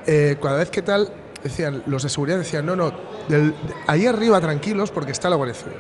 eh, 0.07 0.37
cada 0.41 0.59
vez 0.59 0.71
que 0.71 0.83
tal, 0.83 1.09
decían, 1.43 1.83
los 1.87 2.03
de 2.03 2.09
seguridad 2.09 2.39
decían, 2.39 2.67
no, 2.67 2.75
no, 2.77 2.93
del- 3.29 3.51
de- 3.53 3.55
ahí 3.87 4.07
arriba 4.07 4.41
tranquilos 4.41 4.91
porque 4.91 5.13
está 5.13 5.29
la 5.31 5.37
Guardia 5.37 5.55
Civil. 5.55 5.77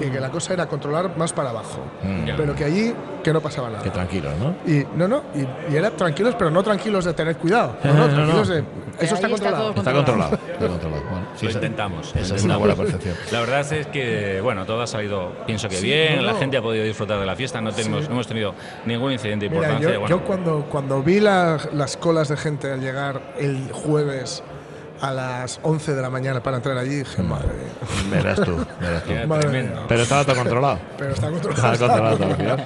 Y 0.00 0.10
que 0.10 0.20
la 0.20 0.30
cosa 0.30 0.52
era 0.54 0.66
controlar 0.66 1.16
más 1.16 1.32
para 1.32 1.50
abajo. 1.50 1.80
Ya. 2.26 2.36
Pero 2.36 2.54
que 2.54 2.64
allí, 2.64 2.94
que 3.22 3.32
no 3.32 3.40
pasaba 3.40 3.68
nada. 3.70 3.82
Que 3.82 3.90
tranquilo, 3.90 4.30
¿no? 4.38 4.54
Y 4.70 4.84
no, 4.96 5.06
no, 5.08 5.22
y, 5.34 5.72
y 5.72 5.76
era 5.76 5.90
tranquilos, 5.90 6.34
pero 6.38 6.50
no 6.50 6.62
tranquilos 6.62 7.04
de 7.04 7.14
tener 7.14 7.36
cuidado. 7.36 7.76
No, 7.84 7.94
No, 7.94 8.08
tranquilos 8.08 8.48
no. 8.48 8.54
de. 8.54 8.64
Eso 9.00 9.14
está 9.14 9.28
controlado. 9.28 9.70
Está 9.74 9.92
controlado. 9.92 10.34
Está 10.34 10.68
controlado. 10.68 11.02
Bueno, 11.10 11.26
sí, 11.34 11.46
Lo 11.46 11.52
intentamos. 11.52 12.14
Esa 12.14 12.36
es 12.36 12.44
una 12.44 12.56
buena 12.58 12.74
percepción. 12.74 13.14
La 13.30 13.40
verdad 13.40 13.72
es 13.72 13.86
que, 13.86 14.40
bueno, 14.42 14.66
todo 14.66 14.82
ha 14.82 14.86
salido, 14.86 15.32
pienso 15.46 15.68
que 15.68 15.76
Sí, 15.76 15.86
bien, 15.86 16.16
no, 16.16 16.22
la 16.22 16.34
gente 16.34 16.56
ha 16.58 16.62
podido 16.62 16.84
disfrutar 16.84 17.18
de 17.18 17.24
la 17.26 17.34
fiesta, 17.34 17.60
no, 17.60 17.72
tenemos, 17.72 18.06
no 18.08 18.14
hemos 18.14 18.26
tenido 18.26 18.54
ningún 18.84 19.12
incidente 19.12 19.46
de 19.48 19.50
Mira, 19.50 19.62
importancia. 19.72 19.94
yo, 19.94 20.00
bueno, 20.00 20.16
yo 20.18 20.24
cuando, 20.24 20.66
cuando 20.70 21.02
vi 21.02 21.20
la- 21.20 21.58
las 21.72 21.96
colas 21.96 22.28
de 22.28 22.36
gente 22.36 22.70
al 22.70 22.80
llegar 22.80 23.20
el 23.38 23.70
jueves 23.72 24.42
a 25.02 25.10
las 25.12 25.58
11 25.64 25.96
de 25.96 26.00
la 26.00 26.10
mañana 26.10 26.40
para 26.40 26.58
entrar 26.58 26.78
allí, 26.78 26.94
dije, 26.94 27.22
madre 27.24 27.48
mía. 27.48 28.22
Verás 28.22 28.40
tú, 28.40 28.64
verás 28.80 29.02
tú. 29.02 29.12
Madre 29.26 29.48
mía. 29.48 29.72
Pero 29.88 30.02
estaba 30.02 30.24
todo 30.24 30.36
controlado. 30.36 30.78
Pero 30.96 31.12
está 31.12 31.28
Estaba 31.28 31.76
controlado. 31.76 32.16
todo. 32.18 32.56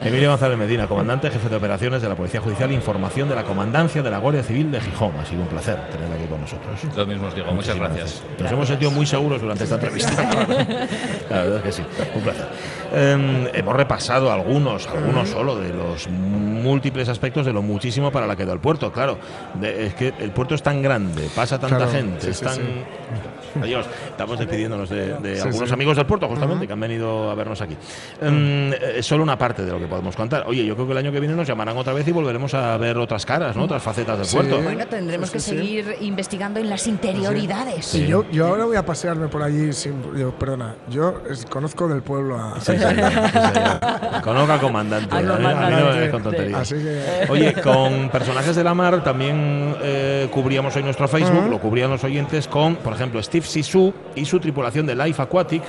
Emilio 0.00 0.30
González 0.30 0.58
Medina, 0.58 0.88
comandante, 0.88 1.30
jefe 1.30 1.48
de 1.48 1.54
operaciones 1.56 2.02
de 2.02 2.08
la 2.08 2.16
Policía 2.16 2.40
Judicial, 2.40 2.72
información 2.72 3.28
de 3.28 3.36
la 3.36 3.44
Comandancia 3.44 4.02
de 4.02 4.10
la 4.10 4.18
Guardia 4.18 4.42
Civil 4.42 4.72
de 4.72 4.80
Gijón. 4.80 5.12
Ha 5.20 5.24
sido 5.24 5.42
un 5.42 5.48
placer 5.48 5.78
tenerla 5.92 6.16
aquí 6.16 6.24
con 6.26 6.40
nosotros. 6.40 6.80
Lo 6.96 7.06
mismo 7.06 7.28
os 7.28 7.34
digo, 7.36 7.46
muchas 7.52 7.76
Muchísimas 7.76 7.96
gracias. 7.96 8.22
Nos 8.40 8.50
hemos 8.52 8.68
sentido 8.68 8.90
muy 8.90 9.06
seguros 9.06 9.40
durante 9.40 9.62
esta 9.62 9.76
entrevista. 9.76 10.10
la 11.30 11.36
verdad 11.42 11.56
es 11.58 11.62
que 11.62 11.72
sí, 11.72 11.82
un 12.16 12.22
placer. 12.22 12.46
Eh, 12.92 13.50
hemos 13.54 13.74
repasado 13.76 14.30
algunos, 14.32 14.86
algunos 14.86 15.28
solo, 15.28 15.56
de 15.56 15.70
los 15.72 16.08
múltiples 16.08 17.08
aspectos 17.08 17.46
de 17.46 17.52
lo 17.52 17.62
muchísimo 17.62 18.10
para 18.10 18.26
la 18.26 18.36
que 18.36 18.44
da 18.44 18.52
el 18.52 18.60
puerto. 18.60 18.90
Claro, 18.92 19.18
de- 19.54 19.86
es 19.86 19.94
que 19.94 20.12
el 20.18 20.30
puerto 20.30 20.54
es 20.54 20.62
tan 20.62 20.82
grande, 20.82 21.28
pasa 21.34 21.58
tanta 21.58 21.76
Claro, 21.76 21.92
gente, 21.92 22.20
sí, 22.22 22.30
es 22.30 22.40
tan... 22.40 22.54
sí. 22.54 22.62
Adiós, 23.62 23.86
estamos 24.10 24.38
despidiéndonos 24.38 24.90
de, 24.90 25.14
de 25.14 25.36
Sí, 25.36 25.42
algunos 25.48 25.68
sí. 25.68 25.72
amigos 25.74 25.96
del 25.96 26.04
puerto, 26.04 26.28
justamente, 26.28 26.66
que 26.66 26.72
han 26.74 26.80
venido 26.80 27.30
a 27.30 27.34
vernos 27.34 27.58
aquí. 27.62 27.74
Eh, 28.20 28.94
es 28.98 29.06
solo 29.06 29.22
una 29.22 29.38
parte 29.38 29.64
de 29.64 29.70
lo 29.72 29.78
que 29.78 29.86
podemos 29.86 30.14
contar. 30.14 30.44
Oye, 30.46 30.66
yo 30.66 30.74
creo 30.74 30.86
que 30.86 30.92
el 30.92 30.98
año 30.98 31.10
que 31.10 31.20
viene 31.20 31.34
nos 31.34 31.48
llamarán 31.48 31.74
otra 31.78 31.94
vez 31.94 32.06
y 32.06 32.12
volveremos 32.12 32.52
a 32.52 32.76
ver 32.76 32.98
otras 32.98 33.24
caras, 33.24 33.56
¿no? 33.56 33.64
otras 33.64 33.82
facetas 33.82 34.18
del 34.18 34.26
Sí. 34.26 34.36
puerto. 34.36 34.60
Bueno, 34.60 34.86
tendremos 34.86 35.30
que 35.30 35.40
sí. 35.40 35.50
seguir 35.56 35.96
investigando 36.02 36.60
en 36.60 36.68
las 36.68 36.86
interioridades. 36.86 37.94
Y 37.94 38.06
yo, 38.06 38.24
yo 38.30 38.46
ahora 38.48 38.66
voy 38.66 38.76
a 38.76 38.84
pasearme 38.84 39.28
por 39.28 39.42
allí 39.42 39.72
sin. 39.72 40.02
yo, 40.14 40.32
perdona, 40.32 40.74
yo 40.90 41.22
es- 41.30 41.46
conozco 41.46 41.88
del 41.88 42.02
pueblo 42.02 42.36
a. 42.38 42.60
Sí. 42.60 42.72
Conozca 44.22 44.54
al 44.54 44.60
comandante. 44.60 45.14
Al 45.14 45.24
mí 45.24 45.44
no 45.82 45.94
me 45.94 46.10
con 46.10 46.22
tonterías. 46.22 46.60
Así 46.60 46.74
que. 46.76 47.26
Oye, 47.28 47.52
con 47.62 48.08
personajes 48.10 48.56
de 48.56 48.64
la 48.64 48.74
mar 48.74 49.02
también 49.02 49.76
eh, 49.82 50.28
cubríamos 50.30 50.74
hoy 50.76 50.82
nuestro 50.82 51.08
Facebook, 51.08 51.48
lo 51.48 51.58
cubrían 51.58 51.90
los 51.90 52.04
oyentes 52.04 52.48
con, 52.48 52.76
por 52.76 52.92
ejemplo, 52.92 53.22
Steve 53.22 53.46
Sisu 53.46 53.92
y 54.14 54.24
su 54.24 54.40
tripulación 54.40 54.86
de 54.86 54.94
Life 54.94 55.20
Aquatic, 55.20 55.62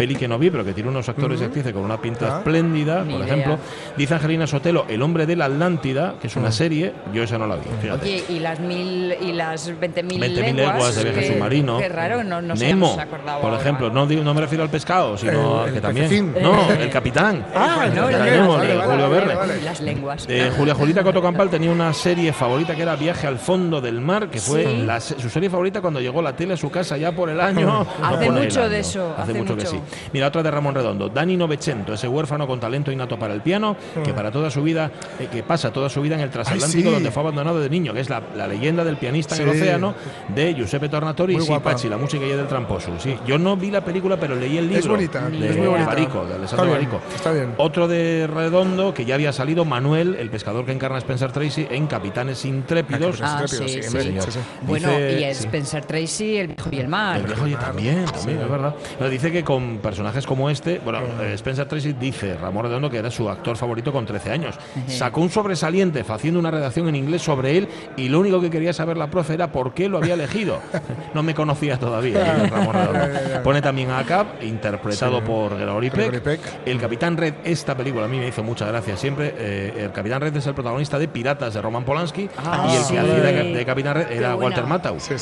peli 0.00 0.16
que 0.16 0.26
no 0.26 0.38
vi, 0.38 0.48
pero 0.50 0.64
que 0.64 0.72
tiene 0.72 0.88
unos 0.88 1.06
actores 1.10 1.38
y 1.42 1.44
actrices 1.44 1.74
con 1.74 1.82
una 1.84 2.00
pinta 2.00 2.36
Ah. 2.36 2.38
espléndida, 2.38 3.04
Ni 3.04 3.12
por 3.12 3.22
idea. 3.22 3.34
ejemplo. 3.34 3.58
Dice 3.98 4.14
Angelina 4.14 4.46
Sotelo, 4.46 4.86
El 4.88 5.02
hombre 5.02 5.26
de 5.26 5.36
la 5.36 5.44
Atlántida, 5.44 6.14
que 6.18 6.28
es 6.28 6.36
una 6.36 6.50
serie, 6.50 6.94
yo 7.12 7.22
esa 7.22 7.36
no 7.36 7.46
la 7.46 7.56
vi, 7.56 7.64
fíjate. 7.82 8.02
Oye, 8.06 8.24
y 8.30 8.38
las 8.38 8.60
mil 8.60 9.14
y 9.20 9.32
las 9.32 9.68
20.000 9.78 10.18
20.000 10.18 10.56
leguas, 10.56 10.74
leguas 10.76 10.94
de 10.96 11.04
viaje 11.04 11.32
submarino. 11.34 11.76
Qué 11.76 11.88
raro, 11.90 12.24
no, 12.24 12.40
no 12.40 12.56
se 12.56 12.66
Nemo, 12.66 12.96
por 13.42 13.52
ejemplo, 13.52 13.88
¿no? 13.88 13.94
no, 14.00 14.06
digo- 14.06 14.24
no 14.24 14.32
me 14.32 14.40
refiero 14.40 14.64
al 14.64 14.70
pescado, 14.70 15.18
sino 15.18 15.64
El- 15.64 15.68
a 15.68 15.70
que 15.72 15.76
el 15.76 15.82
también. 15.82 16.08
pececín. 16.08 16.34
No, 16.42 16.70
el 16.70 16.88
capitán. 16.90 17.44
Ah, 17.54 17.84
El 17.86 17.94
no, 17.94 18.08
el 18.08 18.16
capitán 18.16 18.24
Nemo, 18.24 18.42
Nemo, 18.42 18.56
vale, 18.56 18.68
de 18.68 18.76
vale, 18.78 18.90
Julio 18.92 19.10
Verne. 19.10 19.34
vale. 19.34 19.60
Las 19.62 19.80
lenguas. 19.82 20.24
Eh, 20.30 20.50
Julia 20.56 20.74
Julita 20.74 21.02
Cotocampal 21.02 21.50
tenía 21.50 21.70
una 21.70 21.92
serie 21.92 22.32
favorita 22.32 22.74
que 22.74 22.80
era 22.82 22.96
Viaje 22.96 23.26
al 23.26 23.38
fondo 23.38 23.82
del 23.82 24.00
mar, 24.00 24.28
que 24.30 24.40
fue 24.40 24.64
Sí. 24.64 24.82
la 24.86 24.98
se- 25.00 25.20
su 25.20 25.28
serie 25.28 25.50
favorita 25.50 25.82
cuando 25.82 26.00
llegó 26.00 26.22
la 26.22 26.34
tele 26.34 26.54
a 26.54 26.56
su 26.56 26.70
casa 26.70 26.96
ya 26.96 27.12
por 27.12 27.28
el 27.28 27.38
año. 27.38 27.86
Hace 28.02 28.30
mucho 28.30 28.66
de 28.66 28.80
eso, 28.80 29.14
Hace, 29.18 29.34
mucho, 29.34 29.56
que 29.56 29.66
sí. 29.66 29.78
Mira, 30.12 30.28
otra 30.28 30.42
de 30.42 30.50
Ramón 30.50 30.74
Redondo. 30.74 31.08
Dani 31.08 31.36
Novecento, 31.36 31.94
ese 31.94 32.08
huérfano 32.08 32.46
con 32.46 32.60
talento 32.60 32.90
innato 32.92 33.18
para 33.18 33.34
el 33.34 33.40
piano, 33.40 33.76
que 34.04 34.12
para 34.12 34.30
toda 34.30 34.50
su 34.50 34.62
vida, 34.62 34.90
eh, 35.18 35.28
que 35.30 35.42
pasa 35.42 35.72
toda 35.72 35.88
su 35.88 36.00
vida 36.02 36.14
en 36.14 36.20
el 36.22 36.30
transatlántico 36.30 36.88
sí. 36.88 36.94
donde 36.94 37.10
fue 37.10 37.22
abandonado 37.22 37.60
de 37.60 37.68
niño, 37.70 37.92
que 37.94 38.00
es 38.00 38.10
la, 38.10 38.22
la 38.36 38.46
leyenda 38.46 38.84
del 38.84 38.96
pianista 38.96 39.36
en 39.36 39.42
el 39.48 39.50
Sí. 39.54 39.60
océano 39.62 39.94
de 40.34 40.54
Giuseppe 40.54 40.88
Tornatori 40.88 41.34
Muy 41.34 41.42
y. 41.44 41.46
Sipachi, 41.46 41.88
la 41.88 41.96
música 41.96 42.26
ya 42.26 42.36
del 42.36 42.46
tramposo. 42.46 42.92
Sí, 42.98 43.16
yo 43.26 43.38
no 43.38 43.56
vi 43.56 43.70
la 43.70 43.84
película, 43.84 44.18
pero 44.18 44.34
leí 44.34 44.58
el 44.58 44.64
libro. 44.68 44.78
Es 44.80 44.88
bonita, 44.88 45.28
de 45.28 45.48
es 45.50 45.56
muy 45.56 45.66
bonita. 45.66 45.86
Barico, 45.86 46.18
de 46.20 46.24
Está 46.24 46.36
Alessandro 46.36 46.66
bien, 46.66 46.76
Barico. 46.90 47.00
está 47.14 47.32
bien. 47.32 47.54
Otro 47.56 47.88
de 47.88 48.26
Redondo, 48.32 48.94
que 48.94 49.04
ya 49.04 49.14
había 49.16 49.32
salido, 49.32 49.64
Manuel, 49.64 50.16
el 50.18 50.30
pescador 50.30 50.64
que 50.64 50.72
encarna 50.72 50.96
a 50.96 50.98
Spencer 51.00 51.32
Tracy 51.32 51.66
en 51.70 51.86
Capitanes 51.86 52.44
Intrépidos. 52.44 53.20
Ah, 53.22 53.40
Intrépido, 53.42 53.68
sí, 53.68 53.74
sí, 53.74 53.82
sí. 53.82 53.90
señor. 54.02 54.24
sí, 54.24 54.30
sí. 54.32 54.38
Bueno, 54.62 54.88
Dice- 54.88 55.20
y 55.20 55.24
es 55.24 55.36
sí. 55.38 55.44
Spencer 55.44 55.84
Tracy, 55.84 56.36
el 56.36 56.46
viejo 56.48 56.68
y 56.72 56.78
el 56.78 56.88
mar. 56.88 57.16
El 57.20 57.26
viejo 57.26 57.46
y 57.46 57.54
también, 57.56 58.04
también, 58.06 58.40
es 58.40 58.48
verdad. 58.50 58.74
Pero 58.98 59.10
dice 59.10 59.30
que 59.32 59.42
con 59.44 59.78
personajes 59.80 60.26
como 60.26 60.50
este, 60.50 60.78
bueno, 60.84 61.00
eh, 61.20 61.32
Spencer 61.34 61.66
Tracy 61.66 61.92
dice, 61.94 62.36
Ramón 62.36 62.64
Redondo, 62.64 62.90
que 62.90 62.98
era 62.98 63.10
su 63.10 63.28
actor 63.28 63.56
favorito 63.56 63.92
con 63.92 64.06
13 64.06 64.30
años. 64.30 64.54
Sacó 64.86 65.20
un 65.20 65.30
sobresaliente 65.30 66.04
haciendo 66.08 66.40
una 66.40 66.50
redacción 66.50 66.88
en 66.88 66.96
inglés 66.96 67.22
sobre 67.22 67.56
él 67.58 67.68
y 67.96 68.08
lo 68.08 68.20
único 68.20 68.40
que 68.40 68.50
quería 68.50 68.72
saber 68.72 68.96
la 68.96 69.10
profe 69.10 69.34
era 69.34 69.50
por 69.52 69.74
qué 69.74 69.88
lo 69.88 69.98
había 69.98 70.14
elegido. 70.14 70.58
No 71.14 71.22
me 71.24 71.34
conocía 71.34 71.76
todavía, 71.78 72.22
dice 72.34 72.46
Ramón 72.48 72.74
Redondo. 72.74 73.42
Pone 73.42 73.60
también 73.62 73.90
a 73.90 74.04
Cap, 74.04 74.42
interpretado 74.42 75.18
Sí. 75.18 75.24
por 75.26 75.56
Gregory 75.56 75.88
Gregory 75.90 76.20
Peck. 76.20 76.40
Peck. 76.40 76.52
El 76.66 76.78
Capitán 76.80 77.16
Red, 77.16 77.34
esta 77.44 77.76
película 77.76 78.04
a 78.04 78.08
mí 78.08 78.18
me 78.18 78.28
hizo 78.28 78.42
mucha 78.44 78.66
gracia 78.66 78.96
siempre. 78.96 79.34
eh, 79.36 79.74
el 79.84 79.92
Capitán 79.92 80.20
Red 80.20 80.36
es 80.36 80.46
el 80.46 80.54
protagonista 80.54 80.98
de 80.98 81.08
Piratas 81.08 81.54
de 81.54 81.60
Roman 81.62 81.84
Polanski 81.84 82.28
Ah, 82.38 82.68
y 82.72 82.76
el 82.76 82.82
sí. 82.84 82.92
que 82.94 82.98
hacía 83.00 83.14
de, 83.42 83.64
Capitán 83.66 83.94
Red 83.94 84.12
era. 84.12 84.36
Walter 84.36 84.66
Matthau. 84.66 84.98
Sí. 85.00 85.14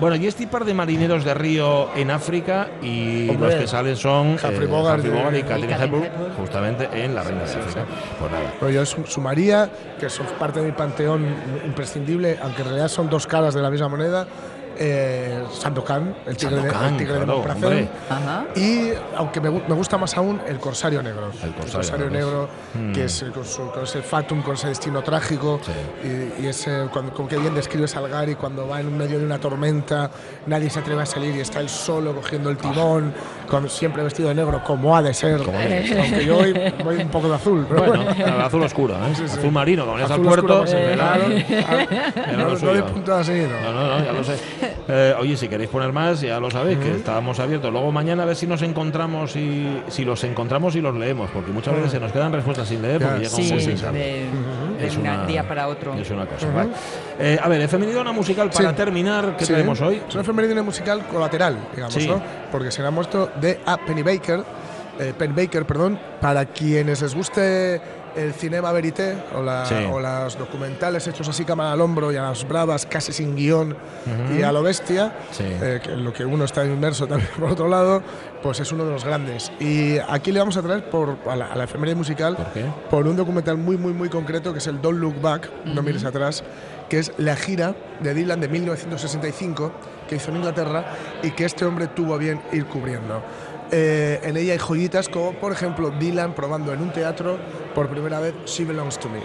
Bueno, 0.00 0.16
y 0.16 0.26
este 0.26 0.46
par 0.46 0.64
de 0.64 0.74
marineros 0.74 1.24
de 1.24 1.34
río 1.34 1.88
en 1.94 2.10
África 2.10 2.68
y 2.82 3.28
Hombre, 3.30 3.45
los 3.46 3.54
que 3.56 3.66
salen 3.66 3.96
son 3.96 4.32
Humphrey 4.32 4.66
Bogart 4.66 4.98
Humphrey 4.98 5.16
Bogart 5.16 5.36
y 5.36 5.42
Catherine 5.42 5.84
Hepburn, 5.84 6.08
justamente 6.36 6.88
en 6.92 7.14
La 7.14 7.22
Reina 7.22 7.44
de 7.44 7.54
África. 7.54 7.84
Pues 8.18 8.30
nada. 8.30 8.54
Pero 8.58 8.70
yo 8.70 8.86
su, 8.86 9.06
su 9.06 9.20
María, 9.20 9.70
que 9.98 10.08
son 10.10 10.26
parte 10.38 10.60
de 10.60 10.66
mi 10.66 10.72
panteón 10.72 11.26
imprescindible, 11.64 12.38
aunque 12.42 12.62
en 12.62 12.68
realidad 12.68 12.88
son 12.88 13.08
dos 13.08 13.26
caras 13.26 13.54
de 13.54 13.62
la 13.62 13.70
misma 13.70 13.88
moneda, 13.88 14.26
eh, 14.78 15.42
Sandokan, 15.52 16.14
el 16.26 16.36
tigre, 16.36 16.56
de, 16.56 16.62
el 16.62 16.70
Sandokan, 16.72 16.96
tigre 16.96 17.12
de 17.18 17.24
claro. 17.24 17.88
Ajá. 18.10 18.44
Y 18.56 18.90
aunque 19.16 19.40
me, 19.40 19.50
me 19.50 19.74
gusta 19.74 19.96
más 19.98 20.16
aún, 20.16 20.40
el 20.46 20.58
Corsario 20.58 21.02
Negro. 21.02 21.30
El 21.42 21.52
Corsario 21.54 22.10
Negro, 22.10 22.48
Mm. 22.74 22.92
que 22.92 23.04
es 23.04 23.22
eh, 23.22 23.26
con, 23.32 23.44
su- 23.44 23.70
con 23.70 23.84
ese 23.84 24.02
fatum, 24.02 24.42
con 24.42 24.54
ese 24.54 24.68
destino 24.68 25.02
trágico. 25.02 25.60
Y, 26.04 26.42
y 26.42 26.46
ese, 26.46 26.86
cuando, 26.92 27.12
como 27.12 27.28
que 27.28 27.36
bien 27.38 27.54
describe 27.54 27.88
Salgari 27.88 28.34
cuando 28.34 28.66
va 28.68 28.80
en 28.80 28.96
medio 28.96 29.18
de 29.18 29.24
una 29.24 29.38
tormenta, 29.38 30.10
nadie 30.46 30.68
se 30.68 30.80
atreve 30.80 31.02
a 31.02 31.06
salir 31.06 31.34
y 31.36 31.40
está 31.40 31.60
él 31.60 31.68
solo 31.68 32.14
cogiendo 32.14 32.50
el 32.50 32.56
timón, 32.58 33.14
con, 33.48 33.68
siempre 33.70 34.02
vestido 34.02 34.28
de 34.28 34.34
negro, 34.34 34.62
como 34.64 34.96
ha 34.96 35.02
de 35.02 35.14
ser. 35.14 35.40
De. 35.40 35.96
Aunque 36.00 36.24
yo 36.26 36.38
hoy 36.38 36.52
voy 36.84 36.96
un 36.96 37.08
poco 37.08 37.28
de 37.28 37.34
azul. 37.36 37.64
Pero 37.68 37.82
Bueno, 37.84 38.04
bueno. 38.04 38.24
el 38.36 38.40
azul 38.42 38.62
oscuro, 38.62 38.94
¿eh? 38.94 39.14
Sí, 39.14 39.22
sí. 39.26 39.38
azul 39.38 39.52
marino, 39.52 39.82
como 39.84 39.94
vayas 39.94 40.10
al 40.10 40.20
puerto. 40.20 40.60
oscuro, 40.62 40.78
eh, 40.78 40.92
claro. 40.94 41.24
era 41.30 42.32
No, 42.32 42.44
lo 42.44 42.50
no 42.50 42.56
suyo. 42.58 42.72
de 42.74 42.82
punto 42.82 43.14
así, 43.14 43.32
No, 43.32 43.72
¿no? 43.72 43.80
no, 43.86 43.98
no, 43.98 44.04
ya 44.04 44.12
lo 44.12 44.24
sé. 44.24 44.36
Eh, 44.88 45.14
oye, 45.18 45.36
si 45.36 45.48
queréis 45.48 45.68
poner 45.70 45.92
más, 45.92 46.20
ya 46.20 46.38
lo 46.38 46.50
sabéis, 46.50 46.78
que 46.78 46.92
estábamos 46.92 47.38
abiertos. 47.40 47.72
Luego 47.72 47.90
mañana 47.92 48.22
a 48.22 48.26
ver 48.26 48.36
si 48.36 48.46
nos 48.46 48.62
encontramos 48.62 49.34
y 49.36 49.82
si 49.88 50.04
los 50.04 50.22
encontramos 50.24 50.76
y 50.76 50.80
los 50.80 50.94
leemos, 50.94 51.28
porque 51.30 51.50
muchas 51.50 51.74
veces 51.74 51.90
se 51.92 52.00
nos 52.00 52.12
quedan 52.12 52.32
respuestas 52.32 52.68
sin 52.68 52.82
leer 52.82 53.00
porque 53.02 53.18
llega 53.18 53.30
Sí, 53.30 53.50
de, 53.92 54.26
Es 54.80 54.96
un 54.96 55.26
día 55.26 55.46
para 55.46 55.68
otro. 55.68 55.94
Es 55.94 56.10
una 56.10 56.26
cosa. 56.26 56.48
vale. 56.50 56.70
Eh, 57.18 57.38
a 57.42 57.48
ver, 57.48 57.60
efemeridad 57.62 58.02
una 58.02 58.12
musical 58.12 58.50
para 58.50 58.70
Sí. 58.70 58.76
terminar. 58.76 59.36
¿Qué 59.36 59.46
tenemos 59.46 59.80
hoy? 59.80 60.02
Es 60.08 60.14
una 60.14 60.22
efeméride 60.22 60.62
musical 60.62 61.06
colateral, 61.06 61.58
digamos. 61.74 62.06
¿no? 62.06 62.22
Porque 62.52 62.70
se 62.70 62.82
le 62.82 62.88
ha 62.88 62.90
muerto 62.90 63.30
de 63.40 63.60
a 63.66 63.76
Penny 63.78 64.02
Baker, 64.02 64.42
eh, 64.98 65.12
Penn 65.18 65.34
Baker, 65.34 65.64
perdón, 65.66 65.98
para 66.20 66.46
quienes 66.46 67.02
les 67.02 67.14
guste 67.14 67.80
el 68.16 68.32
cinema 68.32 68.72
verité 68.72 69.14
o, 69.34 69.42
la, 69.42 69.66
Sí. 69.66 69.74
o 69.90 70.00
los 70.00 70.38
documentales 70.38 71.06
hechos 71.06 71.28
así 71.28 71.44
cámara 71.44 71.72
al 71.72 71.80
hombro 71.80 72.12
y 72.12 72.16
a 72.16 72.22
las 72.22 72.46
bravas, 72.48 72.86
casi 72.86 73.12
sin 73.12 73.36
guion 73.36 73.76
y 74.36 74.42
a 74.42 74.52
lo 74.52 74.62
bestia, 74.62 75.14
Sí. 75.32 75.44
eh, 75.46 75.80
que 75.82 75.90
lo 75.96 76.12
que 76.12 76.24
uno 76.24 76.44
está 76.44 76.64
inmerso 76.64 77.06
también 77.06 77.30
por 77.38 77.50
otro 77.50 77.68
lado, 77.68 78.02
pues 78.42 78.60
es 78.60 78.70
uno 78.72 78.84
de 78.84 78.92
los 78.92 79.04
grandes. 79.04 79.50
Y 79.60 79.98
aquí 80.08 80.32
le 80.32 80.38
vamos 80.40 80.56
a 80.56 80.62
traer 80.62 80.88
por, 80.90 81.16
a, 81.28 81.36
la, 81.36 81.46
a 81.46 81.56
la 81.56 81.64
efeméride 81.64 81.94
musical 81.96 82.36
¿Por 82.36 82.46
qué? 82.52 82.64
por 82.90 83.06
un 83.06 83.16
documental 83.16 83.56
muy, 83.56 83.76
muy, 83.76 83.92
muy 83.92 84.08
concreto 84.08 84.52
que 84.52 84.58
es 84.58 84.66
el 84.66 84.80
Don't 84.80 84.98
Look 85.00 85.20
Back, 85.20 85.50
no 85.64 85.82
mires 85.82 86.04
atrás, 86.04 86.42
que 86.88 86.98
es 87.00 87.12
la 87.18 87.34
gira 87.36 87.74
de 88.00 88.14
Dylan 88.14 88.40
de 88.40 88.48
1965 88.48 89.72
que 90.08 90.16
hizo 90.16 90.30
en 90.30 90.36
Inglaterra 90.36 90.84
y 91.22 91.32
que 91.32 91.44
este 91.44 91.64
hombre 91.64 91.88
tuvo 91.88 92.14
a 92.14 92.18
bien 92.18 92.40
ir 92.52 92.66
cubriendo. 92.66 93.22
Eh, 93.72 94.20
en 94.22 94.36
ella 94.36 94.52
hay 94.52 94.58
joyitas 94.58 95.08
como, 95.08 95.32
por 95.32 95.52
ejemplo, 95.52 95.90
Dylan 95.90 96.34
probando 96.34 96.72
en 96.72 96.80
un 96.80 96.92
teatro 96.92 97.38
por 97.74 97.88
primera 97.88 98.20
vez 98.20 98.34
She 98.46 98.64
Belongs 98.64 98.98
to 98.98 99.08
Me. 99.08 99.20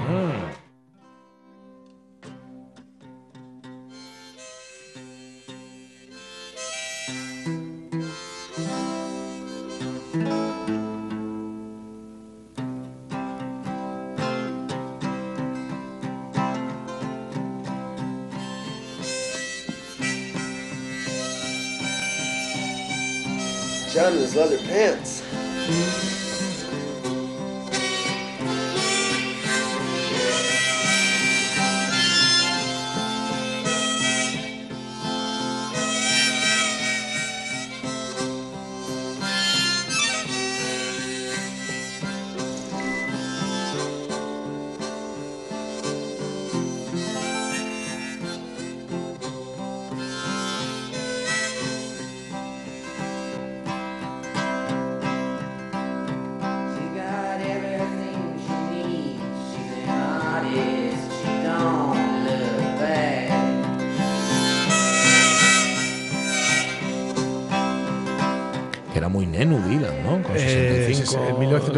John 23.92 24.14
in 24.14 24.20
his 24.20 24.36
leather 24.36 24.58
pants. 24.60 25.22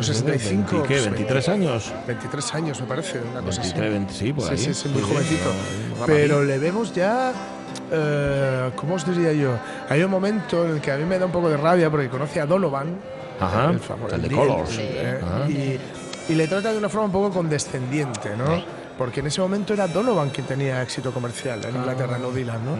1965, 0.09 0.71
20, 0.71 0.87
¿Qué? 0.87 0.93
pues, 0.95 1.05
23 1.11 1.49
años. 1.49 1.93
23 2.07 2.55
años, 2.55 2.81
me 2.81 2.87
parece, 2.87 3.19
una 3.31 3.41
cosa 3.41 3.61
23, 3.61 3.91
20, 3.91 4.13
sí, 4.13 4.33
por 4.33 4.43
así. 4.45 4.51
ahí. 4.53 4.57
Sí, 4.59 4.73
sí, 4.73 4.81
sí, 4.83 4.89
muy 4.89 5.01
Sí, 5.01 5.07
jovencito. 5.09 5.49
Pero 6.05 6.43
le 6.43 6.57
vemos 6.59 6.93
ya. 6.93 7.31
eh, 7.91 8.71
¿Cómo 8.75 8.95
os 8.95 9.05
diría 9.05 9.33
yo? 9.33 9.51
Hay 9.89 10.01
un 10.03 10.11
momento 10.11 10.65
en 10.65 10.71
el 10.71 10.81
que 10.81 10.91
a 10.91 10.97
mí 10.97 11.05
me 11.05 11.17
da 11.19 11.25
un 11.25 11.31
poco 11.31 11.49
de 11.49 11.57
rabia 11.57 11.89
porque 11.89 12.09
conoce 12.09 12.39
a 12.41 12.45
Donovan. 12.45 12.95
Ajá, 13.39 13.71
el 14.11 14.21
de 14.21 14.27
el- 14.27 14.33
Colors. 14.35 14.77
eh, 14.79 15.19
y, 16.29 16.31
y 16.31 16.35
le 16.35 16.47
trata 16.47 16.71
de 16.71 16.77
una 16.77 16.87
forma 16.89 17.07
un 17.07 17.11
poco 17.11 17.31
condescendiente, 17.31 18.29
¿no? 18.37 18.63
Porque 18.97 19.21
en 19.21 19.27
ese 19.27 19.41
momento 19.41 19.73
era 19.73 19.87
Donovan 19.87 20.29
quien 20.29 20.45
tenía 20.45 20.81
éxito 20.83 21.11
comercial 21.11 21.59
en 21.65 21.75
Inglaterra, 21.75 22.17
no 22.19 22.29
Dylan, 22.31 22.63
¿no? 22.63 22.75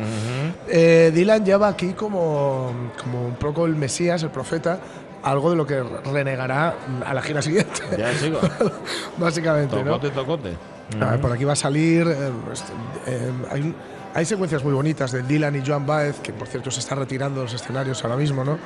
Eh, 0.69 1.11
Dylan 1.13 1.43
ya 1.43 1.57
va 1.57 1.69
aquí 1.69 1.93
como, 1.93 2.71
como 3.01 3.25
un 3.25 3.35
poco 3.35 3.65
el 3.65 3.75
Mesías, 3.75 4.21
el 4.21 4.29
profeta, 4.29 4.77
algo 5.23 5.49
de 5.49 5.55
lo 5.55 5.65
que 5.65 5.81
renegará 5.81 6.75
a 7.05 7.13
la 7.13 7.21
gira 7.21 7.41
siguiente. 7.41 7.81
Ya, 7.97 8.11
chico. 8.19 8.39
Básicamente, 9.17 9.75
¿no? 9.77 9.99
Tocote, 9.99 10.09
tocote. 10.09 10.57
A 10.99 11.11
ver, 11.11 11.21
por 11.21 11.31
aquí 11.31 11.43
va 11.43 11.53
a 11.53 11.55
salir. 11.55 12.07
eh, 12.07 12.31
este, 12.51 12.71
eh, 13.07 13.73
hay 14.13 14.25
secuencias 14.25 14.63
muy 14.63 14.73
bonitas 14.73 15.11
de 15.11 15.23
Dylan 15.23 15.55
y 15.55 15.65
Joan 15.65 15.87
Baez, 15.87 16.19
que 16.19 16.33
por 16.33 16.47
cierto 16.47 16.69
se 16.69 16.81
está 16.81 16.93
retirando 16.93 17.39
de 17.39 17.45
los 17.45 17.53
escenarios 17.53 18.03
ahora 18.03 18.15
mismo, 18.15 18.43
¿no? 18.43 18.59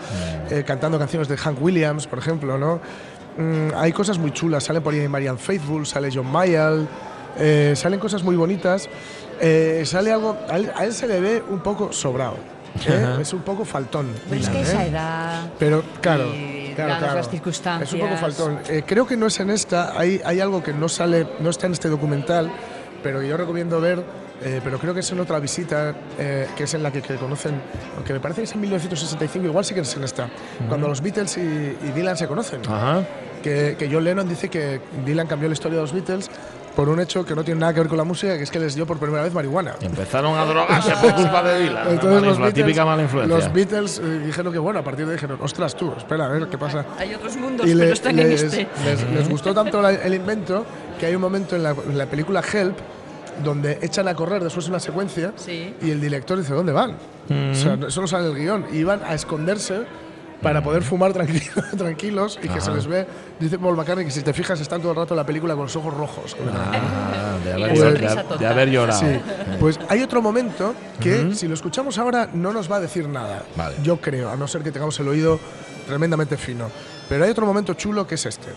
Eh, 0.49 0.63
cantando 0.65 0.99
canciones 0.99 1.29
de 1.29 1.37
Hank 1.37 1.61
Williams, 1.61 2.05
por 2.05 2.19
ejemplo, 2.19 2.57
¿no? 2.57 2.81
Mm, 3.37 3.73
hay 3.75 3.93
cosas 3.93 4.17
muy 4.17 4.31
chulas, 4.31 4.65
sale 4.65 4.81
por 4.81 4.93
ahí 4.93 5.07
Marianne 5.07 5.37
Faithfull, 5.37 5.85
sale 5.85 6.09
John 6.13 6.29
Mayall, 6.29 6.87
salen 7.75 7.99
cosas 7.99 8.23
muy 8.23 8.35
bonitas. 8.35 8.89
Sale 9.83 10.11
algo, 10.11 10.35
a 10.49 10.57
él, 10.57 10.71
a 10.75 10.83
él 10.85 10.91
se 10.91 11.07
le 11.07 11.21
ve 11.21 11.43
un 11.47 11.59
poco 11.59 11.93
sobrado. 11.93 12.56
¿Eh? 12.87 13.17
Es 13.21 13.33
un 13.33 13.41
poco 13.41 13.65
faltón. 13.65 14.07
Pero 14.29 14.41
es 14.41 14.49
que 14.49 14.61
esa 14.61 14.85
¿eh? 14.85 14.89
edad. 14.89 15.49
Pero 15.59 15.83
claro, 16.01 16.25
y 16.33 16.73
claro, 16.75 16.89
dadas 16.89 17.03
claro. 17.03 17.17
las 17.17 17.29
circunstancias. 17.29 17.89
Es 17.89 17.93
un 17.93 18.07
poco 18.07 18.19
faltón. 18.19 18.59
Eh, 18.69 18.83
creo 18.85 19.07
que 19.07 19.17
no 19.17 19.27
es 19.27 19.39
en 19.39 19.49
esta, 19.49 19.97
hay, 19.97 20.21
hay 20.23 20.39
algo 20.39 20.63
que 20.63 20.73
no 20.73 20.89
sale, 20.89 21.27
no 21.39 21.49
está 21.49 21.67
en 21.67 21.73
este 21.73 21.89
documental, 21.89 22.51
pero 23.03 23.21
yo 23.21 23.37
recomiendo 23.37 23.79
ver, 23.81 24.03
eh, 24.43 24.61
pero 24.63 24.77
creo 24.79 24.93
que 24.93 24.99
es 24.99 25.11
en 25.11 25.19
otra 25.19 25.39
visita, 25.39 25.95
eh, 26.17 26.47
que 26.55 26.63
es 26.63 26.73
en 26.73 26.83
la 26.83 26.91
que, 26.91 27.01
que 27.01 27.15
conocen, 27.15 27.61
aunque 27.95 28.13
me 28.13 28.19
parece 28.19 28.41
que 28.41 28.45
es 28.45 28.53
en 28.53 28.61
1965, 28.61 29.47
igual 29.47 29.65
sí 29.65 29.73
que 29.73 29.81
es 29.81 29.95
en 29.95 30.03
esta, 30.03 30.29
cuando 30.67 30.87
los 30.87 31.01
Beatles 31.01 31.37
y, 31.37 31.41
y 31.41 31.91
Dylan 31.95 32.17
se 32.17 32.27
conocen. 32.27 32.61
Ajá. 32.67 33.03
Que, 33.41 33.75
que 33.77 33.89
John 33.91 34.03
Lennon 34.03 34.27
dice 34.27 34.49
que 34.49 34.81
Dylan 35.05 35.27
cambió 35.27 35.47
la 35.47 35.53
historia 35.53 35.77
de 35.77 35.83
los 35.83 35.93
Beatles 35.93 36.29
por 36.77 36.89
un 36.89 36.99
hecho 36.99 37.25
que 37.25 37.33
no 37.33 37.43
tiene 37.43 37.59
nada 37.59 37.73
que 37.73 37.79
ver 37.79 37.89
con 37.89 37.97
la 37.97 38.03
música, 38.03 38.37
que 38.37 38.43
es 38.43 38.51
que 38.51 38.59
les 38.59 38.75
dio 38.75 38.85
por 38.85 38.99
primera 38.99 39.23
vez 39.23 39.33
marihuana. 39.33 39.73
Empezaron 39.81 40.37
a 40.37 40.45
drogarse 40.45 40.91
por 41.01 41.15
culpa 41.15 41.41
de 41.41 41.59
Dylan. 41.63 41.87
Entonces 41.89 42.21
los 42.21 42.37
la 42.37 42.45
Beatles, 42.45 42.53
típica 42.65 42.85
mala 42.85 43.01
influencia. 43.01 43.35
los 43.35 43.51
Beatles 43.51 43.97
eh, 43.99 44.19
dijeron 44.27 44.53
que 44.53 44.59
bueno, 44.59 44.79
a 44.79 44.83
partir 44.83 45.05
de 45.07 45.11
ahí 45.13 45.15
dijeron, 45.17 45.39
ostras 45.41 45.75
tú, 45.75 45.91
espera 45.97 46.25
a 46.25 46.29
ver 46.29 46.47
qué 46.47 46.57
pasa. 46.59 46.85
Hay 46.99 47.15
otros 47.15 47.35
mundos, 47.35 47.65
Y 47.65 47.71
pero 47.73 47.85
le- 47.85 47.91
están 47.93 48.19
en 48.19 48.29
les, 48.29 48.43
este. 48.43 48.67
les- 48.85 49.09
les 49.11 49.27
gustó 49.27 49.55
tanto 49.55 49.81
la- 49.81 49.91
el 49.91 50.13
invento 50.13 50.63
que 50.99 51.07
hay 51.07 51.15
un 51.15 51.21
momento 51.21 51.55
en 51.55 51.63
la, 51.63 51.71
en 51.71 51.97
la 51.97 52.05
película 52.05 52.41
Help 52.53 52.77
donde 53.43 53.79
echan 53.81 54.07
a 54.07 54.13
correr 54.13 54.43
después 54.43 54.65
de 54.65 54.71
una 54.71 54.79
secuencia 54.79 55.33
Sí. 55.35 55.73
y 55.81 55.89
el 55.89 55.99
director 55.99 56.37
dice, 56.37 56.53
¿dónde 56.53 56.73
van? 56.73 56.91
O 57.51 57.55
sea, 57.55 57.75
no- 57.75 57.87
eso 57.87 58.01
no 58.01 58.07
sale 58.07 58.25
en 58.29 58.31
el 58.35 58.37
guion. 58.37 58.65
Y 58.71 58.77
iban 58.77 59.01
a 59.03 59.15
esconderse 59.15 59.81
para 60.41 60.61
poder 60.63 60.83
fumar 60.83 61.13
tranquilo- 61.13 61.63
tranquilos 61.77 62.39
y 62.41 62.47
que 62.47 62.61
se 62.61 62.71
les 62.71 62.85
ve, 62.87 63.05
dice 63.39 63.57
Paul 63.57 63.75
McCartney, 63.75 64.05
que 64.05 64.11
si 64.11 64.21
te 64.21 64.33
fijas 64.33 64.59
están 64.61 64.81
todo 64.81 64.91
el 64.91 64.97
rato 64.97 65.13
en 65.13 65.17
la 65.17 65.25
película 65.25 65.53
con 65.55 65.63
los 65.63 65.75
ojos 65.75 65.93
rojos. 65.93 66.35
Ah, 66.55 67.37
de, 67.43 67.53
haber, 67.53 67.99
de- 67.99 68.37
de- 68.37 68.45
haber 68.47 68.69
llorado. 68.69 68.99
Sí, 68.99 69.19
pues 69.59 69.79
hay 69.89 70.01
otro 70.03 70.21
momento 70.21 70.73
que 70.99 71.33
si 71.33 71.47
lo 71.47 71.53
escuchamos 71.53 71.97
ahora 71.97 72.29
no 72.33 72.53
nos 72.53 72.71
va 72.71 72.77
a 72.77 72.79
decir 72.79 73.07
nada. 73.09 73.43
Vale. 73.55 73.75
Yo 73.83 73.97
creo, 73.99 74.29
a 74.29 74.35
no 74.35 74.47
ser 74.47 74.61
que 74.61 74.71
tengamos 74.71 74.99
el 74.99 75.07
oído 75.07 75.39
tremendamente 75.87 76.37
fino. 76.37 76.69
Pero 77.09 77.23
hay 77.23 77.31
otro 77.31 77.45
momento 77.45 77.73
chulo 77.73 78.05
que 78.05 78.15
es 78.15 78.25
este. 78.25 78.49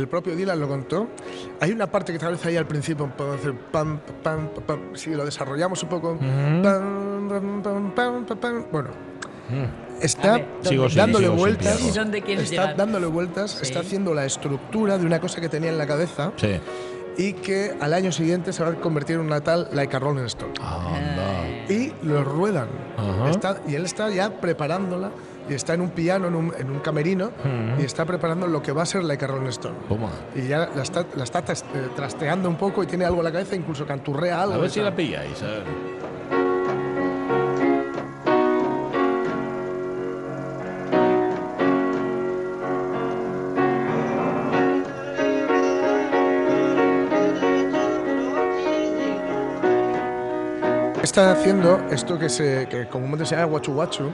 El 0.00 0.08
propio 0.08 0.34
Dylan 0.34 0.58
lo 0.58 0.68
contó. 0.68 1.08
Hay 1.60 1.70
una 1.72 1.86
parte 1.86 2.12
que 2.12 2.18
tal 2.18 2.32
vez 2.32 2.44
ahí 2.46 2.56
al 2.56 2.66
principio 2.66 3.06
puedo 3.16 3.34
hacer 3.34 3.54
pam, 3.70 4.00
pam, 4.22 4.48
pam, 4.48 4.64
pam. 4.66 4.80
Si 4.94 5.10
lo 5.10 5.24
desarrollamos 5.24 5.82
un 5.82 5.88
poco. 5.88 6.18
pam, 6.18 6.62
pam, 7.28 7.62
pam, 7.62 7.92
pam, 7.94 8.24
pam, 8.26 8.38
pam. 8.38 8.64
Bueno, 8.72 8.88
A 9.50 10.04
está 10.04 10.32
ver, 10.34 10.46
¿dónde- 10.54 10.68
Sigo 10.68 10.88
sin- 10.88 10.98
dándole 10.98 11.26
sigo 11.26 11.36
vueltas. 11.36 11.80
¿Y 11.82 11.90
dónde 11.90 12.22
quieres 12.22 12.44
está 12.50 12.62
llegar? 12.62 12.76
dándole 12.76 13.06
vueltas, 13.06 13.60
está 13.62 13.80
haciendo 13.80 14.14
la 14.14 14.24
estructura 14.24 14.96
de 14.98 15.06
una 15.06 15.20
cosa 15.20 15.40
que 15.40 15.48
tenía 15.48 15.70
en 15.70 15.78
la 15.78 15.86
cabeza 15.86 16.32
Sí. 16.36 16.60
y 17.18 17.32
que 17.34 17.74
al 17.80 17.92
año 17.92 18.12
siguiente 18.12 18.52
se 18.52 18.62
va 18.62 18.70
a 18.70 18.74
convertir 18.76 19.16
en 19.16 19.22
una 19.22 19.40
tal 19.40 19.68
Like 19.72 19.94
a 19.96 19.98
Rolling 19.98 20.24
Stone. 20.26 20.52
Anda. 20.60 21.46
Y 21.68 21.92
lo 22.02 22.24
ruedan. 22.24 22.68
Está- 23.28 23.60
y 23.68 23.74
él 23.74 23.84
está 23.84 24.08
ya 24.10 24.40
preparándola 24.40 25.10
y 25.48 25.54
está 25.54 25.74
en 25.74 25.80
un 25.80 25.90
piano, 25.90 26.28
en 26.28 26.34
un, 26.34 26.52
en 26.58 26.70
un 26.70 26.80
camerino 26.80 27.30
y 27.78 27.84
está 27.84 28.04
preparando 28.04 28.46
lo 28.46 28.62
que 28.62 28.72
va 28.72 28.82
a 28.82 28.86
ser 28.86 29.04
Like 29.04 29.24
a 29.24 29.28
Rolling 29.28 29.48
Stone. 29.48 29.76
Toma. 29.88 30.10
Y 30.34 30.46
ya 30.48 30.68
la 30.74 30.82
está, 30.82 31.06
la 31.16 31.24
está 31.24 31.40
eh, 31.40 31.88
trasteando 31.96 32.48
un 32.48 32.56
poco 32.56 32.82
y 32.82 32.86
tiene 32.86 33.04
algo 33.04 33.18
en 33.18 33.24
la 33.24 33.32
cabeza, 33.32 33.56
incluso 33.56 33.86
canturrea 33.86 34.42
algo. 34.42 34.54
A 34.54 34.58
ver 34.58 34.70
si 34.70 34.80
la 34.80 34.94
pilláis. 34.94 35.42
a 35.42 35.46
ver. 35.46 35.62
Está 51.02 51.32
haciendo 51.32 51.80
esto 51.90 52.18
que, 52.18 52.28
se, 52.28 52.66
que 52.68 52.86
comúnmente 52.86 53.24
se 53.24 53.34
llama 53.34 53.46
guachu 53.46 53.72
guachu. 53.72 54.10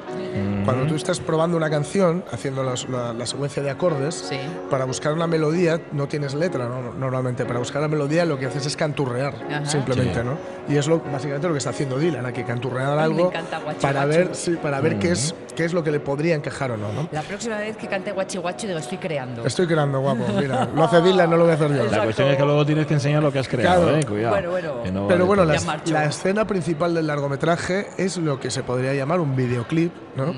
Cuando 0.65 0.87
tú 0.87 0.95
estás 0.95 1.19
probando 1.21 1.57
una 1.57 1.69
canción, 1.69 2.25
haciendo 2.33 2.63
la, 2.63 3.13
la 3.13 3.27
secuencia 3.27 3.63
de 3.63 3.71
acordes, 3.71 4.15
Sí. 4.29 4.37
para 4.71 4.85
buscar 4.85 5.13
una 5.13 5.27
melodía 5.27 5.81
no 5.93 6.07
tienes 6.09 6.35
letra 6.35 6.69
¿no? 6.69 6.93
normalmente. 6.93 7.45
Para 7.45 7.59
buscar 7.59 7.83
la 7.83 7.89
melodía 7.89 8.25
lo 8.25 8.39
que 8.39 8.47
haces 8.47 8.67
es 8.67 8.77
canturrear, 8.77 9.35
Ajá. 9.51 9.67
simplemente. 9.67 10.21
Sí. 10.21 10.27
¿no? 10.27 10.39
Y 10.73 10.77
es 10.79 10.87
lo, 10.87 11.01
básicamente 11.01 11.47
lo 11.49 11.55
que 11.55 11.59
está 11.59 11.71
haciendo 11.71 11.99
Dylan 11.99 12.25
aquí, 12.27 12.45
canturrear 12.45 12.99
algo 12.99 13.29
encanta 13.29 13.59
guachu 13.59 13.81
para 13.81 14.05
guachu. 14.05 14.19
ver, 14.19 14.35
sí, 14.35 14.57
para 14.61 14.81
ver 14.81 14.99
qué, 14.99 15.13
es, 15.13 15.35
qué 15.57 15.65
es 15.65 15.73
lo 15.73 15.83
que 15.83 15.91
le 15.91 15.99
podría 15.99 16.37
encajar 16.37 16.71
o 16.71 16.77
no. 16.77 16.93
¿no? 16.93 17.09
La 17.11 17.23
próxima 17.23 17.59
vez 17.59 17.77
que 17.77 17.89
cante 17.89 18.13
guachi 18.13 18.39
guachi 18.39 18.69
digo, 18.69 18.79
estoy 18.79 18.99
creando. 18.99 19.45
Estoy 19.45 19.67
creando 19.67 19.99
guapo, 20.01 20.25
mira, 20.41 20.69
lo 20.73 20.85
hace 20.85 21.01
Dylan, 21.01 21.29
no 21.29 21.37
lo 21.37 21.43
voy 21.45 21.53
a 21.53 21.55
hacer 21.55 21.75
yo. 21.75 21.85
La 21.91 22.05
cuestión 22.05 22.29
es 22.29 22.37
que 22.37 22.45
luego 22.45 22.65
tienes 22.65 22.87
que 22.87 22.95
enseñar 22.95 23.23
lo 23.23 23.33
que 23.33 23.41
has 23.41 23.49
creado, 23.49 23.83
Claro. 23.83 23.99
eh, 23.99 24.05
cuidado. 24.05 24.35
Bueno, 24.35 24.51
bueno. 24.51 24.75
No 24.93 25.09
Pero 25.09 25.09
vale 25.09 25.25
bueno, 25.25 25.45
la, 25.45 25.61
la 25.87 26.05
escena 26.05 26.47
principal 26.47 26.95
del 26.95 27.07
largometraje 27.09 27.89
es 27.97 28.19
lo 28.19 28.39
que 28.39 28.51
se 28.51 28.63
podría 28.63 28.95
llamar 28.95 29.19
un 29.19 29.35
videoclip, 29.35 29.93
¿no? 30.15 30.33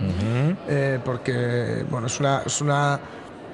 Eh, 0.69 0.99
porque, 1.05 1.85
bueno, 1.91 2.07
es 2.07 2.19
una, 2.21 2.43
es 2.47 2.61
una 2.61 2.99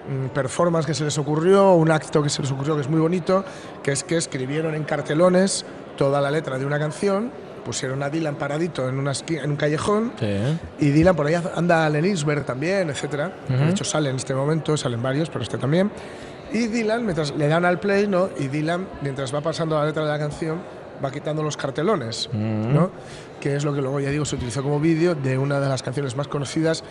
mm, 0.08 0.28
performance 0.34 0.86
que 0.86 0.94
se 0.94 1.04
les 1.04 1.16
ocurrió, 1.18 1.72
un 1.74 1.90
acto 1.90 2.22
que 2.22 2.28
se 2.28 2.42
les 2.42 2.50
ocurrió 2.52 2.74
que 2.76 2.82
es 2.82 2.88
muy 2.90 3.00
bonito, 3.00 3.44
que 3.82 3.92
es 3.92 4.04
que 4.04 4.16
escribieron 4.16 4.74
en 4.74 4.84
cartelones 4.84 5.64
toda 5.96 6.20
la 6.20 6.30
letra 6.30 6.58
de 6.58 6.66
una 6.66 6.78
canción, 6.78 7.30
pusieron 7.64 8.02
a 8.02 8.10
Dylan 8.10 8.36
paradito 8.36 8.88
en, 8.88 8.98
una 8.98 9.12
en 9.28 9.50
un 9.50 9.56
callejón 9.56 10.12
Sí, 10.18 10.26
y 10.80 10.90
Dylan 10.90 11.16
por 11.16 11.26
ahí 11.26 11.34
anda 11.34 11.86
Allen 11.86 12.04
Ginsberg 12.04 12.44
también, 12.44 12.90
etcétera. 12.90 13.32
De 13.48 13.70
hecho 13.70 13.84
sale 13.84 14.10
en 14.10 14.16
este 14.16 14.34
momento, 14.34 14.76
salen 14.76 15.02
varios, 15.02 15.30
pero 15.30 15.42
este 15.42 15.58
también. 15.58 15.90
Y 16.52 16.68
Dylan, 16.68 17.04
mientras 17.04 17.34
le 17.34 17.48
dan 17.48 17.64
al 17.64 17.80
play, 17.80 18.06
¿no? 18.06 18.28
Y 18.38 18.48
Dylan, 18.48 18.86
mientras 19.02 19.34
va 19.34 19.40
pasando 19.40 19.76
la 19.76 19.86
letra 19.86 20.04
de 20.04 20.10
la 20.10 20.18
canción, 20.18 20.60
va 21.04 21.10
quitando 21.10 21.42
los 21.42 21.56
cartelones, 21.56 22.28
¿no? 22.32 22.90
Que 23.40 23.56
es 23.56 23.64
lo 23.64 23.74
que 23.74 23.80
luego, 23.80 24.00
ya 24.00 24.10
digo, 24.10 24.24
se 24.24 24.36
utilizó 24.36 24.62
como 24.62 24.78
vídeo 24.78 25.14
de 25.14 25.36
una 25.38 25.58
de 25.58 25.68
las 25.68 25.82
canciones 25.82 26.16
más 26.16 26.28
conocidas 26.28 26.84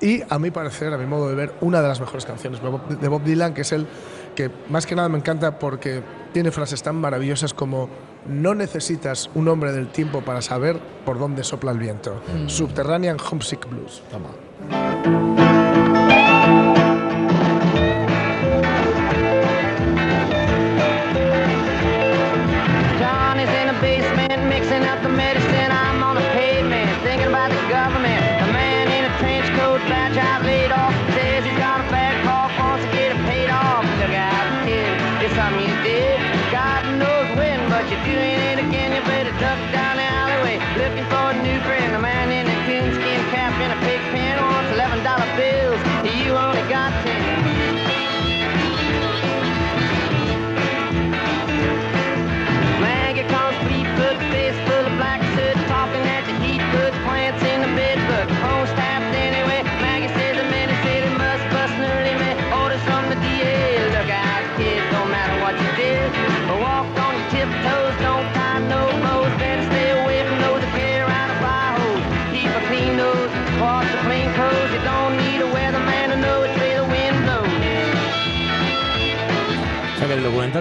y, 0.00 0.22
a 0.28 0.38
mi 0.38 0.50
parecer, 0.50 0.92
a 0.92 0.98
mi 0.98 1.06
modo 1.06 1.28
de 1.28 1.34
ver, 1.34 1.52
una 1.60 1.80
de 1.80 1.88
las 1.88 2.00
mejores 2.00 2.24
canciones 2.24 2.60
de 2.60 3.08
Bob 3.08 3.22
Dylan, 3.22 3.54
que 3.54 3.60
es 3.60 3.72
el 3.72 3.86
que 4.34 4.50
más 4.68 4.86
que 4.86 4.94
nada 4.94 5.08
me 5.08 5.18
encanta 5.18 5.58
porque 5.58 6.02
tiene 6.32 6.50
frases 6.50 6.82
tan 6.82 6.96
maravillosas 6.96 7.54
como 7.54 7.88
no 8.26 8.54
necesitas 8.54 9.30
un 9.34 9.48
hombre 9.48 9.72
del 9.72 9.88
tiempo 9.88 10.22
para 10.22 10.42
saber 10.42 10.78
por 11.04 11.18
dónde 11.18 11.44
sopla 11.44 11.72
el 11.72 11.78
viento. 11.78 12.20
Subterranean 12.46 13.16
Homesick 13.18 13.68
Blues. 13.68 14.02
Toma. 14.10 15.41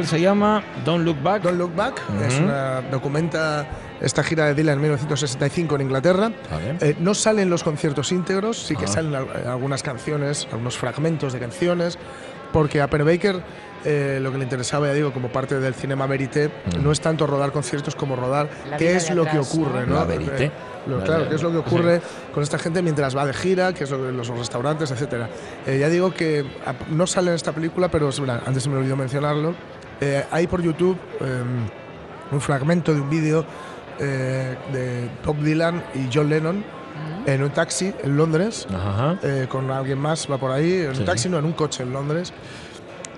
Documental 0.02 0.06
se 0.06 0.22
llama 0.22 0.64
Don't 0.86 1.06
Look 1.06 1.22
Back. 1.22 1.44
Don't 1.44 1.58
Look 1.58 1.76
Back 1.76 2.02
es 2.28 2.36
Ujú. 2.36 2.44
una 2.46 2.82
documenta 2.82 3.68
esta 4.02 4.24
gira 4.24 4.46
de 4.46 4.56
Dylan 4.56 4.76
en 4.76 4.82
1965 4.82 5.76
en 5.76 5.82
Inglaterra. 5.82 6.32
Vale. 6.50 6.78
Eh, 6.82 6.96
no 7.00 7.14
salen 7.14 7.50
los 7.50 7.64
conciertos 7.64 8.12
íntegros, 8.12 8.58
sí 8.66 8.76
que 8.76 8.88
salen 8.88 9.14
al- 9.16 9.48
algunas 9.48 9.84
canciones, 9.84 10.48
algunos 10.52 10.78
fragmentos 10.78 11.34
de 11.34 11.40
canciones, 11.40 11.98
porque 12.52 12.82
a 12.82 12.88
Per 12.90 13.04
Baker 13.04 13.42
eh, 13.84 14.20
lo 14.22 14.32
que 14.32 14.38
le 14.38 14.44
interesaba, 14.44 14.86
ya 14.88 14.94
digo, 14.94 15.12
como 15.12 15.30
parte 15.30 15.60
del 15.60 15.74
cinema 15.74 16.06
verité, 16.06 16.50
Mm. 16.50 16.84
no 16.84 16.92
es 16.92 17.02
tanto 17.02 17.26
rodar 17.26 17.52
conciertos 17.52 17.96
como 17.96 18.16
rodar 18.16 18.48
La 18.70 18.78
qué 18.78 18.96
es 18.96 19.10
lo 19.10 19.26
que 19.26 19.40
ocurre, 19.40 19.88
¿no? 19.88 20.06
verité. 20.06 20.46
Eh, 20.46 20.52
lo- 20.86 21.00
La 21.00 21.04
claro, 21.04 21.30
qué 21.30 21.34
es 21.36 21.42
lo 21.42 21.50
que 21.52 21.58
ocurre 21.58 22.00
con 22.32 22.44
esta 22.44 22.60
gente 22.60 22.84
mientras 22.84 23.18
va 23.18 23.26
de 23.26 23.34
gira, 23.34 23.74
qué 23.74 23.86
es 23.86 23.90
lo 23.90 23.98
que 24.06 24.12
los 24.12 24.28
restaurantes, 24.28 24.92
etcétera. 24.92 25.30
Eh, 25.66 25.80
ya 25.80 25.90
digo 25.90 26.14
que 26.14 26.46
ah, 26.64 26.74
no 26.92 27.08
sale 27.08 27.30
en 27.32 27.36
esta 27.36 27.54
película, 27.54 27.90
pero 27.90 28.12
antes 28.46 28.62
se 28.62 28.70
me 28.70 28.78
olvidó 28.78 28.96
mencionarlo. 28.96 29.56
Eh, 30.04 30.24
hay 30.32 30.48
por 30.48 30.62
YouTube 30.64 30.98
eh, 31.20 31.44
un 32.32 32.42
fragmento 32.42 32.94
de 32.94 33.02
un 33.02 33.10
vídeo 33.10 33.46
eh, 34.00 34.56
de 34.74 35.08
Bob 35.24 35.38
Dylan 35.38 35.84
y 35.94 36.10
John 36.12 36.28
Lennon 36.30 36.64
en 37.28 37.44
un 37.44 37.52
taxi 37.52 37.94
en 38.04 38.18
Londres, 38.18 38.66
Ajá. 38.74 39.18
eh, 39.22 39.46
con 39.48 39.70
alguien 39.70 40.00
más, 40.00 40.28
va 40.30 40.40
por 40.40 40.50
ahí, 40.52 40.74
en 40.86 40.94
Sí. 40.96 41.00
un 41.02 41.06
taxi, 41.06 41.30
no, 41.30 41.38
en 41.38 41.46
un 41.46 41.54
coche 41.54 41.84
en 41.84 41.94
Londres, 41.94 42.34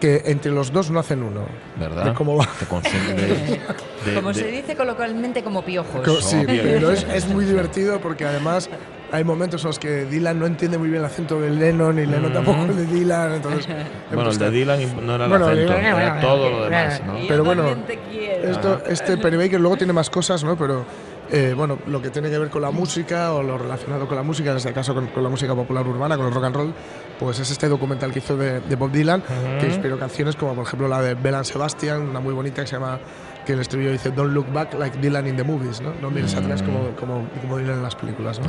que 0.02 0.24
entre 0.26 0.52
los 0.52 0.74
dos 0.74 0.92
no 0.92 1.00
hacen 1.00 1.24
uno. 1.24 1.46
¿Verdad? 1.80 2.06
De 2.06 2.14
cómo 2.14 2.36
va. 2.36 2.46
Te 2.60 2.66
consume 2.66 3.14
de- 3.14 3.62
de- 4.06 4.14
Como 4.16 4.30
de- 4.30 4.34
se 4.36 4.48
dice 4.48 4.76
coloquialmente, 4.76 5.42
como 5.42 5.62
piojos. 5.64 6.02
Co- 6.02 6.22
Sí, 6.22 6.44
pero 6.46 6.92
es, 6.92 7.04
es 7.14 7.28
muy 7.30 7.46
divertido 7.46 8.02
porque 8.02 8.26
además 8.26 8.70
hay 9.14 9.24
momentos 9.24 9.62
en 9.64 9.68
los 9.68 9.80
que 9.80 10.06
Dylan 10.06 10.40
no 10.40 10.46
entiende 10.48 10.78
muy 10.78 10.90
bien 10.90 11.00
el 11.00 11.06
acento 11.06 11.40
de 11.40 11.50
Lennon 11.52 12.00
y 12.00 12.06
Lennon 12.06 12.34
tampoco 12.34 12.64
el 12.66 12.76
de 12.76 12.86
Dylan, 12.88 13.34
entonces... 13.36 13.68
Bueno, 14.14 14.30
el 14.32 14.38
de 14.38 14.52
Dylan 14.52 15.06
no 15.06 15.16
era 15.16 15.24
el 15.26 15.30
Bueno, 15.30 15.46
acento, 15.48 15.74
Dylan- 15.74 16.02
era 16.02 16.20
todo 16.20 16.50
lo 16.50 16.64
demás, 16.66 17.02
Pero 17.28 17.44
bueno. 17.44 17.64
Esto, 18.44 18.82
este 18.88 19.18
Perry 19.18 19.38
Baker 19.38 19.60
luego 19.60 19.78
tiene 19.78 19.94
más 19.94 20.10
cosas, 20.10 20.44
¿no? 20.44 20.58
Pero 20.58 20.84
eh, 21.32 21.54
bueno, 21.56 21.80
lo 21.88 22.02
que 22.02 22.10
tiene 22.10 22.30
que 22.30 22.38
ver 22.38 22.50
con 22.50 22.62
la 22.62 22.72
música 22.72 23.34
o 23.34 23.42
lo 23.42 23.58
relacionado 23.58 24.08
con 24.08 24.18
la 24.18 24.24
música, 24.24 24.52
en 24.52 24.58
este 24.58 24.74
caso 24.74 24.94
con, 24.94 25.08
con 25.08 25.24
la 25.24 25.30
música 25.30 25.56
popular 25.56 25.88
urbana, 25.88 26.18
con 26.18 26.28
el 26.28 26.34
rock 26.34 26.44
and 26.46 26.56
roll, 26.56 26.74
pues 27.20 27.40
es 27.40 27.50
este 27.50 27.68
documental 27.70 28.12
que 28.12 28.20
hizo 28.20 28.36
de, 28.36 28.60
de 28.60 28.76
Bob 28.76 28.92
Dylan, 28.92 29.24
que 29.60 29.68
inspiró 29.68 29.98
canciones 29.98 30.36
como 30.36 30.54
por 30.54 30.66
ejemplo 30.66 30.88
la 30.88 31.02
de 31.02 31.14
Bell 31.16 31.36
and 31.36 31.46
Sebastian, 31.46 32.02
una 32.02 32.20
muy 32.20 32.34
bonita 32.34 32.62
que 32.62 32.68
se 32.68 32.76
llama 32.76 33.00
que 33.46 33.54
el 33.54 33.60
estribillo 33.60 33.92
dice 33.92 34.12
Don't 34.12 34.34
look 34.34 34.52
back 34.54 34.74
like 34.74 35.00
Dylan 35.00 35.28
in 35.28 35.36
the 35.36 35.44
movies, 35.44 35.82
¿no? 35.82 35.94
No 36.02 36.10
mires 36.10 36.36
atrás 36.36 36.62
como, 36.62 36.96
como, 36.96 37.28
como 37.42 37.58
Dylan 37.58 37.78
en 37.78 37.84
las 37.84 37.96
películas, 37.96 38.40
¿no? 38.40 38.48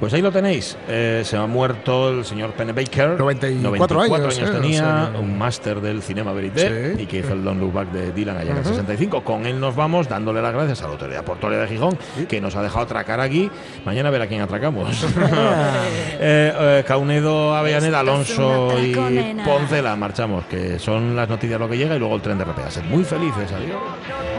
Pues 0.00 0.14
ahí 0.14 0.22
lo 0.22 0.30
tenéis. 0.30 0.76
Eh, 0.88 1.22
se 1.24 1.36
ha 1.36 1.46
muerto 1.46 2.10
el 2.10 2.24
señor 2.24 2.52
Penn 2.52 2.74
Baker. 2.74 3.18
94 3.18 4.00
años, 4.00 4.38
años 4.38 4.50
¿eh? 4.50 4.52
tenía, 4.52 5.10
un 5.18 5.36
máster 5.36 5.80
del 5.80 6.02
cinema 6.02 6.32
verité 6.32 6.94
Sí. 6.94 7.02
y 7.02 7.06
que 7.06 7.18
hizo 7.18 7.32
el 7.32 7.42
Don't 7.42 7.60
Look 7.60 7.72
Back 7.72 7.90
de 7.90 8.12
Dylan 8.12 8.36
allá 8.36 8.52
en 8.52 8.58
el 8.58 8.64
65. 8.64 9.24
Con 9.24 9.46
él 9.46 9.58
nos 9.58 9.74
vamos 9.74 10.08
dándole 10.08 10.40
las 10.40 10.52
gracias 10.52 10.82
a 10.82 10.86
la 10.86 10.92
autoridad 10.92 11.24
portuaria 11.24 11.58
de 11.58 11.66
Gijón, 11.66 11.98
que 12.28 12.40
nos 12.40 12.54
ha 12.54 12.62
dejado 12.62 12.82
atracar 12.82 13.20
aquí. 13.20 13.50
Mañana 13.84 14.08
a 14.08 14.12
ver 14.12 14.22
a 14.22 14.26
quién 14.28 14.40
atracamos. 14.40 15.02
eh, 16.20 16.52
eh, 16.54 16.84
Caunedo, 16.86 17.54
Avellaneda, 17.56 18.00
Alonso 18.00 18.72
y. 18.80 18.94
Poncela. 19.44 19.96
Marchamos, 19.96 20.44
que 20.46 20.78
son 20.78 21.16
las 21.16 21.28
noticias 21.28 21.58
lo 21.58 21.68
que 21.68 21.76
llega 21.76 21.96
y 21.96 21.98
luego 21.98 22.14
el 22.14 22.22
tren 22.22 22.38
de 22.38 22.44
RPA. 22.44 22.70
Sed 22.70 22.84
muy 22.84 23.04
felices. 23.04 23.50
Adiós. 23.52 24.37